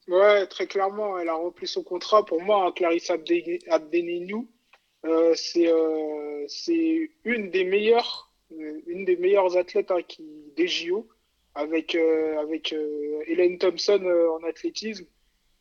Ouais, 0.08 0.46
très 0.46 0.66
clairement, 0.66 1.18
elle 1.18 1.28
a 1.28 1.34
rempli 1.34 1.66
son 1.66 1.82
contrat. 1.82 2.24
Pour 2.24 2.40
moi, 2.40 2.66
hein, 2.66 2.72
Clarisse 2.72 3.10
Abdegenou, 3.10 4.48
c'est 5.34 5.72
c'est 6.48 7.10
une 7.24 7.50
des 7.50 7.64
meilleures, 7.64 8.30
une 8.50 9.04
des 9.04 9.16
meilleures 9.16 9.56
athlètes 9.56 9.90
hein, 9.90 10.02
qui, 10.06 10.24
des 10.56 10.68
JO, 10.68 11.08
avec, 11.54 11.96
avec 11.96 12.72
Hélène 13.26 13.58
Thompson 13.58 14.04
en 14.38 14.46
athlétisme 14.46 15.06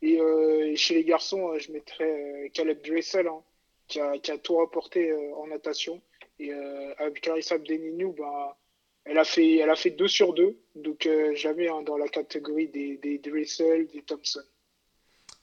euh, 0.04 0.66
et, 0.66 0.76
chez 0.76 0.96
les 0.96 1.04
garçons, 1.04 1.50
euh, 1.50 1.60
je 1.60 1.72
mettrais 1.72 2.46
euh, 2.46 2.50
Caleb 2.54 2.82
Dressel, 2.86 3.28
hein, 3.28 3.42
qui, 3.88 4.00
a, 4.00 4.18
qui, 4.18 4.32
a, 4.32 4.38
tout 4.38 4.58
rapporté 4.58 5.14
en 5.38 5.48
natation. 5.48 6.02
Et 6.40 6.52
avec 6.98 7.22
Clarissa 7.22 7.56
Abdeninou, 7.56 8.14
bah, 8.14 8.58
elle 9.06 9.18
a 9.18 9.24
fait 9.24 9.58
elle 9.58 9.70
a 9.70 9.76
fait 9.76 9.92
2 9.92 10.08
sur 10.08 10.34
2 10.34 10.58
donc 10.76 11.08
jamais 11.34 11.70
hein, 11.70 11.82
dans 11.84 11.98
la 11.98 12.08
catégorie 12.08 12.68
des, 12.68 12.98
des 12.98 13.20
Dressel 13.20 13.88
des 13.88 14.02
Thompson 14.02 14.44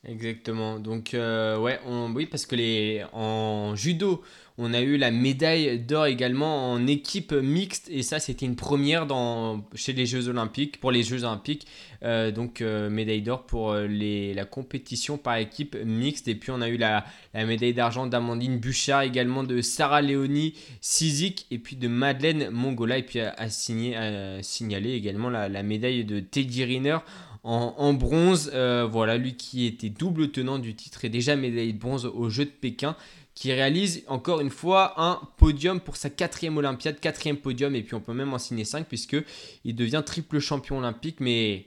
exactement 0.05 0.79
donc 0.79 1.11
ouais 1.15 1.79
on, 1.87 2.13
oui 2.15 2.27
parce 2.27 2.47
que 2.47 2.57
les 2.57 3.05
en 3.13 3.77
judo 3.77 4.23
on 4.59 4.75
a 4.75 4.81
eu 4.81 4.97
la 4.97 5.11
médaille 5.11 5.79
d'or 5.79 6.07
également 6.07 6.73
en 6.73 6.87
équipe 6.87 7.33
mixte 7.33 7.89
et 7.91 8.03
ça 8.03 8.21
c'était 8.21 8.45
une 8.45 8.57
première 8.57 9.07
dans, 9.07 9.65
chez 9.75 9.93
les 9.93 10.05
Jeux 10.05 10.29
Olympiques, 10.29 10.79
pour 10.79 10.93
les 10.93 11.03
Jeux 11.03 11.25
Olympiques. 11.25 11.67
Euh, 12.03 12.31
donc 12.33 12.61
euh, 12.61 12.91
médaille 12.91 13.23
d'or 13.23 13.47
pour 13.47 13.71
euh, 13.71 13.87
les, 13.87 14.35
la 14.35 14.45
compétition 14.45 15.17
par 15.17 15.37
équipe 15.37 15.77
mixte. 15.85 16.29
Et 16.29 16.35
puis 16.35 16.51
on 16.51 16.61
a 16.61 16.69
eu 16.69 16.77
la, 16.77 17.05
médaille 17.35 17.73
d'argent 17.73 18.07
d'Amandine 18.07 18.59
Bouchard 18.59 19.03
également 19.03 19.43
de 19.43 19.63
Sarah 19.63 20.03
Léonie 20.03 20.55
Sizik 20.81 21.47
et 21.51 21.59
puis 21.59 21.77
de 21.77 21.89
Madeleine 21.89 22.51
Mongola. 22.51 22.99
Et 22.99 23.05
puis 23.05 23.21
à, 23.21 23.49
signaler 23.49 24.93
également 24.93 25.31
la, 25.31 25.63
médaille 25.63 26.05
de 26.05 26.21
Teddy 26.21 26.65
Riner 26.65 26.99
en, 27.45 27.75
en 27.77 27.93
bronze. 27.93 28.51
voilà, 28.91 29.17
lui 29.17 29.37
qui 29.37 29.67
était 29.67 29.89
double 29.89 30.31
tenant 30.31 30.59
du 30.59 30.75
titre 30.75 31.05
et 31.05 31.09
déjà 31.09 31.37
médaille 31.37 31.73
de 31.73 31.79
bronze 31.79 32.07
aux 32.07 32.29
Jeux 32.29 32.45
de 32.45 32.51
Pékin 32.51 32.97
qui 33.35 33.53
réalise 33.53 34.05
encore 34.09 34.41
une 34.41 34.51
fois 34.51 34.95
un 35.01 35.21
podium 35.39 35.81
pour 35.81 35.97
sa 35.97 36.11
quatrième 36.11 36.57
Olympiade, 36.59 37.01
quatrième 37.01 37.39
podium, 37.39 37.75
et 37.75 37.83
puis 37.83 37.95
on 37.95 38.01
peut 38.01 38.13
même 38.13 38.33
en 38.35 38.39
signer 38.39 38.65
5 38.65 38.87
puisque 38.87 39.17
il 39.65 39.75
devient 39.75 40.03
triple 40.05 40.39
champion 40.39 40.79
olympique, 40.79 41.17
mais 41.21 41.67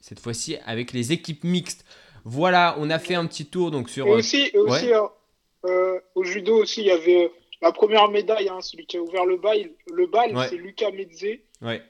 cette 0.00 0.20
fois-ci 0.20 0.56
avec 0.66 0.92
les 0.92 1.12
équipes 1.12 1.44
mixtes. 1.44 1.84
Voilà, 2.24 2.74
on 2.78 2.90
a 2.90 2.98
fait 2.98 3.14
un 3.14 3.26
petit 3.26 3.46
tour 3.46 3.70
donc 3.70 3.90
sur. 3.90 4.06
Et 4.06 4.10
aussi, 4.10 4.50
aussi 4.54 4.92
hein, 4.92 5.08
euh, 5.66 6.00
au 6.14 6.24
judo 6.24 6.62
aussi, 6.62 6.80
il 6.80 6.86
y 6.86 6.90
avait 6.90 7.30
la 7.62 7.70
première 7.70 8.08
médaille, 8.08 8.48
hein, 8.48 8.60
celui 8.60 8.86
qui 8.86 8.96
a 8.96 9.02
ouvert 9.02 9.24
le 9.24 9.36
bal, 9.36 9.70
le 9.92 10.06
bal, 10.06 10.34
c'est 10.48 10.56
Lucas 10.56 10.90
Medze, 10.90 11.38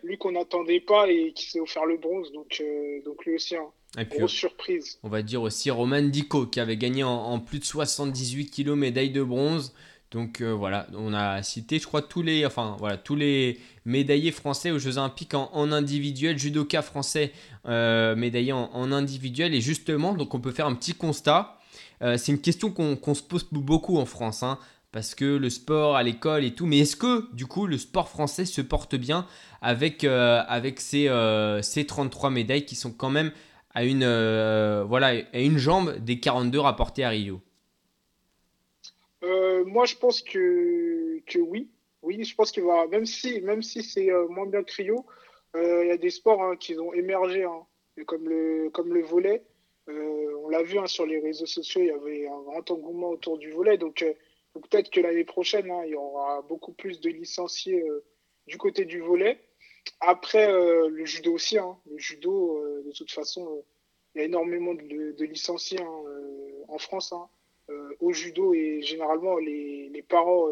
lui 0.03 0.19
qu'on 0.19 0.33
n'attendait 0.33 0.81
pas 0.81 1.09
et 1.11 1.33
qui 1.33 1.51
s'est 1.51 1.61
offert 1.61 1.85
le 1.85 1.97
bronze, 1.97 2.33
donc, 2.33 2.61
euh, 2.61 3.03
donc 3.05 3.25
lui 3.25 3.35
aussi. 3.35 3.57
Hein. 3.57 3.67
Et 3.99 4.05
puis, 4.05 4.19
Grosse 4.19 4.33
surprise. 4.33 4.99
On 5.03 5.09
va 5.09 5.23
dire 5.23 5.43
aussi 5.43 5.71
Roman 5.71 6.03
Dico 6.03 6.47
qui 6.47 6.61
avait 6.61 6.77
gagné 6.77 7.05
en, 7.05 7.39
plus 7.39 7.61
de 7.61 7.65
78 7.65 8.51
kilos 8.51 8.77
médaille 8.77 9.11
de 9.11 9.23
bronze. 9.23 9.75
Donc 10.11 10.41
euh, 10.41 10.53
voilà, 10.53 10.87
on 10.97 11.13
a 11.13 11.43
cité, 11.43 11.79
je 11.79 11.87
crois, 11.87 12.03
tous 12.03 12.23
les, 12.23 12.47
enfin, 12.47 12.77
voilà, 12.79 12.97
tous 12.97 13.17
les 13.17 13.59
médaillés 13.85 14.31
français 14.31 14.71
aux 14.71 14.79
Jeux 14.79 14.99
Olympiques 14.99 15.35
en, 15.35 15.73
individuel, 15.73 16.39
judoka 16.39 16.83
français 16.83 17.33
euh, 17.67 18.15
médaillé 18.15 18.53
en, 18.53 18.93
individuel. 18.93 19.55
Et 19.55 19.61
justement, 19.61 20.15
donc 20.15 20.35
on 20.35 20.41
peut 20.41 20.53
faire 20.53 20.67
un 20.67 20.75
petit 20.75 20.95
constat. 20.95 21.59
Euh, 22.03 22.17
c'est 22.17 22.33
une 22.33 22.41
question 22.41 22.71
qu'on 22.71 23.15
se 23.15 23.23
pose 23.23 23.47
beaucoup 23.51 23.99
en 23.99 24.07
France, 24.07 24.43
hein, 24.43 24.59
parce 24.95 25.15
que 25.15 25.25
le 25.25 25.51
sport 25.51 25.97
à 25.97 26.03
l'école 26.03 26.45
et 26.45 26.55
tout. 26.55 26.65
Mais 26.65 26.79
est-ce 26.79 26.97
que, 26.97 27.31
du 27.35 27.45
coup, 27.45 27.67
le 27.67 27.77
sport 27.77 28.09
français 28.09 28.47
se 28.47 28.63
porte 28.63 28.95
bien 28.95 29.27
avec, 29.61 30.05
avec 30.05 30.81
ces, 30.81 31.11
ces 31.63 31.85
33 31.85 32.31
médailles 32.31 32.65
qui 32.65 32.77
sont 32.77 32.93
quand 32.93 33.11
même 33.11 33.33
à 33.75 33.85
une, 33.85 34.05
euh, 34.05 34.85
voilà, 34.85 35.09
à 35.33 35.41
une 35.41 35.59
jambe 35.59 35.99
des 35.99 36.21
42 36.21 36.61
rapportés 36.61 37.05
à 37.05 37.11
Rio? 37.11 37.41
Euh, 39.25 39.65
Moi, 39.65 39.85
je 39.85 39.97
pense 39.97 40.23
que, 40.23 41.19
que 41.27 41.39
oui. 41.39 41.69
Oui, 42.03 42.23
je 42.23 42.35
pense 42.35 42.53
qu'il 42.53 42.65
va, 42.65 42.87
même 42.87 43.07
si, 43.07 43.41
même 43.41 43.63
si 43.63 43.83
c'est 43.83 44.11
euh, 44.11 44.29
moins 44.29 44.47
bien 44.47 44.63
que 44.63 44.73
Rio, 44.75 45.07
il 45.57 45.87
y 45.89 45.91
a 45.91 45.97
des 45.97 46.11
sports 46.11 46.43
hein, 46.43 46.57
qui 46.57 46.77
ont 46.79 46.93
émergé, 46.93 47.45
hein, 47.45 47.63
comme, 48.07 48.29
le, 48.29 48.71
comme 48.71 48.93
le 48.93 49.03
volet. 49.03 49.43
on 49.89 50.49
l'a 50.49 50.63
vu 50.63 50.79
hein, 50.79 50.87
sur 50.87 51.07
les 51.07 51.21
réseaux 51.21 51.47
sociaux, 51.47 51.81
il 51.81 51.87
y 51.87 51.91
avait 51.91 52.27
un 52.27 52.43
grand 52.43 52.71
engouement 52.71 53.11
autour 53.11 53.39
du 53.39 53.51
volet. 53.51 53.79
Donc, 53.79 54.05
peut-être 54.55 54.91
que 54.91 55.01
l'année 55.01 55.25
prochaine, 55.25 55.73
il 55.85 55.91
y 55.91 55.95
aura 55.95 56.43
beaucoup 56.43 56.73
plus 56.73 57.01
de 57.01 57.11
licenciés 57.11 57.85
du 58.47 58.59
côté 58.59 58.85
du 58.85 59.01
volet. 59.01 59.41
Après, 60.01 60.51
euh, 60.51 60.89
le 60.89 61.05
judo 61.05 61.33
aussi. 61.33 61.59
Hein. 61.59 61.77
Le 61.91 61.99
judo, 61.99 62.59
euh, 62.59 62.83
de 62.87 62.93
toute 62.93 63.11
façon, 63.11 63.47
euh, 63.47 63.63
il 64.15 64.19
y 64.19 64.23
a 64.23 64.25
énormément 64.27 64.75
de, 64.75 65.25
licenciés 65.25 65.81
hein, 65.81 66.03
en 66.69 66.79
France 66.79 67.13
hein. 67.13 67.29
au 67.99 68.13
judo 68.13 68.55
et 68.55 68.81
généralement 68.81 69.39
les, 69.39 70.05
parents, 70.09 70.49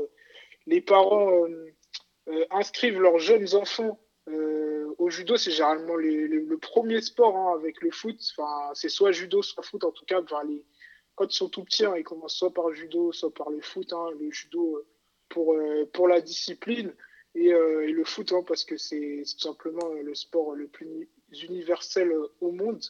inscrivent 2.51 3.01
leurs 3.01 3.21
jeunes 3.21 3.55
enfants 3.55 4.01
au 4.27 5.11
judo. 5.11 5.37
C'est 5.37 5.53
généralement 5.53 5.95
le 5.95 6.57
premier 6.57 7.01
sport 7.03 7.51
avec 7.51 7.81
le 7.83 7.93
foot. 7.93 8.19
Enfin, 8.37 8.73
c'est 8.75 8.89
soit 8.89 9.13
judo, 9.13 9.43
soit 9.43 9.63
foot. 9.63 9.85
En 9.85 9.93
tout 9.93 10.07
cas, 10.07 10.21
les, 10.49 10.65
quand 11.15 11.33
ils 11.33 11.37
sont 11.37 11.49
tout 11.49 11.65
petits, 11.65 11.85
ils 11.97 12.05
commencent 12.05 12.37
soit 12.37 12.53
par 12.53 12.73
judo, 12.73 13.13
soit 13.13 13.33
par 13.33 13.51
le 13.51 13.61
foot. 13.61 13.93
Le 14.19 14.31
judo 14.31 14.85
pour, 15.29 15.57
pour 15.93 16.09
la 16.09 16.21
discipline 16.21 16.95
euh, 17.37 17.89
et, 17.89 17.93
le 17.93 18.05
foot, 18.05 18.33
hein, 18.33 18.45
parce 18.47 18.65
que 18.65 18.77
c'est 18.77 19.23
tout 19.25 19.41
simplement 19.41 19.91
euh, 19.95 20.03
le 20.03 20.15
sport 20.15 20.55
le 20.55 20.67
plus 20.67 21.09
universel 21.49 22.13
euh, 22.13 22.27
au 22.41 22.53
monde. 22.53 22.83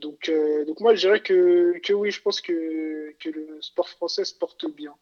donc, 0.00 0.30
donc 0.66 0.80
moi, 0.80 0.94
je 0.94 1.00
dirais 1.00 1.20
que, 1.20 1.78
que 1.82 1.92
oui, 1.92 2.10
je 2.10 2.22
pense 2.22 2.40
que, 2.40 3.12
que 3.18 3.28
le 3.28 3.58
sport 3.60 3.88
français 3.88 4.24
se 4.24 4.34
porte 4.34 4.64
bien. 4.70 4.94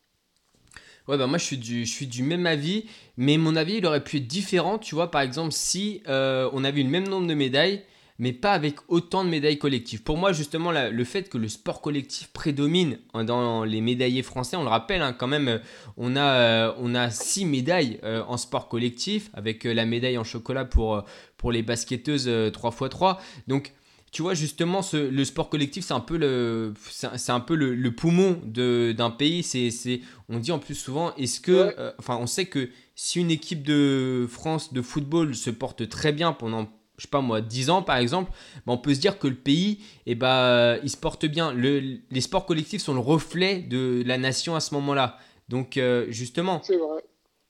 Ouais, 1.06 1.18
bah 1.18 1.26
moi 1.26 1.36
je 1.36 1.44
suis, 1.44 1.58
du, 1.58 1.84
je 1.84 1.92
suis 1.92 2.06
du 2.06 2.22
même 2.22 2.46
avis, 2.46 2.88
mais 3.18 3.36
mon 3.36 3.56
avis 3.56 3.74
il 3.74 3.84
aurait 3.84 4.02
pu 4.02 4.16
être 4.16 4.26
différent, 4.26 4.78
tu 4.78 4.94
vois, 4.94 5.10
par 5.10 5.20
exemple, 5.20 5.52
si 5.52 6.02
on 6.06 6.64
avait 6.64 6.80
eu 6.80 6.84
le 6.84 6.90
même 6.90 7.06
nombre 7.06 7.26
de 7.26 7.34
médailles, 7.34 7.84
mais 8.18 8.32
pas 8.32 8.52
avec 8.52 8.76
autant 8.88 9.24
de 9.24 9.28
médailles 9.28 9.58
collectives. 9.58 10.02
Pour 10.02 10.16
moi, 10.16 10.32
justement, 10.32 10.70
le 10.70 11.04
fait 11.04 11.28
que 11.28 11.36
le 11.36 11.48
sport 11.48 11.80
collectif 11.80 12.28
prédomine 12.28 12.98
dans 13.12 13.64
les 13.64 13.80
médaillés 13.80 14.22
français, 14.22 14.56
on 14.56 14.62
le 14.62 14.68
rappelle 14.68 15.02
hein, 15.02 15.12
quand 15.12 15.26
même, 15.26 15.60
on 15.96 16.14
a, 16.14 16.22
euh, 16.22 16.72
on 16.78 16.94
a 16.94 17.10
six 17.10 17.44
médailles 17.44 17.98
euh, 18.04 18.22
en 18.28 18.36
sport 18.36 18.68
collectif, 18.68 19.30
avec 19.34 19.66
euh, 19.66 19.74
la 19.74 19.84
médaille 19.84 20.16
en 20.16 20.24
chocolat 20.24 20.64
pour, 20.64 21.02
pour 21.36 21.50
les 21.50 21.62
basketteuses 21.62 22.28
3x3. 22.28 23.18
Donc, 23.48 23.72
tu 24.12 24.22
vois, 24.22 24.34
justement, 24.34 24.80
ce, 24.80 24.96
le 24.96 25.24
sport 25.24 25.48
collectif, 25.48 25.84
c'est 25.84 25.92
un 25.94 25.98
peu 25.98 26.16
le, 26.16 26.72
c'est 26.88 27.32
un 27.32 27.40
peu 27.40 27.56
le, 27.56 27.90
poumon 27.90 28.40
d'un 28.44 29.10
pays. 29.10 29.42
C'est, 29.42 30.02
on 30.28 30.38
dit 30.38 30.52
en 30.52 30.60
plus 30.60 30.76
souvent, 30.76 31.12
est-ce 31.16 31.40
que, 31.40 31.74
enfin, 31.98 32.16
on 32.20 32.28
sait 32.28 32.46
que 32.46 32.70
si 32.94 33.18
une 33.18 33.32
équipe 33.32 33.64
de 33.64 34.28
France 34.30 34.72
de 34.72 34.82
football 34.82 35.34
se 35.34 35.50
porte 35.50 35.88
très 35.88 36.12
bien 36.12 36.32
pendant 36.32 36.68
je 36.96 37.02
sais 37.02 37.08
pas 37.08 37.20
moi, 37.20 37.40
10 37.40 37.70
ans 37.70 37.82
par 37.82 37.96
exemple, 37.96 38.30
ben, 38.66 38.74
on 38.74 38.78
peut 38.78 38.94
se 38.94 39.00
dire 39.00 39.18
que 39.18 39.26
le 39.26 39.34
pays, 39.34 39.80
eh 40.06 40.14
ben, 40.14 40.78
il 40.82 40.90
se 40.90 40.96
porte 40.96 41.26
bien. 41.26 41.52
Le, 41.52 41.98
les 42.10 42.20
sports 42.20 42.46
collectifs 42.46 42.82
sont 42.82 42.94
le 42.94 43.00
reflet 43.00 43.58
de 43.58 44.02
la 44.06 44.18
nation 44.18 44.54
à 44.54 44.60
ce 44.60 44.74
moment-là. 44.74 45.18
Donc 45.48 45.76
euh, 45.76 46.06
justement, 46.08 46.62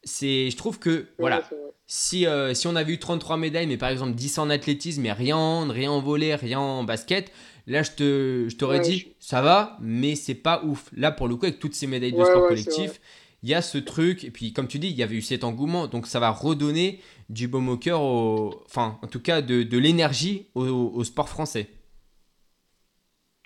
c'est 0.02 0.50
je 0.50 0.56
trouve 0.56 0.78
que 0.78 1.06
voilà, 1.18 1.42
si, 1.86 2.26
euh, 2.26 2.54
si 2.54 2.66
on 2.66 2.76
avait 2.76 2.92
eu 2.92 2.98
33 2.98 3.36
médailles, 3.36 3.66
mais 3.66 3.76
par 3.76 3.90
exemple 3.90 4.14
10 4.14 4.38
en 4.38 4.50
athlétisme, 4.50 5.02
mais 5.02 5.12
rien 5.12 5.36
en 5.36 5.68
rien 5.68 5.90
en 5.90 6.00
volet, 6.00 6.34
rien 6.34 6.58
en 6.58 6.84
basket, 6.84 7.30
là 7.66 7.82
je 7.82 7.90
te 7.92 8.46
je 8.48 8.56
t'aurais 8.56 8.80
dit 8.80 9.08
ça 9.20 9.42
va, 9.42 9.76
mais 9.80 10.14
c'est 10.16 10.34
pas 10.34 10.62
ouf. 10.64 10.90
Là 10.96 11.12
pour 11.12 11.28
le 11.28 11.36
coup 11.36 11.46
avec 11.46 11.58
toutes 11.58 11.74
ces 11.74 11.86
médailles 11.86 12.12
de 12.12 12.24
sport 12.24 12.48
collectif, 12.48 13.00
il 13.44 13.50
y 13.50 13.54
a 13.54 13.60
ce 13.60 13.76
truc 13.76 14.24
et 14.24 14.30
puis 14.30 14.54
comme 14.54 14.68
tu 14.68 14.78
dis, 14.78 14.88
il 14.88 14.96
y 14.96 15.02
avait 15.02 15.16
eu 15.16 15.22
cet 15.22 15.44
engouement, 15.44 15.86
donc 15.86 16.06
ça 16.06 16.18
va 16.18 16.30
redonner 16.30 17.00
du 17.28 17.46
baume 17.46 17.68
au 17.68 17.76
cœur, 17.76 18.00
enfin 18.00 18.98
en 19.02 19.06
tout 19.06 19.20
cas 19.20 19.42
de, 19.42 19.78
l'énergie 19.78 20.46
au, 20.54 21.04
sport 21.04 21.28
français. 21.28 21.68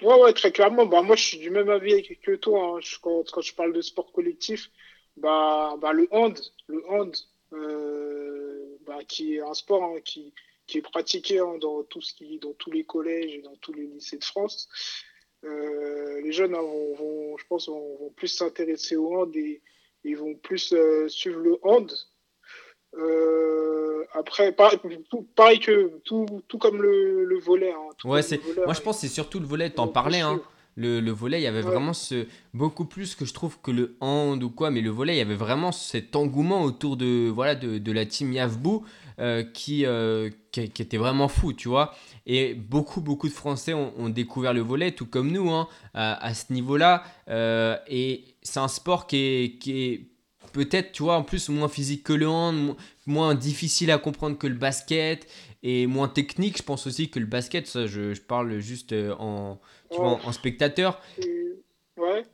Ouais, 0.01 0.14
ouais, 0.20 0.32
très 0.32 0.53
clairement. 0.53 0.86
Bah, 0.86 1.03
moi, 1.03 1.16
je 1.16 1.24
suis 1.24 1.38
du 1.38 1.51
même 1.51 1.68
avis 1.68 2.05
que 2.22 2.36
toi. 2.36 2.76
hein. 2.76 2.80
Quand, 3.03 3.40
je 3.40 3.53
parle 3.57 3.72
de 3.72 3.80
sport 3.80 4.12
collectif, 4.12 4.70
bah, 5.16 5.74
bah, 5.80 5.92
le 5.92 6.07
hand, 6.12 6.38
le 6.68 6.88
hand 6.88 7.16
euh, 7.53 8.76
bah, 8.86 8.99
qui 9.09 9.34
est 9.34 9.40
un 9.40 9.55
sport 9.55 9.82
hein, 9.82 10.01
qui, 10.05 10.32
qui 10.68 10.78
est 10.78 10.82
pratiqué 10.82 11.40
hein, 11.40 11.59
dans, 11.61 11.82
tout 11.82 12.01
ce 12.01 12.14
qui, 12.14 12.38
dans 12.38 12.53
tous 12.53 12.70
les 12.70 12.84
collèges 12.84 13.34
et 13.34 13.42
dans 13.42 13.57
tous 13.57 13.72
les 13.72 13.88
lycées 13.88 14.18
de 14.18 14.24
France. 14.24 14.68
Euh, 15.42 16.20
les 16.20 16.30
jeunes 16.30 16.53
vont, 16.53 17.36
je 17.36 17.44
pense, 17.49 17.68
vont, 17.68 18.12
plus 18.14 18.28
s'intéresser 18.28 18.94
au 18.94 19.20
hand 19.20 19.34
ils 20.05 20.16
vont 20.16 20.34
plus 20.34 20.72
euh, 20.72 21.09
suivre 21.09 21.40
le 21.40 21.59
hand. 21.62 21.90
Euh, 22.96 24.05
après, 24.14 24.53
pareil, 24.53 24.78
tout, 25.11 25.26
pareil 25.36 25.61
que 25.61 25.99
tout, 26.05 26.26
tout 26.49 26.59
comme 26.59 26.80
le, 26.82 27.24
le 27.24 27.38
volet. 27.38 27.72
hein, 27.72 27.88
Ouais, 28.05 28.22
c'est- 28.22 28.40
Moi, 28.64 28.72
je 28.74 28.80
pense 28.80 28.96
que 28.96 29.01
c'est 29.03 29.12
surtout 29.12 29.40
le 29.40 29.46
volet, 29.46 29.66
ils 29.66 29.72
t'en 29.74 29.88
parlais, 29.88 30.20
hein. 30.20 30.40
Le, 30.81 31.01
le 31.01 31.11
volet, 31.11 31.41
il 31.41 31.43
y 31.43 31.49
avait 31.49 31.64
Ouais. 31.64 31.70
vraiment 31.72 31.93
ce. 31.93 32.26
Beaucoup 32.55 32.85
plus 32.85 33.16
que 33.16 33.24
je 33.24 33.35
trouve 33.35 33.59
que 33.61 33.72
le 33.72 33.97
hand 34.01 34.41
ou 34.45 34.49
quoi, 34.51 34.70
mais 34.70 34.81
le 34.81 34.91
volet, 34.91 35.14
il 35.16 35.18
y 35.18 35.20
avait 35.22 35.35
vraiment 35.35 35.72
cet 35.72 36.14
engouement 36.14 36.62
autour 36.62 36.97
de, 36.97 37.29
voilà, 37.29 37.57
de, 37.57 37.79
de 37.79 37.93
la 37.93 38.07
team 38.07 38.33
Yavbou 38.33 38.85
euh, 39.18 39.43
qui, 39.43 39.85
euh, 39.85 40.31
qui, 40.53 40.70
qui 40.70 40.81
était 40.83 40.97
vraiment 40.97 41.26
fou, 41.26 41.53
tu 41.53 41.66
vois. 41.68 41.95
Et 42.26 42.55
beaucoup, 42.55 43.01
beaucoup 43.01 43.26
de 43.29 43.33
Français 43.33 43.74
ont, 43.74 43.93
ont 43.99 44.09
découvert 44.09 44.53
le 44.55 44.61
volet, 44.61 44.93
tout 44.93 45.07
comme 45.07 45.33
nous, 45.33 45.51
hein, 45.51 45.66
à, 45.95 46.24
à 46.24 46.33
ce 46.35 46.53
niveau-là. 46.53 47.03
Euh, 47.29 47.76
et 47.89 48.24
c'est 48.43 48.61
un 48.61 48.68
sport 48.68 49.07
qui 49.09 49.16
est, 49.16 49.59
qui 49.59 49.83
est 49.85 50.07
peut-être, 50.64 50.92
tu 50.92 51.02
vois, 51.02 51.16
en 51.16 51.22
plus 51.22 51.48
moins 51.48 51.68
physique 51.68 52.02
que 52.04 52.12
le 52.12 52.28
hand, 52.28 52.56
mo- 52.56 52.76
moins 53.06 53.34
difficile 53.34 53.90
à 53.90 53.98
comprendre 53.98 54.36
que 54.38 54.46
le 54.46 54.54
basket 54.54 55.26
et 55.62 55.86
moins 55.86 56.09
technique, 56.09 56.59
je 56.59 56.62
pense 56.62 56.86
aussi 56.86 57.11
que 57.11 57.18
le 57.20 57.26
basket. 57.26 57.66
Ça, 57.66 57.86
je, 57.86 58.14
je 58.14 58.20
parle 58.20 58.59
juste 58.61 58.92
euh, 58.92 59.14
en, 59.18 59.61
tu 59.90 60.00
vois, 60.00 60.11
en- 60.11 60.20
en 60.24 60.32
spectateur. 60.32 61.00
Ouais, 61.96 62.24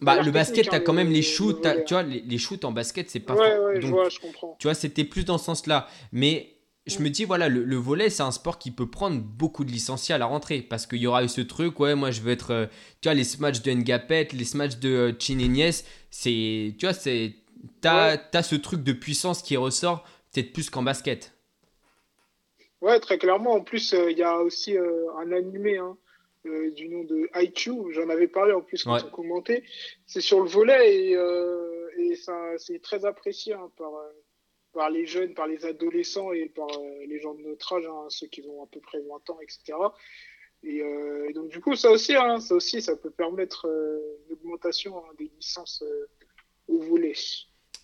Bah, 0.00 0.14
l'air 0.14 0.24
le 0.24 0.30
basket, 0.30 0.68
t'as 0.70 0.76
hein, 0.76 0.80
quand 0.80 0.92
même 0.92 1.08
le- 1.08 1.12
les 1.14 1.18
le 1.18 1.22
shoots, 1.22 1.66
tu 1.86 1.94
vois, 1.94 2.02
les, 2.04 2.20
les 2.20 2.38
shoots 2.38 2.64
en 2.64 2.72
basket, 2.72 3.10
c'est 3.10 3.18
pas 3.20 3.34
ouais, 3.34 3.58
ouais, 3.58 3.80
je 3.80 3.80
Donc, 3.80 3.94
vois, 3.94 4.08
je 4.08 4.18
comprends. 4.20 4.56
tu 4.58 4.66
vois, 4.68 4.74
c'était 4.74 5.04
plus 5.04 5.24
dans 5.24 5.38
ce 5.38 5.46
sens-là. 5.46 5.88
Mais 6.12 6.54
je 6.86 7.00
me 7.02 7.10
dis, 7.10 7.24
voilà, 7.24 7.48
le, 7.48 7.64
le 7.64 7.76
volet, 7.76 8.08
c'est 8.08 8.22
un 8.22 8.30
sport 8.30 8.58
qui 8.60 8.70
peut 8.70 8.88
prendre 8.88 9.20
beaucoup 9.20 9.64
de 9.64 9.72
licenciés 9.72 10.14
à 10.14 10.18
la 10.18 10.26
rentrée. 10.26 10.62
Parce 10.62 10.86
qu'il 10.86 10.98
y 10.98 11.06
aura 11.08 11.24
eu 11.24 11.28
ce 11.28 11.40
truc, 11.40 11.80
ouais, 11.80 11.96
moi 11.96 12.10
je 12.12 12.20
veux 12.20 12.30
être. 12.32 12.52
euh, 12.52 12.66
tu 13.00 13.08
vois, 13.08 13.14
les 13.14 13.24
matchs 13.40 13.62
de 13.62 13.72
Ngapet, 13.72 14.28
les 14.32 14.46
matchs 14.54 14.76
de 14.78 14.88
euh, 14.88 15.12
Chin 15.18 15.38
Ignes, 15.40 15.72
c'est. 16.10 16.74
Tu 16.78 16.86
vois, 16.86 16.92
c'est. 16.94 17.34
T'as 17.80 18.12
Ouais. 18.12 18.20
t'as 18.32 18.42
ce 18.42 18.54
truc 18.56 18.82
de 18.82 18.92
puissance 18.92 19.42
qui 19.42 19.56
ressort, 19.56 20.04
peut-être 20.32 20.52
plus 20.52 20.70
qu'en 20.70 20.82
basket. 20.82 21.32
Ouais, 22.80 23.00
très 23.00 23.18
clairement. 23.18 23.52
En 23.54 23.60
plus, 23.62 23.92
euh, 23.94 24.10
il 24.10 24.18
y 24.18 24.22
a 24.22 24.38
aussi 24.38 24.76
euh, 24.76 25.10
un 25.16 25.32
animé 25.32 25.78
hein, 25.78 25.96
euh, 26.46 26.70
du 26.70 26.88
nom 26.88 27.02
de 27.04 27.28
IQ. 27.34 27.92
J'en 27.92 28.08
avais 28.08 28.28
parlé 28.28 28.52
en 28.52 28.60
plus 28.60 28.84
quand 28.84 28.94
Ouais. 28.94 29.02
on 29.04 29.10
commentait. 29.10 29.64
C'est 30.06 30.20
sur 30.20 30.40
le 30.40 30.48
volet 30.48 30.94
et, 30.96 31.12
et 31.98 32.14
ça, 32.16 32.56
c'est 32.58 32.80
très 32.80 33.04
apprécié 33.04 33.54
hein, 33.54 33.70
par, 33.76 33.90
par 34.72 34.90
les 34.90 35.06
jeunes, 35.06 35.34
par 35.34 35.48
les 35.48 35.64
adolescents 35.66 36.32
et 36.32 36.46
par 36.48 36.68
les 37.06 37.18
gens 37.20 37.34
de 37.34 37.42
notre 37.42 37.72
âge, 37.74 37.84
hein, 37.86 38.06
ceux 38.10 38.28
qui 38.28 38.42
ont 38.42 38.62
à 38.62 38.66
peu 38.66 38.80
près 38.80 39.00
20 39.00 39.30
ans, 39.30 39.38
etc. 39.40 39.76
Et, 40.62 40.78
et 41.28 41.32
donc, 41.32 41.48
du 41.48 41.60
coup, 41.60 41.74
ça 41.74 41.90
aussi, 41.90 42.12
ça 42.12 42.54
aussi, 42.54 42.80
ça 42.82 42.96
peut 42.96 43.10
permettre 43.10 43.66
une 44.28 44.32
augmentation 44.34 45.02
des 45.18 45.30
licences 45.36 45.82
volet. 46.68 47.14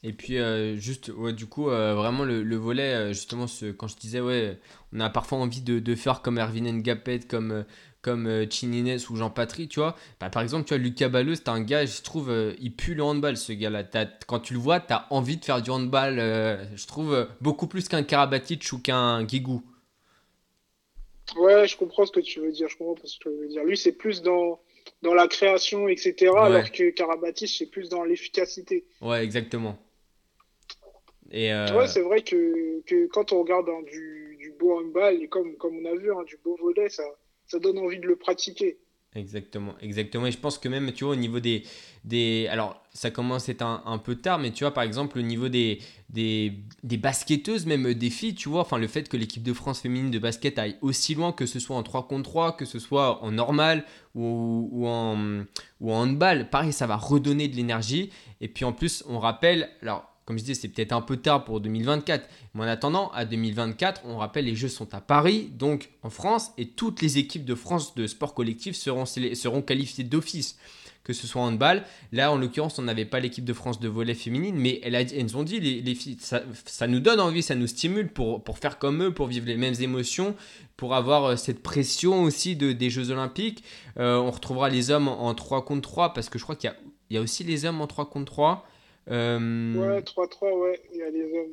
Et 0.03 0.13
puis, 0.13 0.39
euh, 0.39 0.77
juste, 0.77 1.09
ouais, 1.17 1.33
du 1.33 1.47
coup, 1.47 1.71
euh, 1.71 1.95
vraiment, 1.95 2.25
le, 2.25 2.43
le 2.43 2.57
volet, 2.57 2.95
euh, 2.95 3.09
justement, 3.15 3.47
ce, 3.47 3.73
quand 3.73 3.89
je 3.89 3.97
disais, 3.97 4.21
ouais, 4.21 4.59
on 4.93 5.01
a 5.01 5.09
parfois 5.09 5.39
envie 5.39 5.63
de, 5.63 5.79
de 5.79 5.95
faire 5.95 6.21
comme 6.21 6.39
Erwin 6.39 6.71
Ngapet, 6.71 7.21
comme, 7.21 7.65
comme 8.03 8.45
Chinines 8.51 8.99
ou 9.09 9.17
Jean 9.17 9.31
Patry, 9.31 9.67
tu 9.67 9.81
vois. 9.81 9.97
Bah, 10.21 10.29
par 10.29 10.43
exemple, 10.43 10.67
tu 10.67 10.75
vois, 10.75 10.79
Lucas 10.79 11.09
Balleux, 11.09 11.35
c'est 11.37 11.49
un 11.49 11.63
gars, 11.63 11.87
je 11.87 12.03
trouve, 12.03 12.31
il 12.61 12.77
pue 12.77 12.95
le 12.95 13.03
handball, 13.03 13.37
ce 13.39 13.53
gars-là. 13.53 13.83
Quand 14.27 14.41
tu 14.41 14.53
le 14.53 14.59
vois, 14.59 14.79
tu 14.81 14.93
as 14.93 15.07
envie 15.11 15.39
de 15.39 15.45
faire 15.45 15.63
du 15.63 15.71
handball, 15.71 16.17
je 16.75 16.87
trouve, 16.87 17.27
beaucoup 17.41 17.67
plus 17.67 17.89
qu'un 17.89 18.03
Karabatic 18.03 18.63
ou 18.73 18.79
qu'un 18.79 19.25
Guigou. 19.25 19.63
Ouais, 21.37 21.67
je 21.67 21.77
comprends 21.77 22.07
ce 22.07 22.13
que 22.13 22.21
tu 22.21 22.41
veux 22.41 22.53
dire. 22.53 22.69
Je 22.69 22.77
comprends 22.77 22.95
ce 23.07 23.19
que 23.19 23.25
tu 23.25 23.29
veux 23.31 23.49
dire. 23.49 23.65
Lui, 23.65 23.77
c'est 23.77 23.93
plus 23.93 24.23
dans, 24.23 24.61
dans 25.03 25.15
la 25.15 25.29
création, 25.29 25.89
etc. 25.89 26.33
Alors 26.37 26.71
que 26.71 26.91
Karabatic, 26.91 27.49
c'est 27.49 27.67
plus 27.67 27.89
dans 27.89 28.05
l'efficacité. 28.05 28.85
Ouais, 29.01 29.23
exactement. 29.23 29.79
Et 31.31 31.53
euh, 31.53 31.67
Ouais, 31.77 31.87
c'est 31.89 32.03
vrai 32.03 32.23
que, 32.23 32.81
que 32.87 33.07
quand 33.07 33.33
on 33.33 33.41
regarde 33.41 33.69
hein, 33.69 33.83
du, 33.91 34.37
du 34.39 34.53
beau 34.53 34.79
handball, 34.79 35.23
et 35.23 35.29
comme, 35.29 35.57
comme 35.57 35.79
on 35.79 35.85
a 35.85 35.97
vu, 35.97 36.13
hein, 36.13 36.23
du 36.27 36.37
beau 36.45 36.57
volet, 36.57 36.89
ça, 36.89 37.05
ça 37.47 37.59
donne 37.59 37.79
envie 37.79 37.99
de 37.99 38.07
le 38.07 38.17
pratiquer. 38.17 38.79
Exactement, 39.17 39.75
exactement. 39.81 40.27
Et 40.27 40.33
je 40.33 40.39
pense 40.39 40.59
que 40.59 40.69
même, 40.69 40.91
tu 40.93 41.05
vois, 41.05 41.13
au 41.13 41.17
niveau 41.17 41.39
des. 41.39 41.63
des 42.05 42.49
alors, 42.51 42.83
ça 42.93 43.13
commence 43.13 43.49
à 43.49 43.53
être 43.53 43.63
un, 43.63 43.81
un 43.87 43.99
peu 43.99 44.17
tard, 44.17 44.41
mais 44.41 44.51
tu 44.51 44.65
vois, 44.65 44.75
par 44.75 44.83
exemple, 44.83 45.21
au 45.21 45.23
niveau 45.23 45.49
des, 45.49 45.79
des, 46.11 46.53
des 46.83 46.97
basketteuses, 46.97 47.65
même 47.65 47.95
des 47.95 48.11
filles, 48.11 48.35
tu 48.35 48.49
vois, 48.49 48.63
enfin, 48.63 48.77
le 48.77 48.89
fait 48.89 49.09
que 49.09 49.17
l'équipe 49.17 49.45
de 49.45 49.53
France 49.53 49.81
féminine 49.81 50.11
de 50.11 50.19
basket 50.19 50.59
aille 50.59 50.77
aussi 50.81 51.15
loin, 51.15 51.31
que 51.31 51.47
ce 51.47 51.61
soit 51.61 51.77
en 51.77 51.85
3 51.85 52.09
contre 52.09 52.25
3, 52.29 52.57
que 52.57 52.65
ce 52.65 52.81
soit 52.81 53.23
en 53.23 53.31
normal 53.31 53.85
ou, 54.17 54.69
ou, 54.73 54.89
en, 54.89 55.45
ou 55.81 55.93
en 55.93 56.03
handball, 56.03 56.51
pareil, 56.51 56.73
ça 56.73 56.89
va 56.89 56.97
redonner 56.97 57.47
de 57.47 57.55
l'énergie. 57.55 58.11
Et 58.41 58.49
puis 58.49 58.65
en 58.65 58.73
plus, 58.73 59.05
on 59.09 59.21
rappelle, 59.21 59.71
alors. 59.81 60.11
Comme 60.25 60.39
je 60.39 60.45
disais, 60.45 60.55
c'est 60.55 60.69
peut-être 60.69 60.93
un 60.93 61.03
peu 61.03 61.19
tard 61.19 61.45
pour 61.45 61.61
2024. 61.61 62.29
Mais 62.55 62.65
en 62.65 62.67
attendant, 62.67 63.11
à 63.11 63.27
2024, 63.27 64.03
on 64.07 64.17
rappelle, 64.17 64.47
les 64.47 64.57
Jeux 64.57 64.69
sont 64.69 64.95
à 64.95 65.01
Paris, 65.01 65.51
donc 65.53 65.91
en 66.03 66.11
France, 66.11 66.53
et 66.57 66.67
toutes 66.69 67.03
les 67.03 67.19
équipes 67.19 67.45
de 67.45 67.55
France 67.55 67.95
de 67.95 68.07
sport 68.07 68.33
collectif 68.33 68.75
seront, 68.75 69.63
qualifiées 69.63 70.05
d'office, 70.05 70.59
que 71.03 71.13
ce 71.13 71.27
soit 71.27 71.43
handball. 71.43 71.85
Là, 72.11 72.33
en 72.33 72.39
l'occurrence, 72.39 72.79
on 72.79 72.83
n'avait 72.83 73.05
pas 73.05 73.21
l'équipe 73.21 73.45
de 73.45 73.53
France 73.53 73.81
de 73.81 73.89
volley 73.89 74.15
féminine, 74.15 74.57
mais 74.57 74.81
elles 74.83 75.37
ont 75.37 75.43
dit, 75.43 75.85
ça, 76.21 76.87
nous 76.87 77.01
donne 77.01 77.21
envie, 77.21 77.43
ça 77.43 77.55
nous 77.55 77.67
stimule 77.67 78.09
pour, 78.09 78.59
faire 78.59 78.79
comme 78.79 79.03
eux, 79.03 79.13
pour 79.13 79.27
vivre 79.27 79.47
les 79.47 79.59
mêmes 79.59 79.77
émotions, 79.79 80.35
pour 80.79 80.95
avoir 80.95 81.25
euh, 81.25 81.37
cette 81.37 81.63
pression 81.63 82.23
aussi 82.23 82.57
de, 82.57 82.73
des 82.73 82.89
Jeux 82.89 83.11
Olympiques. 83.11 83.63
Euh, 83.99 84.17
on 84.17 84.31
retrouvera 84.31 84.71
les 84.71 84.91
hommes 84.91 85.07
en, 85.07 85.29
en 85.29 85.35
3 85.35 85.67
contre 85.67 85.83
3, 85.83 86.15
parce 86.15 86.31
que 86.31 86.39
je 86.39 86.45
crois 86.45 86.57
qu'il 86.57 86.71
y 87.11 87.15
y 87.15 87.19
a 87.19 87.21
aussi 87.21 87.45
les 87.45 87.67
hommes 87.67 87.83
en 87.83 87.87
3 87.87 88.09
contre 88.09 88.33
3. 88.33 88.67
Euh, 89.11 89.75
Ouais, 89.75 90.01
3-3, 90.03 90.53
ouais, 90.59 90.81
il 90.93 90.99
y 90.99 91.03
a 91.03 91.11
les 91.11 91.25
hommes. 91.25 91.53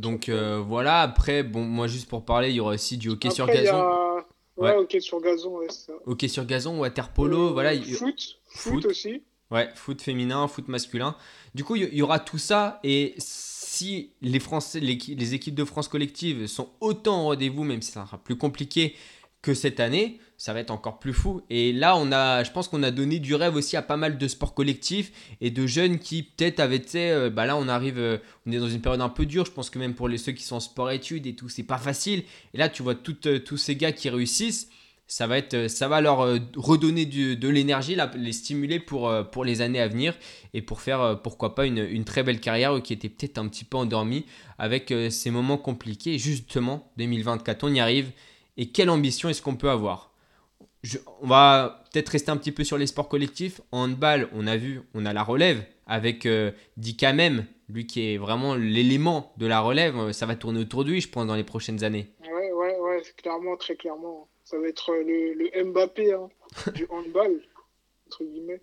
Donc 0.00 0.28
3-3. 0.28 0.30
euh, 0.32 0.58
voilà, 0.66 1.02
après, 1.02 1.42
bon, 1.42 1.62
moi 1.64 1.86
juste 1.86 2.08
pour 2.08 2.24
parler, 2.24 2.50
il 2.50 2.56
y 2.56 2.60
aura 2.60 2.74
aussi 2.74 2.96
du 2.96 3.08
hockey 3.10 3.30
sur 3.30 3.44
Après, 3.44 3.64
gazon. 3.64 3.76
a... 3.76 4.26
Ouais, 4.56 4.70
Ouais. 4.70 4.76
ok, 4.76 4.96
sur 5.00 5.20
gazon, 5.20 5.58
ouais, 5.58 5.66
c'est 5.68 5.86
ça. 5.86 5.92
Hockey 6.06 6.28
sur 6.28 6.46
gazon, 6.46 6.78
water 6.78 7.12
polo, 7.12 7.48
Euh, 7.48 7.52
voilà. 7.52 7.74
il- 7.74 7.84
Foot, 7.94 8.38
foot, 8.48 8.72
Foot. 8.72 8.86
aussi. 8.86 9.22
Ouais, 9.50 9.68
foot 9.74 10.00
féminin, 10.00 10.48
foot 10.48 10.68
masculin. 10.68 11.14
Du 11.54 11.62
coup, 11.64 11.76
il 11.76 11.92
y, 11.94 12.02
aura 12.02 12.18
tout 12.18 12.38
ça. 12.38 12.80
Et 12.82 13.14
si 13.18 14.10
les, 14.22 14.40
Français, 14.40 14.80
les, 14.80 14.96
les 14.96 15.34
équipes 15.34 15.54
de 15.54 15.64
France 15.64 15.88
collective 15.88 16.46
sont 16.46 16.70
autant 16.80 17.20
au 17.22 17.24
rendez-vous, 17.26 17.62
même 17.64 17.82
si 17.82 17.92
ça 17.92 18.06
sera 18.06 18.18
plus 18.18 18.36
compliqué 18.36 18.94
que 19.42 19.52
cette 19.54 19.78
année, 19.78 20.18
ça 20.38 20.52
va 20.52 20.60
être 20.60 20.70
encore 20.70 20.98
plus 20.98 21.12
fou. 21.12 21.42
Et 21.48 21.72
là, 21.72 21.96
on 21.96 22.12
a, 22.12 22.44
je 22.44 22.50
pense 22.50 22.68
qu'on 22.68 22.82
a 22.82 22.90
donné 22.90 23.18
du 23.18 23.34
rêve 23.34 23.56
aussi 23.56 23.76
à 23.76 23.82
pas 23.82 23.96
mal 23.96 24.18
de 24.18 24.28
sports 24.28 24.54
collectifs 24.54 25.12
et 25.40 25.50
de 25.50 25.66
jeunes 25.66 25.98
qui 25.98 26.22
peut-être 26.22 26.60
avaient, 26.60 26.80
tu 26.80 26.98
euh, 26.98 27.30
bah 27.30 27.46
là, 27.46 27.56
on 27.56 27.68
arrive, 27.68 27.98
euh, 27.98 28.18
on 28.46 28.52
est 28.52 28.58
dans 28.58 28.68
une 28.68 28.80
période 28.80 29.00
un 29.00 29.08
peu 29.08 29.26
dure. 29.26 29.46
Je 29.46 29.52
pense 29.52 29.70
que 29.70 29.78
même 29.78 29.94
pour 29.94 30.08
les, 30.08 30.18
ceux 30.18 30.32
qui 30.32 30.42
sont 30.42 30.56
en 30.56 30.60
sport-études 30.60 31.26
et 31.26 31.34
tout, 31.34 31.48
c'est 31.48 31.62
pas 31.62 31.78
facile. 31.78 32.24
Et 32.54 32.58
là, 32.58 32.68
tu 32.68 32.82
vois 32.82 32.94
euh, 33.26 33.38
tous 33.38 33.56
ces 33.56 33.76
gars 33.76 33.92
qui 33.92 34.10
réussissent 34.10 34.68
ça 35.08 35.28
va, 35.28 35.38
être, 35.38 35.68
ça 35.68 35.86
va 35.86 36.00
leur 36.00 36.18
redonner 36.56 37.06
de 37.06 37.48
l'énergie, 37.48 37.96
les 38.16 38.32
stimuler 38.32 38.80
pour, 38.80 39.14
pour 39.30 39.44
les 39.44 39.60
années 39.60 39.80
à 39.80 39.86
venir 39.86 40.18
et 40.52 40.62
pour 40.62 40.80
faire, 40.80 41.20
pourquoi 41.22 41.54
pas, 41.54 41.64
une, 41.64 41.78
une 41.78 42.04
très 42.04 42.24
belle 42.24 42.40
carrière 42.40 42.82
qui 42.82 42.92
était 42.92 43.08
peut-être 43.08 43.38
un 43.38 43.46
petit 43.46 43.62
peu 43.62 43.76
endormie 43.76 44.26
avec 44.58 44.92
ces 45.10 45.30
moments 45.30 45.58
compliqués. 45.58 46.18
Justement, 46.18 46.90
2024, 46.96 47.62
on 47.62 47.72
y 47.72 47.78
arrive. 47.78 48.10
Et 48.56 48.70
quelle 48.70 48.90
ambition 48.90 49.28
est-ce 49.28 49.42
qu'on 49.42 49.54
peut 49.54 49.70
avoir? 49.70 50.10
Je- 50.86 50.98
On 51.20 51.26
va 51.26 51.82
peut-être 51.92 52.10
rester 52.10 52.30
un 52.30 52.36
petit 52.36 52.52
peu 52.52 52.62
sur 52.64 52.78
les 52.78 52.86
sports 52.86 53.08
collectifs. 53.08 53.60
En 53.72 53.84
handball, 53.90 54.28
on 54.32 54.46
a 54.46 54.56
vu, 54.56 54.82
on 54.94 55.04
a 55.06 55.12
la 55.12 55.22
relève 55.24 55.64
avec 55.86 56.26
euh, 56.26 56.52
Dika 56.76 57.12
même, 57.12 57.46
lui 57.68 57.86
qui 57.86 58.12
est 58.12 58.18
vraiment 58.18 58.54
l'élément 58.54 59.32
de 59.38 59.46
la 59.46 59.60
relève. 59.60 59.96
Euh, 59.98 60.12
Ça 60.12 60.26
va 60.26 60.36
tourner 60.36 60.60
autour 60.60 60.84
de 60.84 60.90
lui, 60.92 61.00
je 61.00 61.08
pense, 61.08 61.26
dans 61.26 61.34
les 61.34 61.44
prochaines 61.44 61.82
années. 61.82 62.06
Ouais, 62.22 62.52
ouais, 62.52 62.78
ouais, 62.78 63.02
clairement, 63.16 63.56
très 63.56 63.74
clairement. 63.76 64.28
Ça 64.44 64.58
va 64.58 64.68
être 64.68 64.92
le, 64.92 65.34
le 65.34 65.64
Mbappé 65.64 66.12
hein, 66.12 66.28
du 66.74 66.86
handball, 66.90 67.40
entre 68.06 68.22
guillemets. 68.24 68.60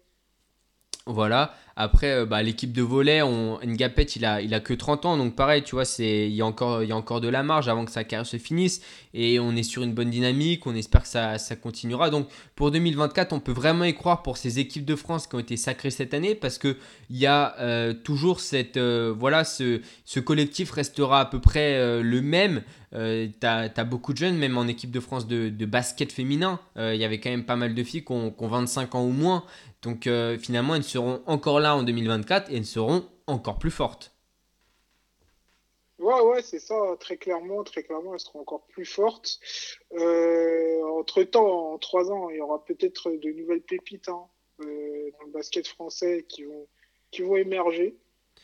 Voilà. 1.05 1.53
Après, 1.75 2.11
euh, 2.11 2.25
bah, 2.25 2.41
l'équipe 2.43 2.71
de 2.71 2.81
volley, 2.81 3.21
on... 3.21 3.59
Ngapet, 3.65 4.03
il 4.03 4.23
a, 4.25 4.35
a 4.35 4.59
que 4.61 4.73
30 4.73 5.05
ans. 5.05 5.17
Donc, 5.17 5.35
pareil, 5.35 5.63
tu 5.63 5.75
vois. 5.75 5.83
Il, 5.99 6.29
y 6.29 6.41
a 6.41 6.45
encore, 6.45 6.81
y 6.83 6.91
a 6.91 6.95
encore 6.95 7.19
de 7.19 7.27
la 7.27 7.43
marge 7.43 7.67
avant 7.67 7.83
que 7.83 7.91
sa 7.91 8.05
carrière 8.05 8.25
se 8.25 8.37
finisse. 8.37 8.81
Et 9.13 9.39
on 9.39 9.53
est 9.55 9.63
sur 9.63 9.83
une 9.83 9.93
bonne 9.93 10.09
dynamique. 10.09 10.65
On 10.65 10.75
espère 10.75 11.01
que 11.03 11.09
ça, 11.09 11.37
continuera. 11.61 12.09
Donc, 12.09 12.29
pour 12.55 12.71
2024, 12.71 13.33
on 13.33 13.41
peut 13.41 13.51
vraiment 13.51 13.83
y 13.83 13.93
croire 13.93 14.21
pour 14.21 14.37
ces 14.37 14.59
équipes 14.59 14.85
de 14.85 14.95
France 14.95 15.27
qui 15.27 15.35
ont 15.35 15.39
été 15.39 15.57
sacrées 15.57 15.91
cette 15.91 16.13
année. 16.13 16.35
Parce 16.35 16.57
qu'il 16.57 16.75
y 17.09 17.25
a 17.25 17.55
euh, 17.59 17.93
toujours 17.93 18.39
cette. 18.39 18.77
euh, 18.77 19.13
voilà, 19.17 19.43
ce, 19.43 19.81
ce 20.05 20.21
collectif 20.21 20.71
restera 20.71 21.19
à 21.19 21.25
peu 21.25 21.41
près 21.41 22.01
le 22.01 22.21
même. 22.21 22.61
Euh, 22.93 23.27
tu 23.39 23.47
as, 23.47 23.83
beaucoup 23.83 24.13
de 24.13 24.17
jeunes, 24.17 24.37
même 24.37 24.57
en 24.57 24.67
équipe 24.67 24.91
de 24.91 24.99
France 24.99 25.27
de, 25.27 25.65
basket 25.65 26.11
féminin. 26.11 26.59
Il 26.75 26.95
y 26.95 27.05
avait 27.05 27.19
quand 27.19 27.29
même 27.29 27.45
pas 27.45 27.55
mal 27.55 27.73
de 27.73 27.83
filles 27.83 28.05
qui 28.05 28.11
ont, 28.11 28.33
25 28.39 28.95
ans 28.95 29.03
ou 29.03 29.11
moins. 29.11 29.45
Donc 29.81 30.07
finalement, 30.39 30.75
elles 30.75 30.83
seront 30.83 31.21
encore 31.25 31.59
là 31.59 31.75
en 31.75 31.83
2024 31.83 32.51
et 32.51 32.57
elles 32.57 32.65
seront 32.65 33.05
encore 33.27 33.59
plus 33.59 33.71
fortes. 33.71 34.11
Ouais, 35.99 36.19
ouais, 36.19 36.41
c'est 36.41 36.59
ça, 36.59 36.75
très 36.99 37.15
clairement, 37.15 37.63
très 37.63 37.83
clairement, 37.83 38.13
elles 38.13 38.19
seront 38.19 38.41
encore 38.41 38.65
plus 38.67 38.85
fortes. 38.85 39.39
entre 39.91 41.23
temps, 41.23 41.73
en 41.73 41.77
trois 41.77 42.11
ans, 42.11 42.29
il 42.29 42.37
y 42.37 42.41
aura 42.41 42.63
peut-être 42.65 43.11
de 43.11 43.31
nouvelles 43.31 43.61
pépites 43.61 44.09
hein, 44.09 44.27
dans 44.59 44.65
le 45.25 45.31
basket 45.31 45.67
français 45.67 46.25
qui 46.27 46.43
vont, 46.43 46.67
qui 47.11 47.21
vont 47.21 47.37
émerger. 47.37 47.95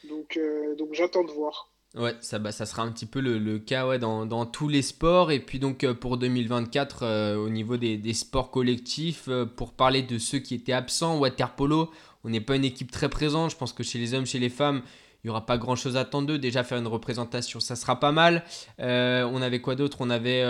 Donc, 0.06 0.38
euh, 0.38 0.76
donc 0.76 0.94
j'attends 0.94 1.24
de 1.24 1.32
voir. 1.32 1.74
Ouais, 1.96 2.16
ça, 2.22 2.38
bah, 2.38 2.52
ça 2.52 2.68
sera 2.68 2.84
un 2.84 2.92
petit 2.92 3.08
peu 3.08 3.20
le, 3.20 3.58
cas 3.58 3.88
ouais, 3.88 3.98
dans, 3.98 4.28
dans, 4.28 4.46
tous 4.46 4.68
les 4.68 4.84
sports. 4.84 5.32
Et 5.32 5.40
puis 5.40 5.58
donc 5.58 5.84
euh, 5.84 5.96
pour 5.96 6.18
2024, 6.18 7.00
euh, 7.02 7.36
au 7.36 7.50
niveau 7.50 7.78
des, 7.78 7.98
des 7.98 8.14
sports 8.14 8.52
collectifs, 8.52 9.28
pour 9.56 9.74
parler 9.74 10.04
de 10.04 10.20
ceux 10.20 10.38
qui 10.38 10.54
étaient 10.54 10.74
absents, 10.74 11.18
Waterpolo, 11.18 11.90
on 12.24 12.30
n'est 12.30 12.42
pas 12.42 12.56
une 12.56 12.66
équipe 12.66 12.92
très 12.92 13.10
présente. 13.10 13.52
Je 13.52 13.56
pense 13.56 13.74
que 13.74 13.82
chez 13.82 13.98
les 13.98 14.14
hommes, 14.14 14.28
chez 14.28 14.38
les 14.38 14.50
femmes, 14.50 14.84
il 15.24 15.28
n'y 15.28 15.32
aura 15.32 15.48
pas 15.48 15.58
grand 15.58 15.76
chose 15.76 15.98
à 15.98 16.02
attendre 16.02 16.28
d'eux. 16.28 16.38
Déjà 16.38 16.64
faire 16.64 16.78
une 16.78 16.88
représentation, 16.88 17.60
ça 17.60 17.76
sera 17.76 18.00
pas 18.00 18.12
mal. 18.12 18.44
on 18.78 19.42
avait 19.42 19.60
quoi 19.60 19.76
d'autre? 19.76 19.98
On 20.02 20.12
avait 20.12 20.44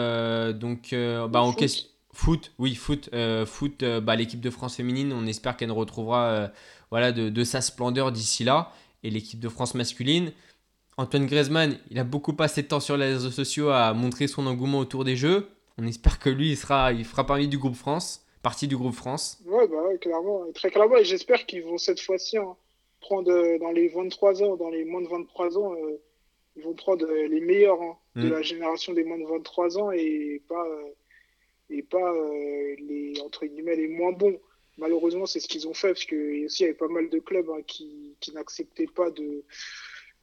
donc 0.53 0.93
bah, 0.93 1.41
en 1.41 1.53
question 1.53 1.87
foot, 2.11 2.51
oui 2.59 2.75
foot, 2.75 3.09
foot, 3.45 3.83
bah, 4.03 4.15
l'équipe 4.15 4.41
de 4.41 4.49
France 4.49 4.75
féminine. 4.75 5.13
On 5.13 5.25
espère 5.25 5.55
qu'elle 5.55 5.71
retrouvera 5.71 6.51
voilà 6.91 7.11
de, 7.11 7.29
de 7.29 7.43
sa 7.43 7.61
splendeur 7.61 8.11
d'ici 8.11 8.43
là 8.43 8.73
et 9.03 9.09
l'équipe 9.09 9.39
de 9.39 9.49
France 9.49 9.73
masculine. 9.73 10.31
Antoine 10.99 11.27
Griezmann, 11.27 11.79
il 11.89 11.97
a 11.97 12.03
beaucoup 12.03 12.33
passé 12.33 12.61
de 12.61 12.67
temps 12.67 12.81
sur 12.81 12.97
les 12.97 13.05
réseaux 13.05 13.31
sociaux 13.31 13.69
à 13.69 13.93
montrer 13.93 14.27
son 14.27 14.45
engouement 14.45 14.79
autour 14.79 15.05
des 15.05 15.15
Jeux. 15.15 15.47
On 15.77 15.87
espère 15.87 16.19
que 16.19 16.29
lui, 16.29 16.49
il, 16.49 16.57
sera, 16.57 16.91
il 16.91 17.05
fera 17.05 17.25
parmi 17.25 17.47
du 17.47 17.57
groupe 17.57 17.75
France, 17.75 18.27
partie 18.43 18.67
du 18.67 18.75
groupe 18.75 18.93
France. 18.93 19.41
Ouais, 19.45 19.65
bah 19.69 19.77
clairement, 20.01 20.43
très 20.53 20.69
clairement. 20.69 20.97
Et 20.97 21.05
j'espère 21.05 21.45
qu'ils 21.45 21.63
vont 21.63 21.77
cette 21.77 22.01
fois-ci 22.01 22.37
hein, 22.37 22.53
prendre 22.99 23.31
euh, 23.31 23.57
dans 23.59 23.71
les 23.71 23.87
23 23.87 24.43
ans, 24.43 24.57
dans 24.57 24.69
les 24.69 24.83
moins 24.83 25.01
de 25.01 25.07
23 25.07 25.57
ans, 25.57 25.73
euh, 25.73 26.01
ils 26.57 26.63
vont 26.63 26.73
prendre 26.73 27.05
euh, 27.05 27.27
les 27.29 27.39
meilleurs 27.39 27.81
hein, 27.81 27.95
de 28.17 28.27
mm. 28.27 28.31
la 28.31 28.41
génération 28.41 28.91
des 28.91 29.05
moins 29.05 29.19
de 29.19 29.25
23 29.25 29.77
ans 29.77 29.91
et 29.91 30.41
pas, 30.49 30.67
et 31.69 31.81
pas 31.81 32.13
les, 32.77 33.13
entre 33.23 33.45
guillemets, 33.45 33.77
les 33.77 33.87
moins 33.87 34.11
bons 34.11 34.37
malheureusement, 34.79 35.25
c'est 35.25 35.39
ce 35.39 35.47
qu'ils 35.47 35.67
ont 35.67 35.73
fait, 35.73 35.89
parce 35.89 36.05
qu'il 36.05 36.47
y 36.59 36.63
avait 36.63 36.73
pas 36.73 36.87
mal 36.87 37.09
de 37.09 37.19
clubs 37.19 37.49
hein, 37.49 37.61
qui, 37.67 38.15
n'acceptaient 38.33 38.87
pas 38.87 39.11
de, 39.11 39.43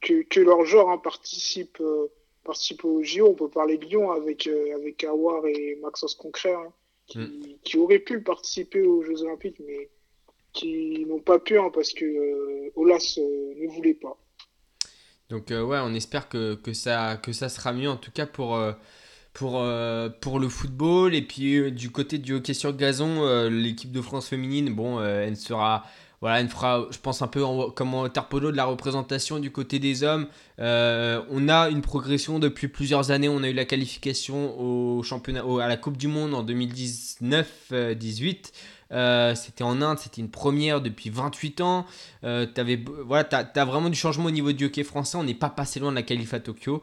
que, 0.01 0.40
leur 0.40 0.64
genre 0.64 0.90
hein, 0.90 0.99
participe, 0.99 1.78
euh, 1.80 2.09
participe 2.44 2.84
au 2.84 3.03
JO. 3.03 3.28
On 3.28 3.34
peut 3.34 3.49
parler 3.49 3.78
de 3.78 3.84
Lyon 3.84 4.11
avec, 4.11 4.47
euh, 4.47 4.74
avec 4.76 5.05
Awar 5.05 5.47
et 5.47 5.78
Maxence 5.82 6.14
Concret, 6.14 6.55
hein, 6.55 6.72
mm. 7.14 7.26
qui, 7.64 7.78
auraient 7.78 7.99
pu 7.99 8.22
participer 8.22 8.82
aux 8.82 9.03
Jeux 9.03 9.22
Olympiques, 9.22 9.61
mais 9.66 9.90
qui 10.53 11.05
n'ont 11.07 11.20
pas 11.20 11.38
pu 11.38 11.59
parce 11.74 11.92
que 11.92 12.05
euh, 12.05 12.72
Olas 12.76 13.18
ne 13.18 13.66
voulait 13.68 13.94
pas. 13.94 14.18
Donc 15.28 15.49
ouais, 15.51 15.78
on 15.82 15.92
espère 15.92 16.28
que, 16.28 16.55
que, 16.55 16.72
ça, 16.72 17.16
que 17.16 17.32
ça 17.32 17.49
sera 17.49 17.72
mieux, 17.72 17.90
en 17.90 17.97
tout 17.97 18.12
cas 18.12 18.26
pour 18.26 18.57
pour, 19.36 19.61
euh, 19.61 20.09
pour 20.09 20.40
le 20.40 20.49
football. 20.49 21.14
Et 21.14 21.22
puis 21.22 21.57
euh, 21.57 21.70
du 21.70 21.90
côté 21.90 22.18
du 22.18 22.32
hockey 22.32 22.55
sur 22.55 22.74
gazon, 22.74 23.22
euh, 23.26 23.51
l'équipe 23.51 23.92
de 23.92 24.01
France 24.01 24.28
féminine, 24.28 24.74
bon, 24.74 25.01
elle 25.03 25.36
sera. 25.36 25.84
Voilà, 26.21 26.47
fera, 26.49 26.87
je 26.91 26.99
pense, 26.99 27.23
un 27.23 27.27
peu 27.27 27.43
comme 27.75 27.95
en 27.95 28.09
Tarpolo 28.09 28.51
de 28.51 28.57
la 28.57 28.64
représentation 28.64 29.39
du 29.39 29.53
côté 29.53 29.79
des 29.79 30.03
hommes. 30.03 30.27
on 30.59 31.49
a 31.49 31.69
une 31.69 31.83
progression 31.83 32.39
depuis 32.39 32.69
plusieurs 32.69 33.11
années. 33.11 33.29
On 33.29 33.43
a 33.43 33.49
eu 33.49 33.55
la 33.55 33.64
qualification 33.64 34.61
au 34.61 35.03
championnat, 35.03 35.43
à 35.62 35.69
la 35.69 35.77
Coupe 35.77 35.97
du 35.97 36.09
Monde 36.09 36.35
en 36.35 36.45
2019-18. 36.45 38.53
c'était 39.35 39.64
en 39.64 39.83
Inde, 39.83 39.99
c'était 39.99 40.23
une 40.23 40.31
première 40.31 40.81
depuis 40.81 41.11
28 41.11 41.61
ans. 41.61 41.87
Euh, 42.25 42.47
avais, 42.57 42.83
voilà, 43.05 43.25
tu 43.25 43.37
as, 43.37 43.64
vraiment 43.64 43.89
du 43.89 43.97
changement 43.97 44.27
au 44.27 44.31
niveau 44.31 44.53
du 44.53 44.67
hockey 44.67 44.85
français. 44.85 45.17
On 45.17 45.25
n'est 45.25 45.35
pas 45.35 45.51
passé 45.51 45.81
loin 45.81 45.91
de 45.91 45.97
la 45.97 46.03
qualif 46.03 46.35
à 46.35 46.41
Tokyo. 46.41 46.83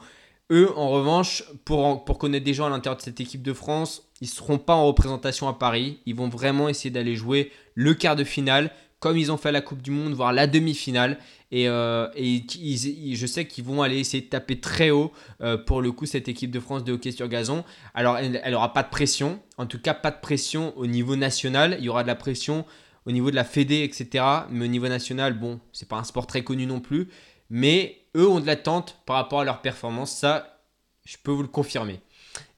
Eux, 0.51 0.71
en 0.75 0.89
revanche, 0.89 1.43
pour, 1.65 2.05
pour 2.05 2.17
connaître 2.17 2.45
des 2.45 2.53
gens 2.53 2.65
à 2.65 2.69
l'intérieur 2.69 2.97
de 2.97 3.01
cette 3.01 3.21
équipe 3.21 3.41
de 3.41 3.53
France, 3.53 4.03
ils 4.21 4.25
ne 4.25 4.29
seront 4.29 4.57
pas 4.57 4.75
en 4.75 4.85
représentation 4.85 5.47
à 5.47 5.53
Paris. 5.53 5.99
Ils 6.05 6.15
vont 6.15 6.29
vraiment 6.29 6.69
essayer 6.69 6.91
d'aller 6.91 7.15
jouer 7.15 7.51
le 7.75 7.93
quart 7.93 8.15
de 8.15 8.23
finale, 8.23 8.71
comme 9.03 9.17
ils 9.17 9.33
ont 9.33 9.37
fait 9.37 9.51
la 9.51 9.59
Coupe 9.59 9.81
du 9.81 9.91
Monde, 9.91 10.13
voire 10.13 10.31
la 10.31 10.47
demi-finale. 10.47 11.17
Et, 11.51 11.67
euh, 11.67 12.07
je 12.15 13.25
sais 13.27 13.45
qu'ils 13.45 13.65
vont 13.65 13.81
aller 13.81 13.99
essayer 13.99 14.23
de 14.23 14.29
taper 14.29 14.61
très 14.61 14.91
haut 14.91 15.11
euh, 15.41 15.57
pour 15.57 15.81
le 15.81 15.91
coup 15.91 16.05
cette 16.05 16.29
équipe 16.29 16.51
de 16.51 16.61
France 16.61 16.85
de 16.85 16.93
hockey 16.93 17.11
sur 17.11 17.27
gazon. 17.27 17.65
Alors, 17.93 18.17
elle 18.17 18.41
n'aura 18.49 18.71
pas 18.71 18.81
de 18.81 18.89
pression, 18.89 19.41
en 19.57 19.65
tout 19.65 19.77
cas 19.81 19.93
pas 19.93 20.09
de 20.09 20.21
pression 20.21 20.71
au 20.77 20.87
niveau 20.87 21.17
national. 21.17 21.75
Il 21.79 21.83
y 21.83 21.89
aura 21.89 22.03
de 22.03 22.07
la 22.07 22.15
pression 22.15 22.63
au 23.05 23.11
niveau 23.11 23.29
de 23.29 23.35
la 23.35 23.43
Fédé, 23.43 23.83
etc. 23.83 24.23
Mais 24.49 24.63
au 24.63 24.69
niveau 24.69 24.87
national, 24.87 25.37
bon, 25.37 25.59
c'est 25.73 25.89
pas 25.89 25.97
un 25.97 26.05
sport 26.05 26.25
très 26.25 26.45
connu 26.45 26.65
non 26.65 26.79
plus. 26.79 27.09
Mais 27.49 28.05
eux 28.15 28.29
ont 28.29 28.39
de 28.39 28.47
l'attente 28.47 29.01
par 29.05 29.17
rapport 29.17 29.41
à 29.41 29.43
leur 29.43 29.61
performance. 29.61 30.15
Ça, 30.15 30.61
je 31.03 31.17
peux 31.21 31.31
vous 31.31 31.41
le 31.41 31.49
confirmer. 31.49 31.99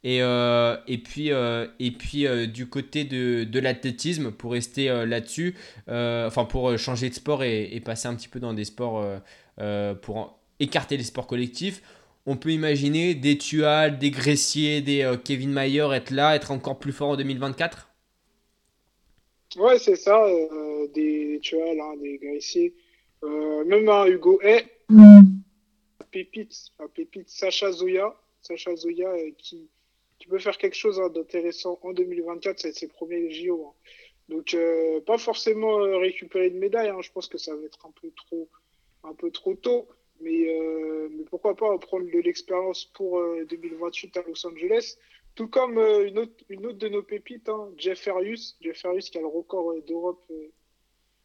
Et, 0.06 0.22
euh, 0.22 0.78
et 0.88 1.00
puis, 1.00 1.32
euh, 1.32 1.66
et 1.80 1.90
puis 1.90 2.28
euh, 2.28 2.46
du 2.46 2.70
côté 2.70 3.06
de, 3.06 3.44
de 3.44 3.60
l'athlétisme, 3.60 4.32
pour 4.32 4.52
rester 4.52 4.88
là-dessus, 4.88 5.56
enfin 5.88 6.46
pour 6.46 6.78
changer 6.78 7.10
de 7.10 7.16
sport 7.16 7.44
et, 7.44 7.82
passer 7.84 8.08
un 8.08 8.16
petit 8.16 8.28
peu 8.28 8.40
dans 8.40 8.54
des 8.54 8.66
sports, 8.66 9.04
pour 10.04 10.40
écarter 10.60 10.96
les 10.98 11.04
sports 11.04 11.26
collectifs, 11.26 11.82
on 12.28 12.38
peut 12.38 12.52
imaginer 12.52 13.16
des 13.16 13.38
Tual, 13.40 13.98
des 13.98 14.12
Gressier, 14.12 14.82
des 14.82 15.12
Kevin 15.24 15.52
Mayer 15.52 15.88
être 15.94 16.12
là, 16.12 16.36
être 16.36 16.52
encore 16.52 16.78
plus 16.78 16.92
fort 16.92 17.10
en 17.10 17.18
2024 17.18 17.90
Ouais, 19.58 19.80
c'est 19.80 19.96
ça, 19.96 20.24
des 20.94 21.40
Tual, 21.42 21.80
hein, 21.80 21.94
des 22.00 22.20
Gressier, 22.20 22.76
même 23.24 23.90
un 23.90 24.06
Hugo 24.06 24.40
Hay. 24.44 24.66
Pépite, 26.12 26.54
la 26.80 26.88
pépite 26.90 27.28
Sacha 27.28 27.72
Zoya, 27.72 28.16
Sacha 28.42 28.76
Zoya 28.76 29.10
qui, 29.38 29.68
qui 30.20 30.28
peut 30.28 30.40
faire 30.40 30.58
quelque 30.58 30.76
chose 30.76 31.00
hein, 31.00 31.10
d'intéressant 31.10 31.80
en 31.82 31.94
2024, 31.94 32.60
c'est 32.60 32.74
ses 32.74 32.88
premiers 32.88 33.30
JO. 33.32 33.68
Hein. 33.68 33.74
Donc 34.30 34.54
euh, 34.54 35.02
pas 35.02 35.18
forcément 35.18 35.80
euh, 35.80 35.98
récupérer 35.98 36.50
de 36.50 36.58
médaille, 36.58 36.90
hein. 36.90 37.02
je 37.02 37.12
pense 37.12 37.28
que 37.28 37.38
ça 37.38 37.56
va 37.56 37.62
être 37.64 37.86
un 37.86 37.92
peu 38.02 38.10
trop, 38.12 38.50
un 39.04 39.14
peu 39.14 39.30
trop 39.32 39.56
tôt, 39.56 39.88
mais, 40.22 40.48
mais 41.12 41.26
pourquoi 41.26 41.56
pas 41.56 41.78
prendre 41.78 42.06
de 42.06 42.20
l'expérience 42.20 42.86
pour 42.86 43.22
2028 43.50 44.18
à 44.18 44.24
Los 44.24 44.48
Angeles. 44.48 44.98
Tout 45.36 45.50
comme 45.50 45.78
une, 45.78 46.20
autre, 46.20 46.46
une 46.48 46.66
autre 46.66 46.78
de 46.78 46.88
nos 46.88 47.04
pépites, 47.04 47.52
Jeff 47.76 48.08
Arius, 48.08 48.56
Jeff 48.62 48.86
Arius 48.86 49.10
qui 49.10 49.18
a 49.18 49.22
le 49.22 49.28
record 49.28 49.76
d'Europe 49.86 50.24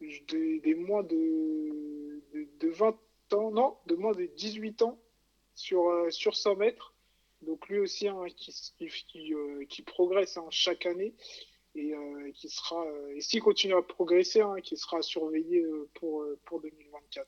des, 0.01 0.75
moins 0.75 1.03
de, 1.03 2.21
de, 2.33 2.47
de 2.59 2.67
20 2.67 2.97
non, 3.33 3.77
de 3.87 3.95
moins 3.95 4.11
de 4.11 4.25
18 4.25 4.81
ans 4.81 4.99
sur, 5.55 5.89
euh, 5.89 6.09
sur 6.09 6.35
100 6.35 6.55
mètres. 6.55 6.90
Donc 7.41 7.67
lui 7.69 7.79
aussi 7.79 8.07
hein, 8.07 8.25
qui, 8.35 8.53
qui, 9.07 9.33
euh, 9.33 9.65
qui, 9.67 9.81
progresse 9.81 10.37
hein, 10.37 10.45
chaque 10.49 10.85
année 10.85 11.13
et 11.73 11.93
euh, 11.93 12.31
qui 12.33 12.49
sera, 12.49 12.83
et 13.15 13.21
s'il 13.21 13.41
continue 13.41 13.75
à 13.75 13.81
progresser, 13.81 14.41
hein, 14.41 14.55
qui 14.61 14.77
sera 14.77 15.01
surveillé 15.01 15.65
pour, 15.95 16.23
pour 16.45 16.61
2024. 16.61 17.27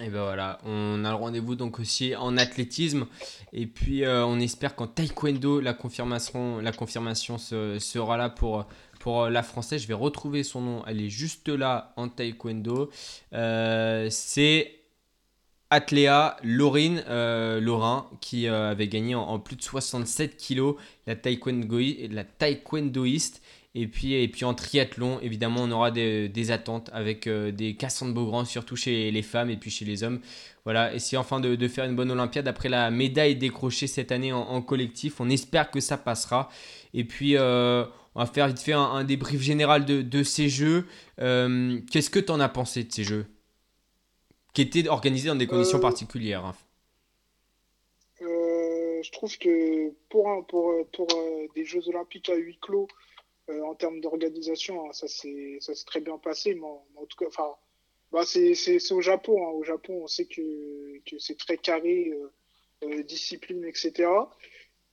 Et 0.00 0.08
ben 0.08 0.22
voilà, 0.22 0.58
on 0.64 1.04
a 1.04 1.10
le 1.10 1.16
rendez-vous 1.16 1.54
donc 1.54 1.78
aussi 1.78 2.16
en 2.16 2.36
athlétisme 2.38 3.06
et 3.52 3.66
puis 3.66 4.04
on 4.06 4.40
espère 4.40 4.74
qu'en 4.74 4.86
taekwondo 4.86 5.60
la 5.60 5.74
confirmation, 5.74 6.60
la 6.60 6.72
confirmation 6.72 7.36
sera 7.36 8.16
là 8.16 8.30
pour, 8.30 8.66
pour 9.00 9.28
la 9.28 9.42
française. 9.42 9.82
Je 9.82 9.88
vais 9.88 9.94
retrouver 9.94 10.44
son 10.44 10.60
nom, 10.62 10.84
elle 10.86 11.02
est 11.02 11.10
juste 11.10 11.48
là 11.48 11.92
en 11.96 12.08
taekwondo. 12.08 12.90
c'est 13.30 14.81
Atléa 15.72 16.36
Laurine 16.44 17.02
euh, 17.08 17.58
Laurin 17.58 18.06
qui 18.20 18.46
euh, 18.46 18.72
avait 18.72 18.88
gagné 18.88 19.14
en, 19.14 19.38
plus 19.38 19.56
de 19.56 19.62
67 19.62 20.36
kilos 20.36 20.76
la, 21.06 21.14
la 21.14 22.24
taekwondoïste. 22.24 23.42
Et 23.74 23.86
puis, 23.88 24.44
en 24.44 24.52
triathlon, 24.52 25.18
évidemment, 25.22 25.62
on 25.62 25.70
aura 25.70 25.90
des, 25.90 26.50
attentes 26.50 26.90
avec 26.92 27.26
euh, 27.26 27.52
des 27.52 27.74
Cassandre 27.74 28.12
Beaugrand, 28.12 28.44
surtout 28.44 28.76
chez 28.76 29.10
les 29.10 29.22
femmes 29.22 29.48
et 29.48 29.56
puis 29.56 29.70
chez 29.70 29.86
les 29.86 30.02
hommes. 30.02 30.20
Voilà, 30.64 30.92
essayer 30.92 31.16
enfin 31.16 31.40
de, 31.40 31.68
faire 31.68 31.86
une 31.86 31.96
bonne 31.96 32.10
Olympiade 32.10 32.46
après 32.46 32.68
la 32.68 32.90
médaille 32.90 33.36
décrochée 33.36 33.86
cette 33.86 34.12
année 34.12 34.30
en, 34.30 34.60
collectif. 34.60 35.20
On 35.20 35.30
espère 35.30 35.70
que 35.70 35.80
ça 35.80 35.96
passera. 35.96 36.50
Et 36.92 37.04
puis, 37.04 37.38
on 37.38 37.88
va 38.14 38.26
faire 38.26 38.46
vite 38.48 38.58
fait 38.58 38.74
un, 38.74 39.04
débrief 39.04 39.40
général 39.40 39.86
de, 39.86 40.02
de 40.02 40.22
ces 40.22 40.50
jeux. 40.50 40.86
Qu'est-ce 41.16 42.10
que 42.10 42.20
tu 42.20 42.30
en 42.30 42.40
as 42.40 42.50
pensé 42.50 42.84
de 42.84 42.92
ces 42.92 43.04
jeux? 43.04 43.24
Qui 44.52 44.62
était 44.62 44.88
organisé 44.88 45.28
dans 45.28 45.34
des 45.34 45.46
conditions 45.46 45.78
euh, 45.78 45.82
particulières. 45.82 46.44
Hein. 46.44 46.54
Euh, 48.20 49.02
je 49.02 49.10
trouve 49.12 49.36
que 49.38 49.90
pour, 50.08 50.46
pour, 50.46 50.72
pour 50.92 51.08
euh, 51.14 51.46
des 51.54 51.64
Jeux 51.64 51.88
Olympiques 51.88 52.28
à 52.28 52.34
huis 52.34 52.58
clos, 52.60 52.88
en 53.48 53.74
termes 53.74 54.00
d'organisation, 54.00 54.86
hein, 54.86 54.92
ça 54.92 55.08
s'est 55.08 55.58
très 55.84 56.00
bien 56.00 56.16
passé. 56.16 56.54
Mais 56.54 56.64
en, 56.64 57.04
tout 57.06 57.18
cas, 57.18 57.26
enfin, 57.26 57.54
bah 58.10 58.22
c'est 58.24 58.92
au 58.92 59.00
Japon. 59.00 59.46
Hein. 59.46 59.50
Au 59.50 59.64
Japon, 59.64 60.00
on 60.04 60.06
sait 60.06 60.26
que, 60.26 60.98
que 61.04 61.18
c'est 61.18 61.36
très 61.36 61.58
carré, 61.58 62.12
discipline, 63.04 63.64
etc. 63.64 64.08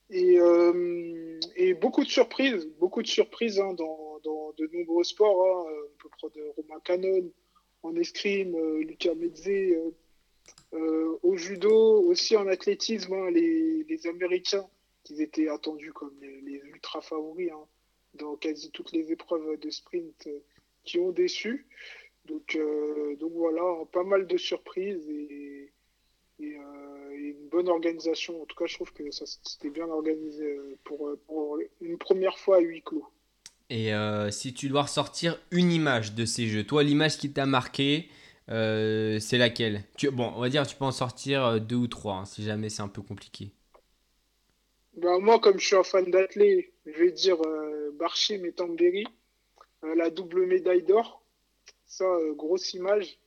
Et, 0.09 0.39
et 1.55 1.73
beaucoup 1.75 2.03
de 2.03 2.09
surprises, 2.09 2.65
beaucoup 2.79 3.01
de 3.03 3.07
surprises 3.07 3.59
hein, 3.59 3.73
dans, 3.75 4.19
dans 4.25 4.51
de 4.57 4.67
nombreux 4.73 5.03
sports. 5.03 5.45
hein. 5.45 5.71
On 5.93 5.97
peut 6.01 6.09
prendre 6.09 6.33
Romain 6.57 6.81
Canon 6.83 7.31
en 7.83 7.95
escrime, 7.95 8.55
euh, 8.55 8.83
Lucas 8.83 9.15
Metzé 9.15 9.75
euh, 9.75 9.91
euh, 10.73 11.17
au 11.23 11.35
judo, 11.37 12.03
aussi 12.03 12.35
en 12.35 12.47
athlétisme, 12.47 13.13
hein, 13.13 13.31
les, 13.31 14.07
Américains 14.07 14.67
qui 15.03 15.21
étaient 15.21 15.49
attendus 15.49 15.91
comme 15.91 16.13
les, 16.21 16.61
ultra 16.65 17.01
favoris 17.01 17.51
hein, 17.51 17.65
dans 18.13 18.35
quasi 18.35 18.71
toutes 18.71 18.91
les 18.91 19.11
épreuves 19.11 19.59
de 19.59 19.69
sprint 19.69 20.29
qui 20.83 20.99
ont 20.99 21.11
déçu. 21.11 21.67
Donc, 22.25 22.57
voilà, 23.33 23.63
pas 23.91 24.03
mal 24.03 24.27
de 24.27 24.37
surprises 24.37 25.09
et, 25.09 25.71
une 26.39 27.49
bonne 27.49 27.67
organisation. 27.67 28.41
En 28.41 28.45
tout 28.45 28.55
cas, 28.55 28.65
je 28.65 28.75
trouve 28.75 28.93
que 28.93 29.11
ça 29.11 29.25
c'était 29.25 29.69
bien 29.69 29.87
organisé 29.87 30.57
pour 30.83 31.59
une 31.81 31.97
première 31.97 32.37
fois 32.37 32.57
à 32.57 32.59
huis 32.59 32.81
clos. 32.81 33.05
Et 33.69 33.93
euh, 33.93 34.31
si 34.31 34.53
tu 34.53 34.67
dois 34.67 34.83
ressortir 34.83 35.39
une 35.51 35.71
image 35.71 36.15
de 36.15 36.25
ces 36.25 36.47
jeux, 36.47 36.63
toi, 36.63 36.83
l'image 36.83 37.17
qui 37.17 37.31
t'a 37.31 37.45
marqué, 37.45 38.09
euh, 38.49 39.19
c'est 39.19 39.37
laquelle? 39.37 39.83
Bon, 40.11 40.33
on 40.35 40.41
va 40.41 40.49
dire, 40.49 40.65
tu 40.65 40.75
peux 40.75 40.85
en 40.85 40.91
sortir 40.91 41.45
euh, 41.45 41.59
deux 41.59 41.75
ou 41.75 41.87
trois, 41.87 42.15
hein, 42.15 42.25
si 42.25 42.43
jamais 42.43 42.69
c'est 42.69 42.81
un 42.81 42.87
peu 42.87 43.03
compliqué. 43.03 43.51
Bah, 44.97 45.19
moi, 45.19 45.39
comme 45.39 45.59
je 45.59 45.67
suis 45.67 45.75
un 45.75 45.83
fan 45.83 46.09
d'athlète, 46.09 46.71
je 46.87 46.97
vais 46.97 47.11
dire 47.11 47.37
euh, 47.45 47.91
Barchim 47.99 48.41
Tambéry, 48.55 49.05
la 49.95 50.09
double 50.09 50.45
médaille 50.45 50.83
d'or. 50.83 51.23
Ça, 51.85 52.05
grosse 52.35 52.73
image. 52.73 53.17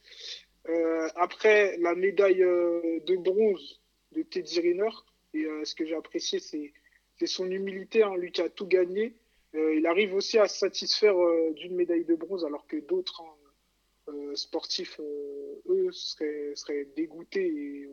Après, 1.17 1.79
la 1.79 1.95
médaille 1.95 2.41
de 2.41 3.17
bronze 3.17 3.81
de 4.13 4.23
Teddy 4.23 4.61
Riner. 4.61 4.91
Et 5.35 5.47
ce 5.65 5.75
que 5.75 5.87
j'ai 5.87 5.95
apprécié, 5.95 6.41
c'est 6.41 6.73
c'est 7.19 7.27
son 7.27 7.51
humilité. 7.51 8.03
Hein, 8.03 8.17
lui 8.17 8.33
qui 8.33 8.43
a 8.43 8.51
tout 8.51 8.67
gagné. 8.67 9.17
Euh, 9.55 9.75
il 9.75 9.87
arrive 9.87 10.15
aussi 10.15 10.39
à 10.39 10.49
se 10.49 10.59
satisfaire 10.59 11.17
euh, 11.17 11.53
d'une 11.53 11.75
médaille 11.77 12.05
de 12.05 12.15
bronze, 12.15 12.45
alors 12.45 12.67
que 12.67 12.77
d'autres 12.79 13.23
hein, 13.23 14.13
euh, 14.13 14.35
sportifs, 14.35 14.99
euh, 15.01 15.63
eux, 15.69 15.93
seraient, 15.93 16.53
seraient 16.55 16.89
dégoûtés 16.97 17.47
et, 17.47 17.89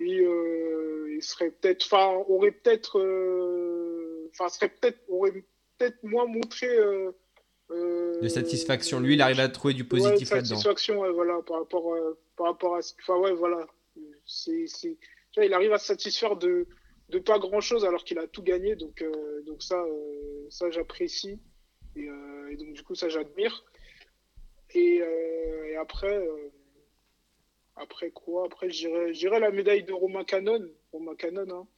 et 0.00 0.20
euh, 0.20 1.14
ils 1.14 1.22
seraient 1.22 1.52
peut-être, 1.52 1.86
enfin, 1.86 2.24
auraient 2.28 2.50
peut-être, 2.50 2.98
euh, 2.98 4.28
enfin, 4.32 4.48
seraient 4.48 4.68
peut-être, 4.68 4.98
auraient 5.08 5.44
peut-être 5.78 6.02
moins 6.02 6.26
montré 6.26 6.66
euh, 6.66 7.12
euh, 7.70 8.20
De 8.20 8.28
satisfaction. 8.28 8.98
Lui, 8.98 9.14
il 9.14 9.22
arrive 9.22 9.40
à 9.40 9.48
trouver 9.48 9.74
du 9.74 9.82
ouais, 9.82 9.88
positif 9.88 10.30
de 10.30 10.34
là-dedans. 10.34 10.56
satisfaction, 10.56 11.00
ouais, 11.00 11.12
voilà, 11.12 11.40
par 11.46 11.60
rapport, 11.60 11.94
euh, 11.94 12.18
par 12.36 12.46
rapport 12.48 12.74
à 12.74 12.80
enfin, 13.00 13.16
ouais, 13.18 13.32
voilà, 13.32 13.64
c'est, 14.26 14.66
il 15.36 15.54
arrive 15.54 15.72
à 15.72 15.78
se 15.78 15.86
satisfaire 15.86 16.36
de, 16.36 16.66
de 17.08 17.18
pas 17.18 17.38
grand 17.38 17.60
chose 17.60 17.84
alors 17.84 18.04
qu'il 18.04 18.18
a 18.18 18.26
tout 18.26 18.42
gagné, 18.42 18.76
donc, 18.76 19.02
euh, 19.02 19.42
donc 19.42 19.62
ça, 19.62 19.80
euh, 19.82 20.46
ça 20.50 20.70
j'apprécie 20.70 21.38
et, 21.96 22.08
euh, 22.08 22.50
et 22.50 22.56
donc 22.56 22.72
du 22.72 22.82
coup 22.82 22.94
ça 22.94 23.08
j'admire. 23.08 23.64
Et, 24.76 25.02
après, 25.78 26.26
après 27.76 28.10
quoi? 28.10 28.46
Après, 28.46 28.68
dirais 28.68 29.38
la 29.38 29.50
médaille 29.50 29.84
de 29.84 29.92
Romain 29.92 30.24
Canon, 30.24 30.68
Romain 30.90 31.14
Canon, 31.14 31.48
hein, 31.48 31.68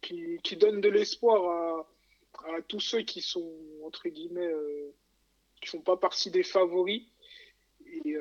qui, 0.00 0.38
qui 0.42 0.56
donne 0.56 0.80
de 0.80 0.88
l'espoir 0.88 1.44
à, 1.44 2.54
à 2.56 2.62
tous 2.62 2.80
ceux 2.80 3.02
qui 3.02 3.20
sont 3.20 3.52
entre 3.84 4.08
guillemets, 4.08 4.50
qui 5.60 5.68
font 5.68 5.82
pas 5.82 5.98
partie 5.98 6.30
des 6.30 6.42
favoris. 6.42 7.02
Et, 7.86 8.16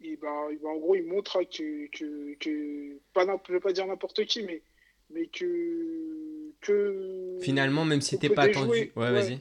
et 0.00 0.16
ben, 0.16 0.48
ben, 0.60 0.68
en 0.68 0.76
gros, 0.78 0.94
il 0.96 1.04
montre 1.04 1.36
hein, 1.36 1.44
que, 1.44 1.86
que, 1.88 2.34
que 2.34 2.98
pas, 3.12 3.26
je 3.46 3.52
vais 3.52 3.60
pas 3.60 3.72
dire 3.72 3.86
n'importe 3.86 4.24
qui, 4.24 4.42
mais, 4.42 4.62
mais 5.10 5.26
que, 5.26 6.52
que 6.60 7.38
Finalement, 7.40 7.84
même 7.84 8.00
si 8.00 8.18
t'es 8.18 8.28
pas 8.30 8.46
déjouer, 8.46 8.62
attendu. 8.62 8.92
Ouais, 8.96 9.12
vas-y. 9.12 9.40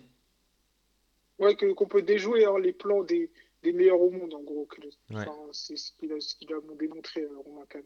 ouais, 1.39 1.55
que, 1.55 1.71
qu'on 1.73 1.87
peut 1.87 2.01
déjouer 2.01 2.45
hein, 2.45 2.55
les 2.61 2.73
plans 2.73 3.03
des, 3.03 3.29
des 3.63 3.73
meilleurs 3.73 4.01
au 4.01 4.09
monde, 4.11 4.33
en 4.33 4.41
gros. 4.43 4.65
Que, 4.65 4.81
Ouais. 4.81 5.21
enfin, 5.21 5.31
c'est 5.51 5.77
ce 5.77 5.91
qu'il 5.99 6.11
a, 6.13 6.19
ce 6.19 6.35
qu'il 6.35 6.51
a 6.53 6.57
démontré, 6.79 7.21
euh, 7.21 7.29
Romain 7.45 7.65
Canon. 7.69 7.85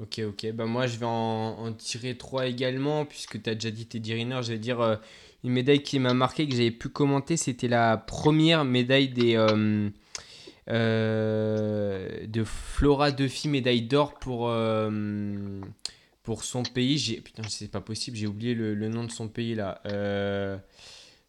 Ok, 0.00 0.20
ok. 0.26 0.52
Bah 0.52 0.66
moi, 0.66 0.86
je 0.86 0.96
vais 0.98 1.06
en, 1.06 1.56
en 1.58 1.72
tirer 1.72 2.16
trois 2.16 2.46
également, 2.46 3.04
puisque 3.04 3.42
tu 3.42 3.50
as 3.50 3.54
déjà 3.54 3.70
dit 3.72 3.86
Teddy 3.86 4.14
Riner. 4.14 4.40
Je 4.42 4.52
vais 4.52 4.58
dire 4.58 4.80
euh, 4.80 4.96
une 5.42 5.50
médaille 5.52 5.82
qui 5.82 5.98
m'a 5.98 6.14
marqué, 6.14 6.46
que 6.48 6.54
j'avais 6.54 6.70
pu 6.70 6.88
commenter. 6.88 7.36
C'était 7.36 7.66
la 7.68 7.96
première 7.96 8.64
médaille 8.64 9.08
des, 9.08 9.34
euh, 9.36 9.90
euh, 10.68 12.26
de 12.26 12.44
Flora 12.44 13.10
Duffy, 13.10 13.48
médaille 13.48 13.82
d'or 13.82 14.14
pour, 14.20 14.48
pour 16.28 16.44
son 16.44 16.62
pays. 16.62 16.98
J'ai, 16.98 17.22
putain, 17.22 17.42
c'est 17.48 17.70
pas 17.70 17.80
possible, 17.80 18.14
j'ai 18.14 18.26
oublié 18.26 18.52
le, 18.54 18.74
le 18.74 18.88
nom 18.90 19.02
de 19.04 19.10
son 19.10 19.28
pays 19.28 19.54
là. 19.54 19.80
Euh, 19.86 20.58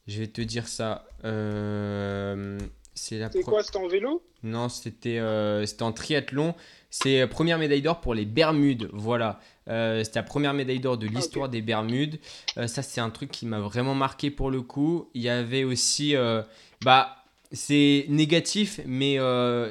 je 0.08 0.20
vais 0.20 0.28
te 0.28 0.41
dire 0.41 0.68
ça. 0.68 1.06
Euh, 1.24 2.60
c'est 2.93 3.18
la 3.18 3.32
C'est 3.32 3.39
pro- 3.39 3.52
quoi, 3.52 3.64
c'était 3.64 3.78
en 3.78 3.88
vélo? 3.88 4.22
non, 4.43 4.68
c'était 4.68 5.20
euh, 5.20 5.66
c'était 5.66 5.84
en 5.84 5.93
triathlon. 5.93 6.54
C'est 6.89 7.26
première 7.28 7.58
médaille 7.60 7.82
d'or 7.82 8.02
pour 8.02 8.14
les 8.14 8.26
Bermudes. 8.26 8.89
Voilà. 8.91 9.39
Euh, 9.70 10.04
c'était 10.04 10.20
la 10.20 10.24
première 10.24 10.54
médaille 10.54 10.82
d'or 10.82 10.97
de 10.97 11.08
l'histoire 11.08 11.47
des 11.47 11.62
Bermudes. 11.62 12.20
Ça, 12.68 12.82
c'est 12.82 13.00
un 13.00 13.10
truc 13.10 13.32
qui 13.32 13.45
m'a 13.45 13.62
vraiment 13.62 13.95
marqué 13.95 14.32
pour 14.32 14.52
le 14.52 14.62
coup. 14.62 15.08
Il 15.14 15.22
y 15.22 15.30
avait 15.30 15.64
aussi. 15.64 16.14
bah, 16.82 17.16
c'est 17.54 18.06
négatif, 18.10 18.82
mais 18.86 19.18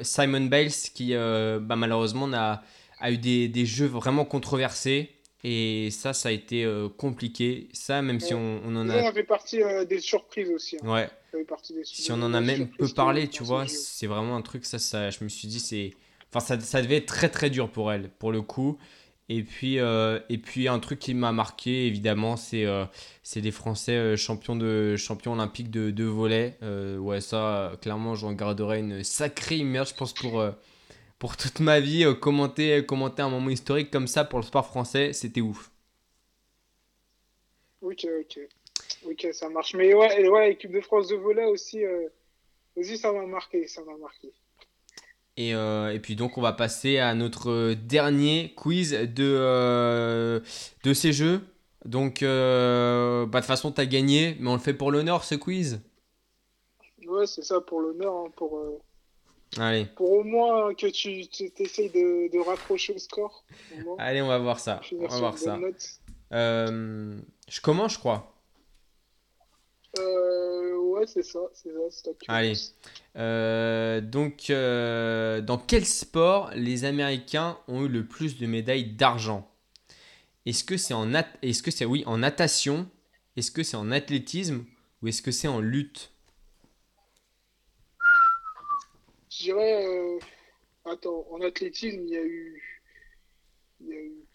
Simon 0.01 0.45
Bales 0.47 0.71
qui, 0.95 1.13
bah, 1.13 1.75
malheureusement, 1.75 2.27
n'a- 2.27 2.63
a 2.99 3.11
eu 3.11 3.17
des, 3.19 3.47
des 3.47 3.65
jeux 3.67 3.85
vraiment 3.85 4.25
controversés. 4.25 5.11
Et 5.43 5.89
ça, 5.91 6.13
ça 6.13 6.29
a 6.29 6.31
été 6.31 6.65
euh, 6.65 6.89
compliqué. 6.89 7.69
Ça, 7.71 8.01
même 8.01 8.19
si 8.19 8.33
on, 8.33 8.61
on 8.65 8.75
en 8.75 8.83
Nous, 8.83 8.91
on 8.91 9.07
a. 9.07 9.13
fait 9.13 9.23
partie 9.23 9.61
euh, 9.63 9.85
des 9.85 9.99
surprises 9.99 10.49
aussi. 10.49 10.77
hein. 10.83 10.89
Ouais. 10.91 11.09
Des- 11.33 11.45
Si 11.83 12.11
on 12.11 12.21
en 12.21 12.33
a 12.33 12.41
même 12.41 12.67
peu 12.69 12.87
parlé, 12.89 13.27
tu 13.27 13.43
vois, 13.43 13.67
c'est 13.67 14.07
vraiment 14.07 14.35
un 14.35 14.41
truc, 14.41 14.65
ça, 14.65 14.79
ça, 14.79 15.09
je 15.11 15.23
me 15.23 15.29
suis 15.29 15.47
dit, 15.47 15.59
c'est. 15.59 15.91
Enfin, 16.33 16.39
ça, 16.39 16.59
ça 16.59 16.81
devait 16.81 16.97
être 16.97 17.05
très 17.05 17.29
très 17.29 17.49
dur 17.49 17.69
pour 17.71 17.91
elle, 17.91 18.09
pour 18.09 18.31
le 18.31 18.41
coup. 18.41 18.77
Et 19.31 19.43
puis, 19.43 19.77
euh, 19.79 20.19
et 20.29 20.39
puis 20.39 20.67
un 20.67 20.79
truc 20.79 20.97
qui 20.97 21.13
m'a 21.13 21.31
marqué, 21.31 21.85
évidemment, 21.85 22.35
c'est 22.35 22.65
c'est 23.21 23.41
les 23.41 23.51
Français 23.51 24.17
champions, 24.17 24.55
de, 24.55 24.95
champions 24.97 25.33
olympiques 25.33 25.69
de, 25.69 25.91
de 25.91 26.03
volley. 26.03 26.57
Euh, 26.63 26.97
ouais, 26.97 27.21
ça, 27.21 27.73
clairement, 27.81 28.15
j'en 28.15 28.33
garderai 28.33 28.79
une 28.79 29.03
sacrée 29.03 29.57
image, 29.57 29.89
je 29.89 29.93
pense, 29.95 30.13
pour, 30.13 30.43
pour 31.19 31.37
toute 31.37 31.59
ma 31.59 31.79
vie. 31.79 32.05
Euh, 32.05 32.13
commenter, 32.13 32.85
commenter 32.85 33.21
un 33.21 33.29
moment 33.29 33.49
historique 33.49 33.91
comme 33.91 34.07
ça 34.07 34.25
pour 34.25 34.39
le 34.39 34.45
sport 34.45 34.65
français, 34.65 35.13
c'était 35.13 35.41
ouf. 35.41 35.71
Ok, 37.81 38.07
ok. 38.21 38.39
Ok, 39.05 39.27
ça 39.33 39.49
marche. 39.49 39.73
Mais 39.75 39.93
ouais, 39.93 40.21
et 40.21 40.29
ouais, 40.29 40.51
équipe 40.51 40.71
de 40.71 40.81
France 40.81 41.07
de 41.07 41.15
volley 41.15 41.45
aussi, 41.45 41.83
euh, 41.85 42.07
aussi 42.75 42.97
ça 42.97 43.11
m'a 43.11 43.25
marqué, 43.25 43.67
ça 43.67 43.81
m'a 43.83 43.95
marqué. 43.97 44.33
Et, 45.37 45.55
euh, 45.55 45.93
et 45.93 45.99
puis 45.99 46.15
donc 46.17 46.37
on 46.37 46.41
va 46.41 46.51
passer 46.51 46.97
à 46.97 47.15
notre 47.15 47.73
dernier 47.73 48.53
quiz 48.57 48.91
de, 48.91 49.23
euh, 49.23 50.41
de 50.83 50.93
ces 50.93 51.13
jeux. 51.13 51.41
Donc 51.85 52.23
euh, 52.23 53.25
bah, 53.25 53.39
de 53.39 53.43
toute 53.43 53.47
façon 53.47 53.71
tu 53.71 53.79
as 53.79 53.85
gagné, 53.85 54.35
mais 54.39 54.49
on 54.49 54.53
le 54.55 54.59
fait 54.59 54.73
pour 54.73 54.91
l'honneur 54.91 55.23
ce 55.23 55.35
quiz. 55.35 55.79
Ouais, 57.07 57.25
c'est 57.25 57.43
ça 57.43 57.61
pour 57.61 57.79
l'honneur, 57.81 58.13
hein, 58.13 58.31
pour, 58.35 58.57
euh, 58.57 58.81
Allez, 59.57 59.85
pour 59.95 60.11
au 60.11 60.23
moins 60.23 60.73
que 60.75 60.87
tu 60.87 61.27
tu 61.27 61.49
t'essayes 61.51 61.89
de, 61.89 62.31
de 62.31 62.39
rapprocher 62.39 62.93
au 62.93 62.99
score. 62.99 63.43
au 63.75 63.83
moins. 63.83 63.95
allez 63.97 64.21
on 64.21 64.27
va 64.27 64.37
voir 64.37 64.59
ça. 64.59 64.79
On 64.91 65.07
va 65.07 65.17
voir 65.17 65.37
ça. 65.37 65.59
Euh, 66.31 67.19
je 67.47 67.61
commence 67.61 67.93
je 67.93 67.99
crois. 67.99 68.35
Euh, 69.97 70.77
ouais, 70.77 71.07
c'est 71.07 71.23
ça, 71.23 71.39
c'est 71.53 71.69
ça, 71.71 71.79
c'est 71.89 72.15
Allez. 72.27 72.53
Euh, 73.15 74.01
donc 74.01 74.51
dans 75.41 75.57
quel 75.57 75.85
sport 75.85 76.51
les 76.53 76.85
Américains 76.85 77.57
ont 77.67 77.85
eu 77.85 77.87
le 77.87 78.05
plus 78.05 78.37
de 78.37 78.45
médailles 78.45 78.93
d'argent? 78.93 79.49
Est-ce 80.45 80.63
que 80.63 80.77
c'est 80.77 80.93
en 80.93 81.07
nat- 81.07 81.27
est-ce 81.41 81.63
que 81.63 81.71
c'est 81.71 81.85
oui 81.85 82.03
en 82.05 82.19
natation? 82.19 82.87
Est-ce 83.35 83.51
que 83.51 83.63
c'est 83.63 83.77
en 83.77 83.91
athlétisme? 83.91 84.63
Ou 85.01 85.07
est-ce 85.07 85.21
que 85.21 85.31
c'est 85.31 85.47
en 85.47 85.59
lutte? 85.59 86.11
Je 89.39 89.45
dirais, 89.45 89.85
euh, 89.87 90.19
attends, 90.83 91.25
en 91.31 91.39
athlétisme, 91.39 92.01
il 92.01 92.09
y 92.09 92.17
a 92.17 92.21
eu, 92.21 92.61
il 93.79 93.87
y 93.87 93.93
a 93.93 93.95
eu, 93.95 94.25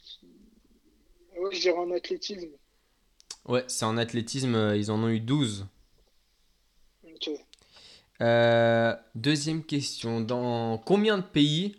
ouais, 1.37 1.55
je 1.55 1.61
dirais 1.61 1.77
en 1.77 1.91
athlétisme. 1.91 2.49
Ouais, 3.45 3.65
c'est 3.69 3.85
en 3.85 3.99
athlétisme, 3.99 4.55
euh, 4.55 4.77
ils 4.79 4.91
en 4.91 5.03
ont 5.03 5.11
eu 5.11 5.21
12. 5.21 5.67
Ok. 7.03 7.31
Euh, 8.23 8.97
deuxième 9.15 9.63
question, 9.63 10.23
dans 10.23 10.79
combien 10.79 11.19
de 11.19 11.23
pays, 11.23 11.77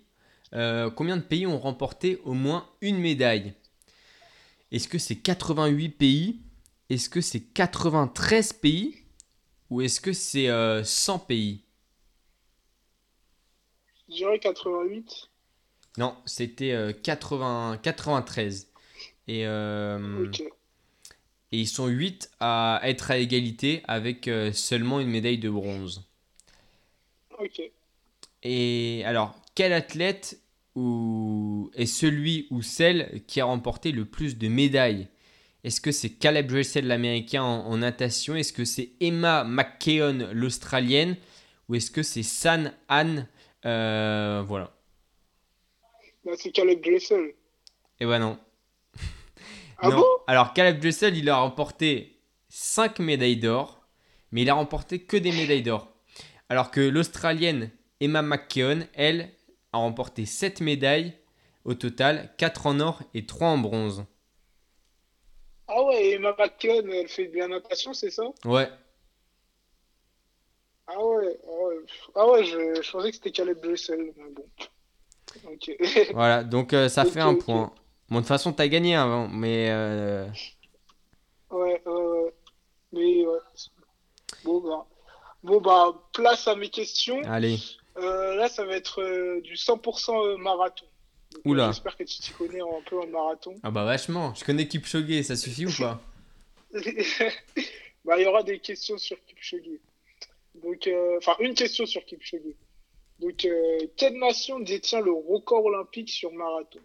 euh, 0.54 0.92
combien 0.92 1.18
de 1.18 1.24
pays 1.24 1.48
ont 1.48 1.58
remporté 1.58 2.22
au 2.26 2.34
moins 2.34 2.70
une 2.82 3.00
médaille? 3.00 3.56
Est-ce 4.72 4.88
que 4.88 5.00
c'est 5.00 5.16
88 5.16 5.90
pays? 5.90 6.42
Est-ce 6.92 7.10
que 7.10 7.22
c'est 7.22 7.42
93 7.42 8.54
pays? 8.54 8.98
Ou 9.72 9.82
est-ce 9.82 10.00
que 10.00 10.14
c'est 10.14 10.50
euh, 10.50 10.84
100 10.84 11.18
pays? 11.18 11.65
Je 14.16 14.20
dirais 14.20 14.40
88. 14.40 15.30
Non, 15.98 16.16
c'était 16.26 16.72
euh, 16.72 16.94
80, 16.94 17.80
93. 17.84 18.72
Et, 19.28 19.46
euh, 19.46 20.26
Ok. 20.26 20.42
Et 21.52 21.60
ils 21.60 21.68
sont 21.68 21.88
8 21.88 22.32
à 22.40 22.80
être 22.84 23.12
à 23.12 23.18
égalité 23.18 23.84
avec 23.88 24.28
euh, 24.28 24.54
seulement 24.54 25.02
une 25.02 25.10
médaille 25.10 25.38
de 25.38 25.50
bronze. 25.50 26.08
Ok. 27.40 27.62
Et 28.44 29.04
alors, 29.06 29.36
quel 29.54 29.74
athlète 29.74 30.40
ou... 30.76 31.72
est 31.76 31.86
celui 31.86 32.48
ou 32.52 32.62
celle 32.62 33.22
qui 33.28 33.42
a 33.42 33.46
remporté 33.46 33.92
le 33.92 34.06
plus 34.06 34.38
de 34.38 34.48
médailles? 34.48 35.10
Est-ce 35.66 35.82
que 35.82 35.92
c'est 35.92 36.12
Caleb 36.12 36.48
Dressel, 36.48 36.88
l'américain 36.88 37.44
en, 37.44 37.66
en 37.66 37.78
natation? 37.78 38.36
Est-ce 38.36 38.54
que 38.54 38.66
c'est 38.66 38.92
Emma 39.02 39.44
McKeon, 39.44 40.30
l'australienne? 40.32 41.18
Ou 41.68 41.76
est-ce 41.76 41.92
que 41.92 42.04
c'est 42.04 42.24
San 42.24 42.74
Han 42.90 43.26
euh, 43.66 44.44
Voilà. 44.46 44.72
Bah, 46.24 46.32
c'est 46.38 46.52
Caleb 46.52 46.82
Dressel. 46.82 47.34
Et 48.00 48.06
ben 48.06 48.20
non. 48.20 48.40
Ah 49.78 49.90
non. 49.90 49.98
bon? 49.98 50.06
Alors, 50.28 50.54
Caleb 50.54 50.80
Dressel, 50.80 51.18
il 51.18 51.30
a 51.30 51.38
remporté 51.38 52.20
5 52.50 53.00
médailles 53.00 53.38
d'or, 53.38 53.86
mais 54.32 54.42
il 54.44 54.50
a 54.50 54.54
remporté 54.54 55.00
que 55.00 55.18
des 55.18 55.32
médailles 55.32 55.64
d'or. 55.64 55.92
Alors 56.50 56.72
que 56.72 56.80
l'Australienne 56.80 57.72
Emma 58.00 58.22
McKeon, 58.22 58.88
elle, 58.94 59.32
a 59.74 59.78
remporté 59.78 60.26
7 60.26 60.62
médailles 60.62 61.14
au 61.66 61.74
total, 61.74 62.34
4 62.38 62.68
en 62.68 62.80
or 62.80 63.02
et 63.14 63.26
3 63.26 63.48
en 63.50 63.58
bronze. 63.58 64.06
Ah 65.68 65.84
ouais, 65.84 66.12
Emma 66.12 66.36
McKeon, 66.38 66.88
elle 66.92 67.08
fait 67.08 67.28
de 67.28 67.38
la 67.38 67.48
natation, 67.48 67.94
c'est 67.94 68.12
ça? 68.12 68.24
Ouais, 68.46 68.70
Ah 70.88 71.04
ouais, 71.04 71.40
ah 71.44 71.64
ouais, 71.66 71.76
ah 72.16 72.28
ouais 72.30 72.44
je, 72.46 72.82
je 72.82 72.92
pensais 72.92 73.10
que 73.10 73.16
c'était 73.16 73.32
Caleb 73.32 73.60
Dressel, 73.62 74.12
mais 74.18 74.30
bon. 74.32 74.46
Voilà, 76.14 76.44
donc 76.44 76.74
euh, 76.74 76.88
ça 76.90 77.06
fait 77.06 77.20
un 77.20 77.36
point. 77.36 77.74
Bon, 78.10 78.18
de 78.18 78.22
toute 78.22 78.28
façon, 78.28 78.54
t'as 78.54 78.68
gagné 78.68 78.96
avant, 78.96 79.28
mais 79.28 79.70
euh, 79.72 80.28
Ouais, 81.50 81.82
ouais, 81.86 81.92
ouais. 81.92 82.34
Mais 82.94 83.26
ouais. 83.26 83.40
Bon 84.44 84.60
bah. 84.62 84.86
Bon 85.44 85.62
bah, 85.62 85.94
place 86.14 86.48
à 86.48 86.56
mes 86.56 86.70
questions. 86.70 87.22
allez. 87.26 87.58
Euh, 87.98 88.36
là, 88.36 88.50
ça 88.50 88.66
va 88.66 88.76
être 88.76 89.02
euh, 89.02 89.42
du 89.42 89.54
100% 89.56 90.38
marathon. 90.38 90.86
Donc, 91.32 91.42
euh, 91.46 91.50
Oula. 91.50 91.68
J'espère 91.68 91.96
que 91.98 92.04
tu 92.04 92.20
t'y 92.20 92.32
connais 92.32 92.62
un 92.62 92.82
peu 92.90 93.00
en 93.00 93.08
marathon. 93.08 93.56
Ah 93.64 93.72
bah 93.72 93.86
vachement, 93.86 94.34
je 94.36 94.44
connais 94.44 94.68
Kipchoge, 94.68 95.22
ça 95.24 95.36
suffit 95.36 95.66
ou 95.66 95.72
pas? 95.78 96.02
Bah, 98.06 98.20
il 98.20 98.24
y 98.24 98.28
aura 98.28 98.44
des 98.44 98.60
questions 98.60 98.98
sur 99.00 99.18
Kipchoge. 99.26 99.80
Donc, 100.62 100.88
euh, 100.88 101.18
enfin, 101.18 101.36
une 101.40 101.54
question 101.54 101.86
sur 101.86 102.04
Kipchoge. 102.06 102.42
Donc, 103.20 103.46
euh, 103.46 103.80
quelle 103.98 104.18
nation 104.18 104.60
détient 104.60 105.02
le 105.02 105.12
record 105.12 105.66
olympique 105.66 106.10
sur 106.10 106.32
marathon? 106.34 106.80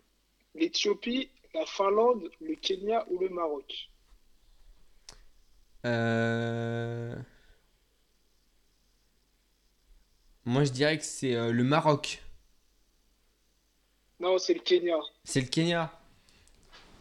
L'Éthiopie, 0.54 1.30
la 1.54 1.66
Finlande, 1.66 2.28
le 2.40 2.54
Kenya 2.54 3.06
ou 3.10 3.18
le 3.18 3.28
Maroc? 3.28 3.90
Euh... 5.86 7.14
Moi, 10.44 10.64
je 10.64 10.70
dirais 10.72 10.98
que 10.98 11.04
c'est 11.04 11.34
euh, 11.34 11.52
le 11.52 11.64
Maroc. 11.64 12.22
Non, 14.18 14.38
c'est 14.38 14.54
le 14.54 14.60
Kenya. 14.60 14.98
C'est 15.24 15.40
le 15.40 15.48
Kenya. 15.48 15.92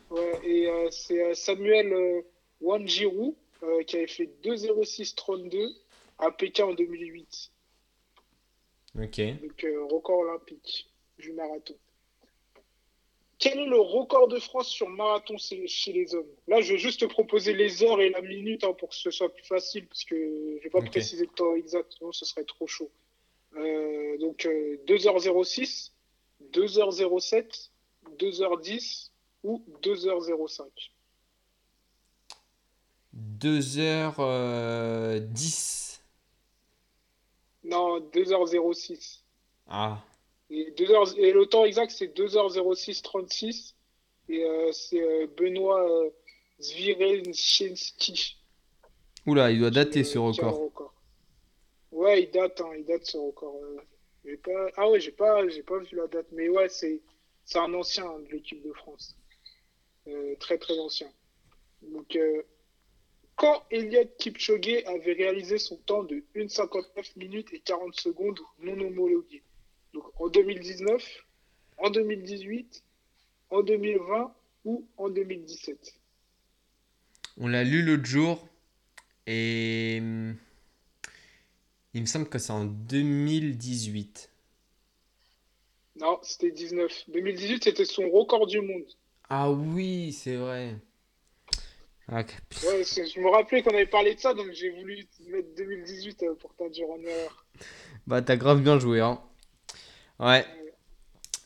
Ouais, 0.10 0.40
et 0.44 0.68
euh, 0.68 0.90
c'est 0.92 1.36
Samuel 1.36 2.24
Wanjiru 2.62 3.34
qui 3.86 3.98
avait 3.98 4.08
fait 4.08 4.30
2,06,32 4.44 5.76
à 6.20 6.32
Pékin 6.32 6.66
en 6.66 6.74
2008. 6.74 7.52
Ok. 9.02 9.22
Donc, 9.42 9.64
euh, 9.64 9.86
record 9.86 10.20
olympique 10.20 10.90
du 11.18 11.32
marathon. 11.34 11.76
Quel 13.38 13.60
est 13.60 13.68
le 13.68 13.80
record 13.80 14.28
de 14.28 14.38
France 14.40 14.68
sur 14.68 14.90
marathon 14.90 15.38
chez 15.38 15.94
les 15.94 16.14
hommes? 16.14 16.28
Là, 16.48 16.60
je 16.60 16.74
vais 16.74 16.80
juste 16.80 17.00
te 17.00 17.06
proposer 17.06 17.54
les 17.54 17.84
heures 17.84 18.02
et 18.02 18.10
la 18.10 18.22
minute 18.22 18.66
hein, 18.66 18.74
pour 18.74 18.90
que 18.90 18.96
ce 18.96 19.12
soit 19.12 19.34
plus 19.34 19.46
facile, 19.46 19.88
parce 19.88 20.04
que 20.04 20.16
je 20.16 20.56
ne 20.58 20.64
vais 20.64 20.70
pas 20.70 20.80
Ok. 20.80 20.92
préciser 20.92 21.26
le 21.26 21.32
temps 21.32 21.56
exact, 21.56 21.94
sinon 21.98 22.12
ce 22.12 22.26
serait 22.26 22.44
trop 22.44 22.68
chaud. 22.68 22.92
Euh, 23.56 24.18
donc, 24.18 24.46
euh, 24.46 24.78
2h06, 24.88 25.94
2h07, 26.52 27.72
2h10 28.18 29.12
ou 29.44 29.64
2h05 29.82 30.66
2h10. 33.16 35.89
Non, 37.70 38.00
2h06. 38.00 39.20
Ah. 39.68 40.02
Et, 40.50 40.72
2h, 40.72 41.16
et 41.18 41.32
le 41.32 41.46
temps 41.46 41.66
exact, 41.66 41.92
c'est 41.92 42.08
2h06-36. 42.18 43.74
Et 44.30 44.44
euh, 44.44 44.72
c'est 44.72 45.02
euh, 45.02 45.28
Benoît 45.38 45.90
euh. 45.90 46.10
Oula, 49.26 49.52
il 49.52 49.60
doit 49.60 49.72
dater 49.72 50.02
euh, 50.02 50.04
ce 50.04 50.16
le 50.16 50.22
record. 50.22 50.60
record. 50.60 50.94
Ouais, 51.92 52.24
il 52.24 52.32
date, 52.32 52.62
hein, 52.62 52.72
il 52.78 52.86
date 52.86 53.06
ce 53.06 53.18
record. 53.18 53.56
euh. 53.64 53.78
J'ai 54.26 54.38
pas... 54.38 54.68
Ah 54.76 54.90
ouais, 54.90 55.00
j'ai 55.00 55.12
pas, 55.12 55.48
j'ai 55.48 55.64
pas 55.64 55.78
vu 55.80 55.96
la 55.96 56.08
date. 56.08 56.28
Mais 56.32 56.50
ouais, 56.50 56.68
c'est, 56.70 57.02
c'est 57.46 57.60
un 57.60 57.74
ancien 57.74 58.06
hein, 58.06 58.20
de 58.20 58.32
l'équipe 58.32 58.62
de 58.62 58.74
France. 58.74 59.16
Euh, 60.08 60.36
très 60.40 60.58
très 60.58 60.78
ancien. 60.80 61.10
Donc, 61.82 62.16
euh, 62.16 62.42
quand 63.40 63.64
Eliud 63.72 64.10
Kipchoge 64.18 64.84
avait 64.86 65.14
réalisé 65.14 65.58
son 65.60 65.78
temps 65.78 66.04
de 66.04 66.24
1,59 66.36 66.84
minutes 67.16 67.48
et 67.54 67.60
40 67.60 67.96
secondes 67.96 68.38
non 68.62 68.74
homologué 68.74 69.42
Donc 69.94 70.04
en 70.20 70.28
2019, 70.28 71.02
en 71.78 71.90
2018, 71.90 72.84
en 73.50 73.64
2020 73.64 74.34
ou 74.66 74.86
en 74.98 75.10
2017 75.10 75.96
On 77.38 77.48
l'a 77.48 77.64
lu 77.64 77.82
l'autre 77.82 78.06
jour 78.06 78.46
et 79.26 80.00
hum, 80.02 80.36
il 81.94 82.02
me 82.02 82.08
semble 82.08 82.28
que 82.28 82.40
c'est 82.40 82.52
en 82.52 82.66
2018. 82.66 84.30
Non, 85.96 86.20
c'était 86.24 86.52
19. 86.52 87.06
2018, 87.08 87.64
c'était 87.64 87.86
son 87.86 88.10
record 88.10 88.48
du 88.48 88.60
monde. 88.60 88.86
Ah 89.30 89.50
oui, 89.50 90.12
c'est 90.12 90.36
vrai. 90.36 90.76
Ah, 92.12 92.24
Ouais, 92.66 92.84
je 92.84 93.20
me 93.20 93.30
rappelais 93.30 93.62
qu'on 93.62 93.70
avait 93.72 93.86
parlé 93.86 94.16
de 94.16 94.20
ça, 94.20 94.34
donc 94.34 94.48
j'ai 94.52 94.70
voulu 94.72 95.08
mettre 95.32 95.48
2018 95.58 96.24
euh, 96.24 96.34
pour 96.40 96.54
t'induire 96.56 96.90
en 96.90 97.00
erreur. 97.00 97.46
Bah, 98.08 98.22
t'as 98.22 98.36
grave 98.36 98.62
bien 98.62 98.80
joué, 98.80 99.00
hein. 99.00 99.20
Ouais. 100.20 100.46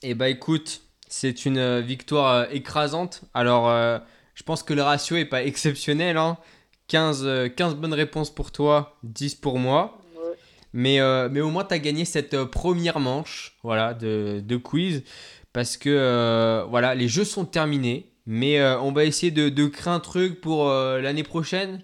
Et 0.02 0.14
bah, 0.14 0.30
écoute, 0.30 0.82
c'est 1.10 1.46
une 1.46 1.58
euh, 1.58 1.82
victoire 1.82 2.34
euh, 2.34 2.46
écrasante. 2.52 3.24
Alors, 3.34 3.70
euh, 3.70 4.00
je 4.36 4.44
pense 4.44 4.64
que 4.64 4.74
le 4.74 4.82
ratio 4.82 5.18
est 5.18 5.26
pas 5.26 5.44
exceptionnel, 5.44 6.18
hein. 6.18 6.38
15, 6.88 7.24
euh, 7.26 7.50
15 7.50 7.76
bonnes 7.76 7.94
réponses 7.94 8.34
pour 8.34 8.52
toi, 8.52 8.98
10 9.04 9.36
pour 9.36 9.60
moi. 9.60 10.00
Ouais. 10.16 10.36
Mais, 10.72 11.00
euh, 11.02 11.28
mais 11.30 11.42
au 11.42 11.50
moins, 11.50 11.66
tu 11.66 11.74
as 11.74 11.80
gagné 11.80 12.06
cette 12.06 12.42
première 12.46 13.00
manche 13.00 13.58
voilà, 13.64 13.94
de, 13.94 14.42
de 14.42 14.58
quiz. 14.58 15.04
Parce 15.52 15.78
que 15.78 15.90
euh, 15.90 16.66
voilà, 16.70 16.96
les 16.96 17.08
jeux 17.08 17.26
sont 17.26 17.46
terminés. 17.46 18.13
Mais 18.26 18.60
euh, 18.60 18.80
on 18.80 18.92
va 18.92 19.06
essayer 19.06 19.32
de, 19.32 19.50
de 19.50 19.66
créer 19.68 19.94
un 19.94 20.00
truc 20.00 20.42
pour 20.42 20.70
euh, 20.70 21.02
l'année 21.02 21.24
prochaine. 21.24 21.84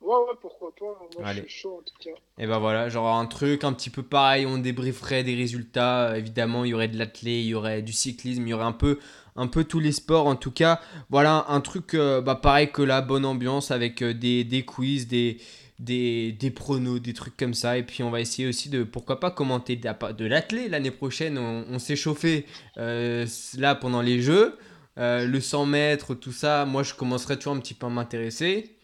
Ouais, 0.00 0.14
ouais, 0.14 0.34
pourquoi 0.40 0.72
pas. 0.74 0.84
Moi, 1.18 1.26
Allez. 1.26 1.42
je 1.46 1.48
suis 1.50 1.60
chaud 1.62 1.78
en 1.80 1.82
tout 1.82 1.94
cas. 1.98 2.16
Et 2.38 2.46
ben 2.46 2.58
voilà, 2.58 2.88
genre 2.88 3.08
un 3.18 3.26
truc 3.26 3.64
un 3.64 3.72
petit 3.72 3.90
peu 3.90 4.02
pareil, 4.02 4.46
on 4.46 4.58
débrieferait 4.58 5.24
des 5.24 5.34
résultats. 5.34 6.10
Euh, 6.10 6.14
Évidemment, 6.14 6.64
il 6.64 6.70
y 6.70 6.74
aurait 6.74 6.88
de 6.88 6.96
l'athlé, 6.98 7.40
il 7.40 7.46
y 7.46 7.54
aurait 7.54 7.82
du 7.82 7.92
cyclisme, 7.92 8.46
il 8.46 8.50
y 8.50 8.54
aurait 8.54 8.64
un 8.66 8.72
peu, 8.72 8.98
un 9.34 9.48
peu 9.48 9.64
tous 9.64 9.80
les 9.80 9.92
sports. 9.92 10.26
En 10.26 10.36
tout 10.36 10.52
cas, 10.52 10.80
voilà 11.10 11.46
un 11.48 11.60
truc 11.60 11.94
euh, 11.94 12.20
bah, 12.20 12.36
pareil 12.36 12.70
que 12.70 12.82
la 12.82 13.00
bonne 13.02 13.24
ambiance 13.24 13.70
avec 13.70 14.04
des, 14.04 14.44
des 14.44 14.64
quiz, 14.64 15.08
des, 15.08 15.38
des, 15.80 16.30
des 16.32 16.50
pronos, 16.50 17.00
des 17.00 17.14
trucs 17.14 17.36
comme 17.36 17.54
ça. 17.54 17.76
Et 17.78 17.82
puis 17.82 18.02
on 18.04 18.10
va 18.10 18.20
essayer 18.20 18.46
aussi 18.46 18.68
de, 18.68 18.84
pourquoi 18.84 19.18
pas, 19.18 19.30
commenter 19.32 19.74
de, 19.76 19.84
la- 19.86 20.12
de 20.12 20.24
l'athlé 20.26 20.68
l'année 20.68 20.92
prochaine. 20.92 21.36
On, 21.38 21.64
on 21.68 21.78
s'est 21.80 21.96
chauffé 21.96 22.46
euh, 22.78 23.26
là 23.58 23.74
pendant 23.74 24.02
les 24.02 24.20
jeux. 24.22 24.56
Euh, 24.98 25.26
le 25.26 25.40
100 25.40 25.66
mètres, 25.66 26.14
tout 26.14 26.32
ça, 26.32 26.64
moi 26.64 26.82
je 26.82 26.94
commencerai 26.94 27.36
toujours 27.36 27.54
un 27.54 27.60
petit 27.60 27.74
peu 27.74 27.86
à 27.86 27.90
m'intéresser. 27.90 28.76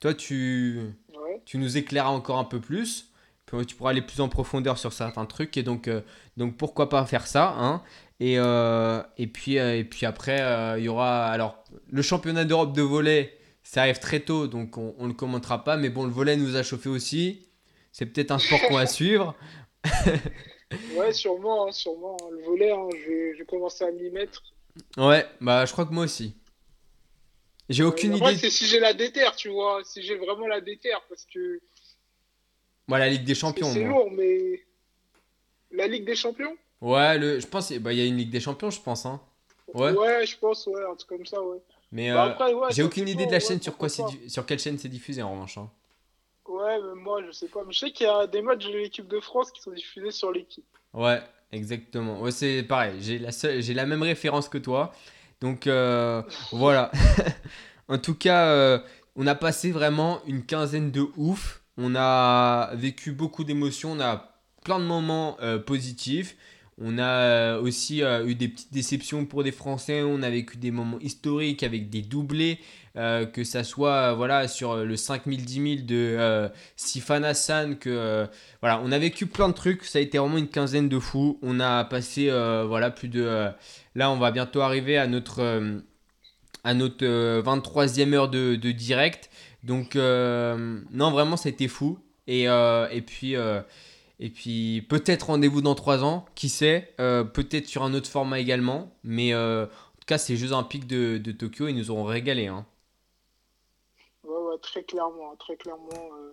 Toi, 0.00 0.14
tu, 0.14 0.80
Ouais. 1.14 1.42
tu 1.44 1.58
nous 1.58 1.76
éclairas 1.76 2.08
encore 2.10 2.38
un 2.38 2.44
peu 2.44 2.60
plus. 2.60 3.12
Puis 3.46 3.66
Tu 3.66 3.74
pourras 3.76 3.90
aller 3.90 4.02
plus 4.02 4.20
en 4.20 4.28
profondeur 4.28 4.78
sur 4.78 4.92
certains 4.92 5.26
trucs. 5.26 5.56
Et 5.56 5.62
donc, 5.62 5.88
euh, 5.88 6.02
donc 6.36 6.56
pourquoi 6.56 6.88
pas 6.88 7.04
faire 7.06 7.26
ça. 7.26 7.54
Hein 7.58 7.82
et, 8.20 8.38
euh, 8.38 9.02
et, 9.16 9.26
puis, 9.26 9.56
et 9.56 9.84
puis 9.84 10.04
après, 10.06 10.38
il 10.78 10.84
y 10.84 10.88
aura. 10.88 11.26
Alors, 11.28 11.64
le 11.90 12.02
championnat 12.02 12.44
d'Europe 12.44 12.72
de 12.74 12.82
volley, 12.82 13.32
ça 13.62 13.82
arrive 13.82 13.98
très 14.00 14.20
tôt. 14.20 14.46
Donc, 14.48 14.76
on 14.76 14.94
ne 15.00 15.08
le 15.08 15.14
commentera 15.14 15.64
pas. 15.64 15.76
Mais 15.76 15.88
bon, 15.88 16.04
le 16.04 16.10
volley 16.10 16.36
nous 16.36 16.56
a 16.56 16.62
chauffé 16.62 16.88
aussi. 16.90 17.46
C'est 17.92 18.06
peut-être 18.06 18.30
un 18.32 18.38
sport 18.38 18.60
qu'on 18.68 18.74
va 18.76 18.86
suivre. 18.86 19.34
Ouais, 20.96 21.12
sûrement, 21.12 21.66
hein, 21.66 21.72
sûrement. 21.72 22.16
Le 22.30 22.44
volet, 22.44 22.70
hein, 22.70 22.88
je, 22.92 23.08
vais, 23.10 23.32
je 23.34 23.38
vais 23.38 23.44
commencer 23.46 23.84
à 23.84 23.90
m'y 23.90 24.10
mettre. 24.10 24.42
Ouais, 24.96 25.26
bah, 25.40 25.64
je 25.66 25.72
crois 25.72 25.86
que 25.86 25.92
moi 25.92 26.04
aussi. 26.04 26.34
J'ai 27.68 27.84
aucune 27.84 28.14
idée. 28.16 28.36
c'est 28.36 28.50
si 28.50 28.66
j'ai 28.66 28.80
la 28.80 28.94
déterre, 28.94 29.36
tu 29.36 29.50
vois. 29.50 29.82
Si 29.84 30.02
j'ai 30.02 30.16
vraiment 30.16 30.46
la 30.46 30.60
déterre, 30.60 31.02
parce 31.08 31.24
que 31.26 31.60
Moi, 32.86 32.98
la 32.98 33.08
Ligue 33.08 33.24
des 33.24 33.34
Champions, 33.34 33.70
c'est 33.70 33.80
moi. 33.80 33.90
lourd, 33.90 34.10
mais. 34.10 34.64
La 35.70 35.86
Ligue 35.86 36.06
des 36.06 36.16
Champions? 36.16 36.56
Ouais, 36.80 37.18
le, 37.18 37.40
je 37.40 37.46
pense. 37.46 37.72
bah, 37.74 37.92
Il 37.92 37.98
y 37.98 38.02
a 38.02 38.06
une 38.06 38.16
Ligue 38.16 38.30
des 38.30 38.40
Champions, 38.40 38.70
je 38.70 38.80
pense. 38.80 39.04
Hein. 39.04 39.20
Ouais. 39.74 39.92
Ouais, 39.92 40.24
je 40.26 40.38
pense, 40.38 40.66
ouais, 40.66 40.82
un 40.82 40.94
truc 40.96 41.08
comme 41.08 41.26
ça, 41.26 41.42
ouais. 41.42 41.58
Mais 41.92 42.10
Bah 42.10 42.36
euh, 42.40 42.54
ouais, 42.54 42.72
j'ai 42.72 42.82
aucune 42.82 43.08
idée 43.08 43.26
de 43.26 43.32
la 43.32 43.40
chaîne 43.40 43.56
ouais, 43.58 43.62
sur 43.62 43.76
quoi 43.76 43.88
c'est 43.88 44.02
pourquoi 44.02 44.18
du- 44.18 44.28
sur 44.30 44.46
quelle 44.46 44.58
chaîne 44.58 44.78
c'est 44.78 44.88
diffusé 44.88 45.22
en 45.22 45.32
revanche. 45.32 45.58
hein. 45.58 45.70
Ouais, 46.46 46.80
mais 46.80 46.94
moi, 46.94 47.22
je 47.24 47.30
sais 47.30 47.48
pas. 47.48 47.62
Mais 47.64 47.72
je 47.72 47.78
sais 47.78 47.92
qu'il 47.92 48.06
y 48.06 48.10
a 48.10 48.26
des 48.26 48.40
matchs 48.42 48.66
de 48.66 48.78
l'équipe 48.78 49.06
de 49.06 49.20
France 49.20 49.50
qui 49.52 49.60
sont 49.60 49.70
diffusés 49.72 50.10
sur 50.10 50.32
l'équipe. 50.32 50.64
Ouais, 50.92 51.22
exactement. 51.52 52.20
Ouais, 52.20 52.30
c'est 52.30 52.62
pareil. 52.62 52.94
J'ai 53.00 53.18
la 53.18 53.32
seule- 53.32 53.62
j'ai 53.62 53.74
la 53.74 53.86
même 53.86 54.02
référence 54.02 54.48
que 54.48 54.58
toi. 54.58 54.92
Donc 55.40 55.66
euh, 55.66 56.22
voilà. 56.52 56.90
en 57.88 57.98
tout 57.98 58.14
cas, 58.14 58.46
euh, 58.46 58.78
on 59.16 59.26
a 59.26 59.34
passé 59.34 59.70
vraiment 59.72 60.20
une 60.26 60.44
quinzaine 60.44 60.90
de 60.90 61.06
ouf. 61.16 61.62
On 61.76 61.94
a 61.96 62.70
vécu 62.74 63.12
beaucoup 63.12 63.44
d'émotions. 63.44 63.92
On 63.92 64.00
a 64.00 64.34
plein 64.64 64.78
de 64.80 64.84
moments 64.84 65.36
euh, 65.42 65.58
positifs. 65.58 66.36
On 66.80 66.98
a 66.98 67.02
euh, 67.02 67.60
aussi 67.60 68.02
euh, 68.02 68.26
eu 68.26 68.34
des 68.36 68.48
petites 68.48 68.72
déceptions 68.72 69.24
pour 69.26 69.42
des 69.42 69.50
Français. 69.50 70.02
On 70.02 70.22
a 70.22 70.30
vécu 70.30 70.58
des 70.58 70.70
moments 70.70 70.98
historiques 71.00 71.62
avec 71.62 71.90
des 71.90 72.02
doublés. 72.02 72.60
euh, 72.96 73.26
que 73.26 73.44
ça 73.44 73.62
soit 73.64 74.14
voilà, 74.14 74.48
sur 74.48 74.76
le 74.76 74.96
5000, 74.96 75.44
10 75.44 75.54
000 75.54 75.86
de 75.86 76.48
Sifan 76.76 77.22
Hassan. 77.24 77.78
Que, 77.78 78.26
voilà, 78.60 78.80
on 78.84 78.92
a 78.92 78.98
vécu 78.98 79.26
plein 79.26 79.48
de 79.48 79.54
trucs. 79.54 79.84
Ça 79.84 79.98
a 79.98 80.02
été 80.02 80.18
vraiment 80.18 80.38
une 80.38 80.48
quinzaine 80.48 80.88
de 80.88 80.98
fous. 80.98 81.38
On 81.42 81.60
a 81.60 81.84
passé 81.84 82.30
voilà, 82.66 82.90
plus 82.90 83.08
de. 83.08 83.50
là, 83.94 84.10
on 84.10 84.16
va 84.16 84.30
bientôt 84.30 84.60
arriver 84.60 84.98
à 84.98 85.06
notre, 85.06 85.40
euh, 85.40 85.78
à 86.64 86.74
notre 86.74 87.04
euh, 87.04 87.42
23e 87.42 88.12
heure 88.14 88.28
de, 88.28 88.54
direct. 88.72 89.30
Donc, 89.64 89.96
non, 89.96 91.10
vraiment, 91.10 91.36
ça 91.36 91.48
a 91.48 91.52
été 91.52 91.68
fou. 91.68 91.98
Et 92.26 92.46
puis. 93.06 93.36
Et 94.20 94.30
puis 94.30 94.82
peut-être 94.88 95.24
rendez-vous 95.28 95.60
dans 95.62 95.74
3 95.74 96.04
ans, 96.04 96.26
qui 96.34 96.48
sait, 96.48 96.94
euh, 97.00 97.24
peut-être 97.24 97.66
sur 97.66 97.82
un 97.82 97.94
autre 97.94 98.08
format 98.10 98.40
également, 98.40 98.92
mais 99.04 99.32
euh, 99.32 99.64
en 99.66 99.68
tout 100.00 100.06
cas 100.06 100.18
ces 100.18 100.36
Jeux 100.36 100.52
Olympiques 100.52 100.86
de, 100.86 101.18
Tokyo, 101.32 101.68
ils 101.68 101.76
nous 101.76 101.90
auront 101.90 102.04
régalé. 102.04 102.46
Hein. 102.48 102.66
Ouais, 104.24 104.58
très 104.62 104.82
clairement, 104.84 105.36
très 105.36 105.56
clairement. 105.56 105.88
euh, 106.20 106.32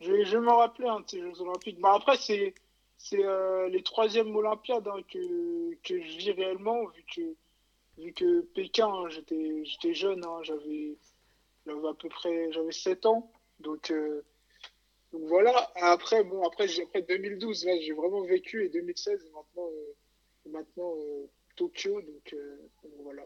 Je, 0.00 0.24
je 0.24 0.38
m'en 0.38 0.58
rappeler 0.58 0.88
hein, 0.88 1.02
ces 1.06 1.20
Jeux 1.20 1.40
Olympiques. 1.40 1.80
Bah, 1.80 1.94
après, 1.94 2.16
c'est 2.16 2.54
c'est 3.00 3.22
les 3.70 3.82
troisièmes 3.84 4.34
Olympiades 4.34 4.88
hein, 4.88 5.00
que, 5.12 5.74
que 5.84 6.00
je 6.02 6.18
vis 6.18 6.32
réellement, 6.32 6.86
vu 6.86 7.04
que, 7.14 7.22
vu 8.02 8.12
que 8.12 8.40
Pékin, 8.54 8.88
hein, 8.88 9.08
j'étais 9.08 9.64
j'étais 9.64 9.94
jeune, 9.94 10.24
hein, 10.24 10.40
j'avais 10.42 10.96
j'avais 11.66 11.88
à 11.88 11.94
peu 11.94 12.08
près 12.08 12.50
j'avais 12.52 12.72
7 12.72 13.06
ans. 13.06 13.30
Donc, 13.60 13.92
donc 15.12 15.22
voilà. 15.26 15.70
Après, 15.80 16.22
bon, 16.24 16.46
après, 16.46 16.66
après 16.82 17.02
2012, 17.02 17.64
là, 17.64 17.72
j'ai 17.80 17.92
vraiment 17.92 18.22
vécu, 18.22 18.64
et 18.64 18.68
2016, 18.68 19.24
et 19.24 19.30
maintenant, 19.30 19.68
euh, 19.70 20.50
maintenant 20.52 20.94
euh, 20.96 21.26
Tokyo. 21.56 22.00
Donc, 22.00 22.34
euh, 22.34 22.56
donc 22.82 22.92
voilà. 23.02 23.22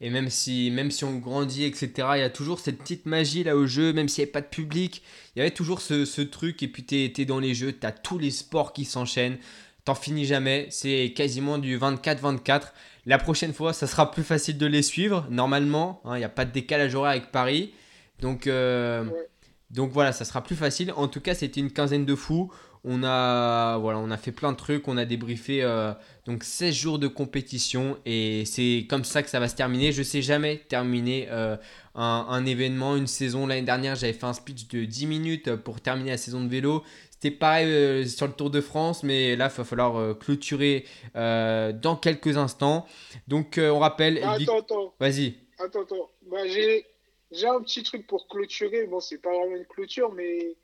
Et 0.00 0.10
même 0.10 0.30
si, 0.30 0.70
même 0.70 0.90
si 0.90 1.04
on 1.04 1.18
grandit, 1.18 1.64
etc., 1.64 2.08
il 2.14 2.20
y 2.20 2.22
a 2.22 2.30
toujours 2.30 2.60
cette 2.60 2.78
petite 2.78 3.06
magie 3.06 3.44
là 3.44 3.56
au 3.56 3.66
jeu, 3.66 3.92
même 3.92 4.08
s'il 4.08 4.22
n'y 4.22 4.24
avait 4.24 4.32
pas 4.32 4.40
de 4.40 4.46
public, 4.46 5.02
il 5.34 5.38
y 5.38 5.42
avait 5.42 5.50
toujours 5.50 5.80
ce, 5.80 6.04
ce 6.04 6.22
truc, 6.22 6.62
et 6.62 6.68
puis 6.68 6.84
t'es 6.84 7.12
es 7.16 7.24
dans 7.24 7.40
les 7.40 7.54
jeux, 7.54 7.72
t'as 7.72 7.92
tous 7.92 8.18
les 8.18 8.30
sports 8.30 8.72
qui 8.72 8.84
s'enchaînent, 8.84 9.38
t'en 9.84 9.94
finis 9.94 10.24
jamais, 10.24 10.66
c'est 10.70 11.12
quasiment 11.14 11.58
du 11.58 11.78
24-24. 11.78 12.72
La 13.04 13.18
prochaine 13.18 13.52
fois, 13.52 13.72
ça 13.72 13.86
sera 13.86 14.10
plus 14.10 14.22
facile 14.22 14.58
de 14.58 14.66
les 14.66 14.82
suivre, 14.82 15.26
normalement, 15.30 16.00
hein, 16.04 16.16
il 16.16 16.18
n'y 16.18 16.24
a 16.24 16.30
pas 16.30 16.44
de 16.44 16.52
décalage 16.52 16.94
horaire 16.94 17.12
avec 17.12 17.30
Paris, 17.30 17.72
donc, 18.20 18.46
euh, 18.46 19.04
Ouais. 19.04 19.28
Donc 19.70 19.90
voilà, 19.90 20.12
ça 20.12 20.24
sera 20.24 20.42
plus 20.42 20.56
facile. 20.56 20.92
En 20.96 21.08
tout 21.08 21.20
cas, 21.20 21.34
c'était 21.34 21.60
une 21.60 21.72
quinzaine 21.72 22.04
de 22.04 22.14
fous. 22.14 22.52
On 22.84 23.02
a, 23.02 23.78
voilà, 23.78 23.98
on 23.98 24.12
a 24.12 24.16
fait 24.16 24.30
plein 24.30 24.52
de 24.52 24.56
trucs, 24.56 24.86
on 24.86 24.96
a 24.96 25.04
débriefé 25.04 25.64
euh, 25.64 25.92
donc 26.24 26.44
16 26.44 26.72
jours 26.72 26.98
de 27.00 27.08
compétition 27.08 27.98
et 28.06 28.44
c'est 28.44 28.86
comme 28.88 29.02
ça 29.02 29.24
que 29.24 29.28
ça 29.28 29.40
va 29.40 29.48
se 29.48 29.56
terminer. 29.56 29.90
Je 29.90 30.04
sais 30.04 30.22
jamais 30.22 30.58
terminer 30.68 31.26
euh, 31.30 31.56
un, 31.96 32.26
un 32.28 32.46
événement, 32.46 32.94
une 32.94 33.08
saison. 33.08 33.48
L'année 33.48 33.62
dernière, 33.62 33.96
j'avais 33.96 34.12
fait 34.12 34.26
un 34.26 34.32
speech 34.32 34.68
de 34.68 34.84
10 34.84 35.06
minutes 35.08 35.56
pour 35.56 35.80
terminer 35.80 36.10
la 36.10 36.16
saison 36.16 36.44
de 36.44 36.48
vélo. 36.48 36.84
C'était 37.10 37.32
pareil 37.32 37.66
euh, 37.66 38.06
sur 38.06 38.28
le 38.28 38.34
Tour 38.34 38.50
de 38.50 38.60
France, 38.60 39.02
mais 39.02 39.34
là, 39.34 39.50
il 39.52 39.56
va 39.56 39.64
falloir 39.64 40.16
clôturer 40.18 40.84
dans 41.14 41.98
quelques 42.00 42.36
instants. 42.36 42.86
Donc, 43.26 43.58
on 43.60 43.80
rappelle. 43.80 44.18
Attends, 44.18 44.60
attends. 44.60 44.94
Vas-y. 45.00 45.34
Attends, 45.58 45.82
attends. 45.82 46.10
Bah, 46.30 46.38
j'ai, 46.46 46.84
j'ai 47.30 47.46
un 47.46 47.60
petit 47.60 47.82
truc 47.82 48.06
pour 48.06 48.28
clôturer. 48.28 48.86
Bon, 48.86 49.00
c'est 49.00 49.18
pas 49.18 49.32
vraiment 49.32 49.56
une 49.56 49.66
clôture, 49.66 50.12
mais, 50.12 50.56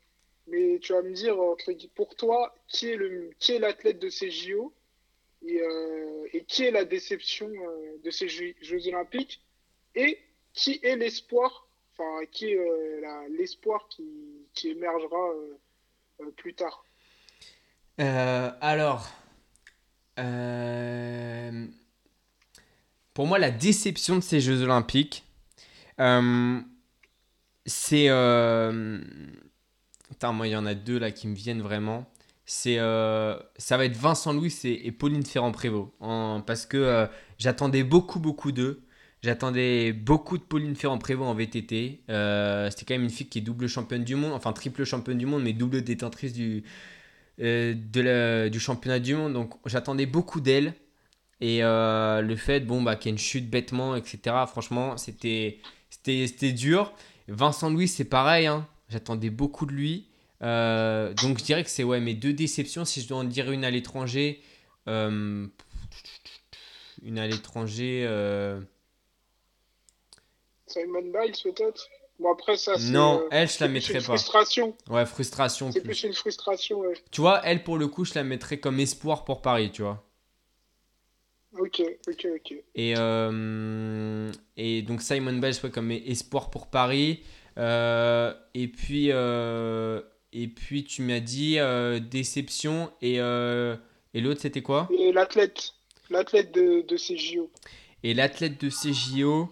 mais 0.47 0.79
tu 0.79 0.93
vas 0.93 1.01
me 1.01 1.13
dire, 1.13 1.35
pour 1.95 2.15
toi, 2.15 2.55
qui 2.67 2.89
est, 2.89 2.95
le, 2.95 3.31
qui 3.39 3.53
est 3.53 3.59
l'athlète 3.59 3.99
de 3.99 4.09
ces 4.09 4.31
JO 4.31 4.73
et, 5.45 5.61
euh, 5.61 6.27
et 6.33 6.43
qui 6.45 6.63
est 6.63 6.71
la 6.71 6.85
déception 6.85 7.47
euh, 7.49 7.97
de 8.03 8.09
ces 8.09 8.27
Jeux, 8.27 8.55
Olympiques 8.87 9.41
et 9.95 10.19
qui 10.53 10.79
est 10.83 10.95
l'espoir, 10.95 11.67
enfin, 11.91 12.25
qui 12.31 12.51
est 12.51 12.57
euh, 12.57 13.27
l'espoir 13.37 13.87
qui, 13.89 14.03
qui 14.53 14.69
émergera 14.69 15.31
plus 16.37 16.53
tard? 16.53 16.85
Alors, 17.97 19.07
pour 23.13 23.27
moi, 23.27 23.37
la 23.37 23.51
déception 23.51 24.15
de 24.15 24.21
ces 24.21 24.39
Jeux 24.39 24.61
Olympiques, 24.61 25.23
c'est. 27.65 28.09
Euh, 28.09 28.99
putain, 30.09 30.31
moi, 30.31 30.47
il 30.47 30.51
y 30.51 30.55
en 30.55 30.65
a 30.65 30.75
deux 30.75 30.99
là 30.99 31.11
qui 31.11 31.27
me 31.27 31.35
viennent 31.35 31.61
vraiment. 31.61 32.09
C'est, 32.45 32.77
euh, 32.79 33.37
ça 33.57 33.77
va 33.77 33.85
être 33.85 33.95
Vincent 33.95 34.33
Louis 34.33 34.53
et, 34.63 34.91
Pauline 34.91 35.25
Ferrand-Prévot. 35.25 35.95
Parce 36.45 36.65
que 36.65 36.77
euh, 36.77 37.07
j'attendais 37.37 37.83
beaucoup, 37.83 38.19
beaucoup 38.19 38.51
d'eux. 38.51 38.83
J'attendais 39.21 39.93
beaucoup 39.93 40.37
de 40.37 40.43
Pauline 40.43 40.75
Ferrand-Prévot 40.75 41.23
en 41.23 41.33
VTT. 41.33 42.01
Euh, 42.09 42.69
C'était 42.69 42.85
quand 42.85 42.95
même 42.95 43.03
une 43.03 43.09
fille 43.09 43.27
qui 43.29 43.39
est 43.39 43.41
double 43.41 43.67
championne 43.67 44.03
du 44.03 44.15
monde, 44.15 44.33
enfin 44.33 44.51
triple 44.51 44.83
championne 44.83 45.17
du 45.17 45.25
monde, 45.25 45.43
mais 45.43 45.53
double 45.53 45.81
détentrice 45.81 46.33
du, 46.33 46.63
euh, 47.39 48.49
du 48.49 48.59
championnat 48.59 48.99
du 48.99 49.15
monde. 49.15 49.33
Donc 49.33 49.53
j'attendais 49.65 50.05
beaucoup 50.05 50.41
d'elle. 50.41 50.73
Et 51.41 51.63
euh, 51.63 52.21
le 52.21 52.35
fait 52.35 52.61
bon, 52.61 52.81
bah, 52.81 52.95
qu'il 52.95 53.09
y 53.09 53.11
ait 53.11 53.15
une 53.15 53.19
chute 53.19 53.49
bêtement, 53.49 53.95
etc., 53.95 54.19
franchement, 54.47 54.97
c'était 54.97 55.59
c'était- 56.05 56.51
dur. 56.51 56.93
Vincent 57.27 57.69
Louis, 57.69 57.87
c'est 57.87 58.03
pareil. 58.05 58.47
hein. 58.47 58.67
J'attendais 58.89 59.29
beaucoup 59.29 59.65
de 59.65 59.71
lui. 59.71 60.07
Euh, 60.41 61.13
donc 61.15 61.39
je 61.39 61.43
dirais 61.45 61.63
que 61.63 61.69
c'est 61.69 61.83
ouais, 61.83 61.99
mes 62.01 62.13
deux 62.13 62.33
déceptions. 62.33 62.83
Si 62.85 63.01
je 63.01 63.07
dois 63.07 63.19
en 63.19 63.23
dire 63.23 63.49
une 63.51 63.63
à 63.63 63.71
l'étranger, 63.71 64.41
euh, 64.89 65.47
une 67.01 67.17
à 67.19 67.27
l'étranger. 67.27 68.03
euh, 68.07 68.59
Simon 70.67 71.01
Biles, 71.01 71.33
peut-être? 71.43 71.87
Bon, 72.19 72.31
après, 72.33 72.57
ça. 72.57 72.77
Non, 72.79 73.21
euh, 73.23 73.27
elle, 73.31 73.49
je 73.49 73.57
la 73.61 73.67
mettrais 73.67 73.93
pas. 73.95 73.99
frustration. 74.01 74.75
Ouais, 74.89 75.05
frustration 75.05 75.71
C'est 75.71 75.81
plus. 75.81 75.89
plus 75.89 76.03
une 76.07 76.13
frustration, 76.13 76.79
ouais. 76.79 76.93
Tu 77.11 77.21
vois, 77.21 77.41
elle, 77.45 77.63
pour 77.63 77.77
le 77.77 77.87
coup, 77.87 78.05
je 78.05 78.13
la 78.15 78.23
mettrais 78.23 78.59
comme 78.59 78.79
espoir 78.79 79.25
pour 79.25 79.41
Paris, 79.41 79.71
tu 79.71 79.81
vois. 79.81 80.03
Ok, 81.57 81.83
ok, 82.07 82.27
ok. 82.35 82.53
Et, 82.75 82.95
euh, 82.97 84.31
et 84.57 84.81
donc 84.81 85.01
Simon 85.01 85.33
Biles, 85.33 85.53
ouais, 85.63 85.69
comme 85.69 85.91
espoir 85.91 86.49
pour 86.49 86.67
Paris. 86.67 87.21
Euh, 87.57 88.33
et, 88.55 88.67
puis, 88.67 89.11
euh, 89.11 90.01
et 90.31 90.47
puis, 90.47 90.83
tu 90.83 91.03
m'as 91.03 91.19
dit 91.19 91.57
déception. 92.09 92.91
Et, 93.01 93.17
et 93.17 94.21
l'autre, 94.21 94.41
c'était 94.41 94.63
quoi? 94.63 94.89
Et 94.97 95.11
l'athlète, 95.11 95.73
l'athlète 96.09 96.51
de, 96.53 96.81
de 96.87 96.97
ces 96.97 97.17
JO. 97.17 97.51
Et 98.01 98.13
l'athlète 98.13 98.59
de 98.59 98.69
CJO. 98.69 99.49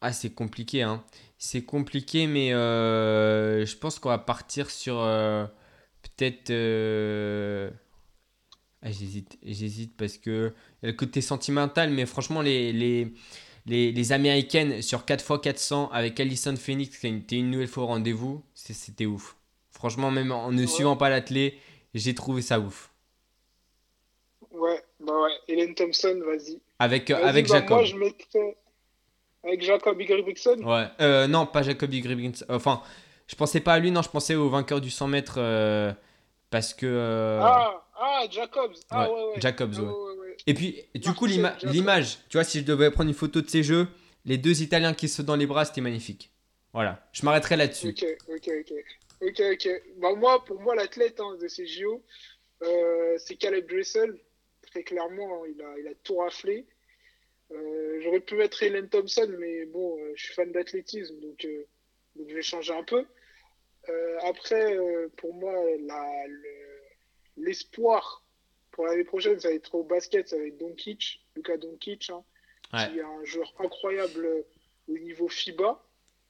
Ah, 0.00 0.12
c'est 0.12 0.34
compliqué, 0.34 0.82
hein. 0.82 1.04
C'est 1.38 1.62
compliqué, 1.62 2.26
mais 2.26 2.50
je 2.50 3.76
pense 3.76 4.00
qu'on 4.00 4.08
va 4.08 4.18
partir 4.18 4.70
sur 4.70 4.96
peut-être. 6.02 6.50
Euh, 8.84 8.88
Ah, 8.88 8.90
j'hésite, 8.92 9.38
j'hésite 9.42 9.96
parce 9.96 10.18
que 10.18 10.52
il 10.82 10.86
y 10.86 10.88
a 10.88 10.92
le 10.92 10.96
côté 10.96 11.20
sentimental, 11.20 11.90
mais 11.90 12.06
franchement, 12.06 12.42
les, 12.42 12.72
les, 12.72 13.12
les, 13.66 13.92
les 13.92 14.12
américaines 14.12 14.82
sur 14.82 15.04
4x400 15.04 15.90
avec 15.92 16.18
Alison 16.20 16.56
Phoenix 16.56 16.96
qui 16.98 17.06
était 17.08 17.36
une 17.36 17.50
nouvelle 17.50 17.68
fois 17.68 17.84
au 17.84 17.86
rendez-vous, 17.86 18.42
c'était 18.54 19.06
ouf. 19.06 19.36
Franchement, 19.70 20.10
même 20.10 20.32
en 20.32 20.52
ne 20.52 20.60
Ouais. 20.62 20.66
suivant 20.66 20.96
pas 20.96 21.10
l'athlète, 21.10 21.54
j'ai 21.94 22.14
trouvé 22.14 22.42
ça 22.42 22.60
ouf. 22.60 22.90
Ouais, 24.50 24.82
bah 25.00 25.20
ouais. 25.22 25.30
Hélène 25.48 25.74
Thompson, 25.74 26.20
vas-y. 26.24 26.60
Avec, 26.78 27.10
euh, 27.10 27.14
Vas-y, 27.14 27.24
avec 27.24 27.48
bah, 27.48 27.54
Jacob. 27.54 27.76
Moi, 27.78 27.84
je 27.84 27.96
mettrais. 27.96 28.56
Avec 29.44 29.62
Jacob. 29.62 29.98
Ouais, 30.64 30.86
euh, 31.00 31.26
non, 31.26 31.46
pas 31.46 31.62
Jacob 31.62 31.92
Ingebrigtsen. 31.92 32.46
Enfin, 32.48 32.82
je 33.26 33.34
pensais 33.34 33.60
pas 33.60 33.74
à 33.74 33.78
lui, 33.78 33.90
non, 33.90 34.02
je 34.02 34.08
pensais 34.10 34.34
au 34.34 34.48
vainqueur 34.48 34.80
du 34.80 34.90
100 34.90 35.08
mètres 35.08 35.34
euh, 35.38 35.92
parce 36.50 36.74
que. 36.74 36.86
euh, 36.86 37.40
Ah, 37.42 37.82
ah, 37.94 38.24
Jacobs. 38.30 38.74
Ah, 38.90 39.10
ouais, 39.10 39.14
ouais, 39.14 39.24
ouais. 39.34 39.40
Jacobs, 39.40 39.74
Ah, 39.78 39.82
ouais. 39.82 40.36
Et 40.46 40.54
puis, 40.54 40.82
du 40.94 41.12
coup, 41.14 41.26
l'image, 41.26 42.18
tu 42.28 42.36
vois, 42.36 42.44
si 42.44 42.60
je 42.60 42.64
devais 42.64 42.90
prendre 42.90 43.08
une 43.08 43.14
photo 43.16 43.40
de 43.40 43.48
ces 43.48 43.62
jeux, 43.62 43.86
les 44.24 44.38
deux 44.38 44.62
Italiens 44.62 44.94
qui 44.94 45.08
se 45.08 45.22
dans 45.22 45.36
les 45.36 45.46
bras, 45.46 45.64
c'était 45.64 45.80
magnifique. 45.80 46.30
Voilà, 46.72 47.06
je 47.12 47.24
m'arrêterai 47.24 47.56
là-dessus. 47.56 47.88
Ok, 47.88 48.04
ok, 48.28 48.50
ok. 48.60 48.72
Ok, 49.24 49.42
ok. 49.52 49.82
Bah, 49.98 50.14
moi, 50.14 50.44
pour 50.44 50.60
moi, 50.60 50.74
l'athlète 50.74 51.20
hein, 51.20 51.36
de 51.40 51.46
ces 51.48 51.66
JO, 51.66 52.02
euh, 52.62 53.14
c'est 53.18 53.36
Caleb 53.36 53.68
Dressel. 53.68 54.18
Très 54.70 54.82
clairement, 54.82 55.44
hein, 55.44 55.48
il, 55.54 55.62
a, 55.62 55.78
il 55.78 55.86
a 55.88 55.94
tout 56.02 56.16
raflé. 56.16 56.66
Euh, 57.52 58.00
J'aurais 58.02 58.20
pu 58.20 58.34
mettre 58.36 58.62
Helen 58.62 58.88
Thompson, 58.88 59.28
mais 59.38 59.66
bon, 59.66 59.98
euh, 60.00 60.12
je 60.16 60.24
suis 60.24 60.34
fan 60.34 60.50
d'athlétisme, 60.50 61.20
donc, 61.20 61.46
donc 62.16 62.28
je 62.30 62.34
vais 62.34 62.42
changer 62.42 62.72
un 62.72 62.82
peu. 62.84 63.04
Après, 64.24 64.76
pour 65.16 65.34
moi, 65.34 65.52
la- 65.80 66.26
le- 66.28 66.71
l'espoir 67.36 68.24
pour 68.70 68.86
l'année 68.86 69.04
prochaine, 69.04 69.38
ça 69.38 69.48
va 69.48 69.54
être 69.54 69.74
au 69.74 69.84
basket, 69.84 70.28
ça 70.28 70.36
va 70.38 70.44
être 70.44 70.58
Doncic, 70.58 71.24
Luka 71.36 71.56
Doncic, 71.56 72.10
hein, 72.10 72.24
Ouais. 72.72 72.90
qui 72.90 72.98
est 72.98 73.02
un 73.02 73.24
joueur 73.24 73.52
incroyable 73.58 74.44
au 74.88 74.96
niveau 74.98 75.28
FIBA. 75.28 75.84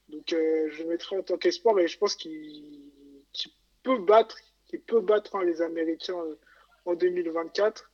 Donc, 0.09 0.33
euh, 0.33 0.69
je 0.73 0.83
le 0.83 0.89
mettrai 0.89 1.17
en 1.17 1.23
tant 1.23 1.39
qu'espoir, 1.39 1.79
et 1.79 1.87
je 1.87 1.97
pense 1.99 2.17
qu'il 2.17 2.91
qu'il 3.33 3.53
peut 3.85 3.99
battre, 3.99 4.37
qu'il 4.67 4.81
peut 4.83 5.01
battre 5.01 5.37
hein, 5.37 5.45
les 5.45 5.63
Américains 5.63 6.19
euh, 6.19 6.35
en 6.85 6.95
2024 6.95 7.91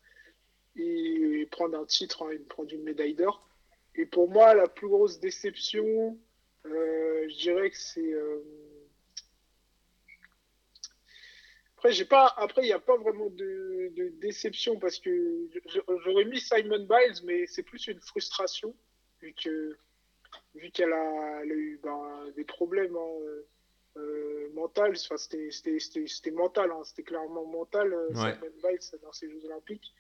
et 0.77 1.47
prendre 1.51 1.79
un 1.79 1.85
titre, 1.85 2.23
hein, 2.25 2.31
et 2.31 2.39
prendre 2.39 2.73
une 2.73 2.83
médaille 2.85 3.15
d'or. 3.15 3.47
Et 3.95 4.07
pour 4.07 4.31
moi, 4.31 4.55
la 4.55 4.67
plus 4.69 4.89
grosse 4.89 5.19
déception, 5.21 6.19
euh, 6.67 7.29
je 7.29 7.37
dirais 7.37 7.71
que 7.71 7.77
c'est. 7.79 8.13
euh, 8.15 8.41
Après, 11.79 11.93
j'ai 11.93 12.05
pas. 12.05 12.35
Après, 12.37 12.63
il 12.63 12.67
n'y 12.67 12.73
a 12.73 12.81
pas 12.81 12.97
vraiment 12.97 13.31
de, 13.31 13.93
de 13.95 14.09
déception 14.21 14.81
parce 14.81 14.99
que 14.99 15.49
j'aurais 16.05 16.25
mis 16.25 16.41
Simon 16.41 16.81
Biles, 16.81 17.23
mais 17.25 17.47
c'est 17.47 17.63
plus 17.63 17.87
une 17.87 18.01
frustration 18.01 18.75
vu 19.23 19.33
que 19.33 19.77
vu 20.57 20.73
qu'elle 20.73 20.93
a, 20.93 21.45
eu 21.45 21.79
ben, 21.81 22.33
des 22.35 22.43
problèmes 22.43 22.97
hein, 22.97 23.19
euh, 23.23 23.47
euh, 23.97 24.49
mentaux. 24.55 24.83
Enfin, 24.91 25.17
c'était 25.17 25.53
c'était- 25.53 25.79
c'était- 25.79 26.07
c'était 26.09 26.31
mental, 26.33 26.73
hein, 26.73 26.83
c'était 26.83 27.05
clairement 27.05 27.47
mental. 27.47 27.93
euh, 27.93 28.09
Ouais. 28.09 28.35
Simone 28.35 28.53
Biles 28.61 28.99
dans 29.03 29.13
ces 29.13 29.31
Jeux 29.31 29.45
Olympiques. 29.45 29.95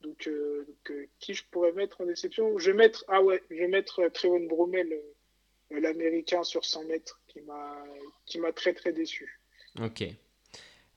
Donc, 0.00 0.26
euh, 0.26 0.64
donc, 0.66 0.90
euh, 0.90 1.06
qui 1.18 1.34
je 1.34 1.44
pourrais 1.50 1.72
mettre 1.72 2.00
en 2.00 2.06
déception? 2.06 2.56
Je 2.58 2.70
vais 2.70 2.76
mettre, 2.78 3.04
ah 3.08 3.22
ouais, 3.22 3.42
je 3.50 3.56
vais 3.56 3.68
mettre 3.68 4.00
euh, 4.00 4.08
Trevon 4.08 4.40
Bromel, 4.46 4.90
euh, 4.90 5.80
l'américain 5.80 6.44
sur 6.44 6.64
100 6.64 6.84
mètres, 6.84 7.20
qui 7.26 7.42
m'a 7.42 7.84
qui 8.24 8.38
m'a 8.38 8.52
très 8.54 8.72
très 8.72 8.92
déçu. 8.94 9.38
Ok. 9.82 10.02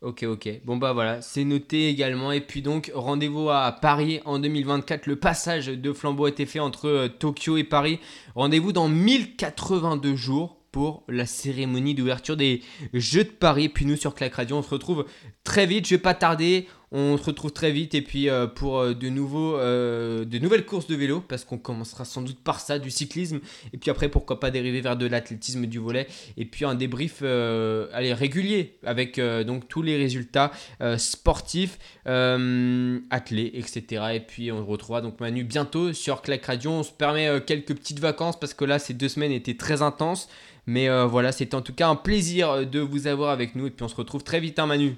Ok, 0.02 0.24
ok. 0.24 0.62
Bon, 0.64 0.78
bah 0.78 0.94
voilà, 0.94 1.24
c'est 1.24 1.44
noté 1.44 1.90
également. 1.90 2.32
Et 2.32 2.42
puis 2.42 2.62
donc, 2.62 2.92
rendez-vous 2.94 3.50
à 3.50 3.72
Paris 3.72 4.20
en 4.26 4.38
2024. 4.38 5.08
Le 5.08 5.16
passage 5.16 5.68
de 5.68 5.94
flambeau 5.94 6.26
a 6.26 6.30
été 6.30 6.46
fait 6.46 6.60
entre 6.60 6.88
euh, 6.88 7.08
Tokyo 7.08 7.58
et 7.58 7.64
Paris. 7.64 8.00
Rendez-vous 8.36 8.74
dans 8.74 8.90
1082 8.90 10.16
jours 10.16 10.58
pour 10.72 11.04
la 11.08 11.26
cérémonie 11.26 11.96
d'ouverture 11.96 12.38
des 12.38 12.62
Jeux 12.94 13.24
de 13.24 13.30
Paris. 13.30 13.70
Puis 13.70 13.86
nous, 13.86 13.96
sur 13.96 14.14
Clac 14.14 14.36
Radio, 14.36 14.58
on 14.58 14.62
se 14.62 14.70
retrouve 14.70 15.06
très 15.44 15.66
vite. 15.66 15.88
Je 15.88 15.96
vais 15.96 16.02
pas 16.02 16.14
tarder. 16.14 16.68
On 16.92 17.18
se 17.18 17.24
retrouve 17.24 17.52
très 17.52 17.72
vite. 17.72 17.96
Et 17.96 18.02
puis 18.02 18.30
euh, 18.30 18.48
pour 18.48 18.80
euh, 18.80 18.94
de, 18.94 19.08
euh, 19.10 20.26
de 20.26 20.40
nouvelles 20.40 20.66
courses 20.66 20.88
de 20.88 20.96
vélo, 20.96 21.22
parce 21.22 21.44
qu'on 21.44 21.58
commencera 21.58 22.06
sans 22.06 22.22
doute 22.22 22.40
par 22.40 22.60
ça, 22.60 22.80
du 22.80 22.92
cyclisme. 22.92 23.40
Et 23.74 23.78
puis 23.78 23.92
après, 23.92 24.10
pourquoi 24.10 24.40
pas 24.40 24.52
dériver 24.52 24.82
vers 24.82 24.96
de 24.96 25.06
l'athlétisme, 25.06 25.66
du 25.66 25.80
volet 25.80 26.08
et 26.38 26.46
puis 26.46 26.66
un 26.66 26.76
débrief 26.76 27.22
régulier 27.22 28.78
avec 28.84 29.20
donc 29.20 29.68
tous 29.68 29.82
les 29.82 29.98
résultats 29.98 30.52
sportifs, 30.98 31.78
athlés, 32.06 33.52
etc. 33.54 34.04
Et 34.14 34.20
puis 34.20 34.52
on 34.52 34.66
retrouvera 34.66 35.02
donc 35.02 35.20
Manu 35.20 35.44
bientôt 35.44 35.94
sur 35.94 36.22
Clac 36.22 36.46
Radio. 36.46 36.72
On 36.72 36.84
se 36.84 36.92
permet 36.92 37.42
quelques 37.46 37.76
petites 37.76 38.00
vacances 38.00 38.40
parce 38.40 38.54
que 38.54 38.66
là 38.66 38.80
ces 38.80 38.94
deux 38.94 39.10
semaines 39.10 39.32
étaient 39.32 39.58
très 39.58 39.82
intenses. 39.82 40.30
Mais 40.68 40.88
voilà, 41.06 41.32
c'était 41.32 41.56
en 41.56 41.62
tout 41.62 41.74
cas 41.74 41.88
un 41.88 41.96
plaisir 41.96 42.66
de 42.68 42.80
vous 42.80 43.08
avoir 43.08 43.32
avec 43.32 43.56
nous 43.56 43.68
et 43.68 43.72
puis 43.72 43.84
on 43.84 43.90
se 43.90 43.96
retrouve 43.96 44.24
très 44.24 44.40
vite, 44.40 44.60
hein, 44.60 44.68
Manu. 44.68 44.96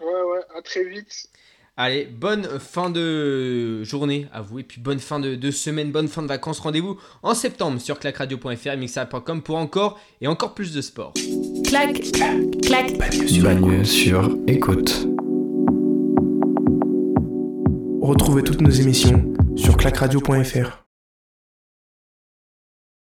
Ouais, 0.00 0.06
ouais, 0.06 0.40
à 0.56 0.62
très 0.62 0.84
vite. 0.84 1.28
Allez, 1.78 2.06
bonne 2.06 2.44
fin 2.58 2.88
de 2.88 3.84
journée 3.84 4.28
à 4.32 4.40
vous 4.40 4.60
et 4.60 4.62
puis 4.62 4.80
bonne 4.80 4.98
fin 4.98 5.20
de, 5.20 5.34
de 5.34 5.50
semaine, 5.50 5.92
bonne 5.92 6.08
fin 6.08 6.22
de 6.22 6.26
vacances. 6.26 6.58
Rendez-vous 6.58 6.98
en 7.22 7.34
septembre 7.34 7.78
sur 7.80 7.98
clacradio.fr 7.98 8.68
et 8.68 8.76
mixer.com 8.78 9.42
pour 9.42 9.56
encore 9.56 10.00
et 10.22 10.26
encore 10.26 10.54
plus 10.54 10.72
de 10.72 10.80
sport. 10.80 11.12
clac, 11.64 12.00
clac. 12.62 12.96
Bagne 13.42 13.84
sur 13.84 14.38
écoute. 14.46 15.06
Retrouvez 18.00 18.42
toutes 18.42 18.62
nos 18.62 18.70
émissions 18.70 19.34
sur 19.56 19.76
clacradio.fr. 19.76 20.85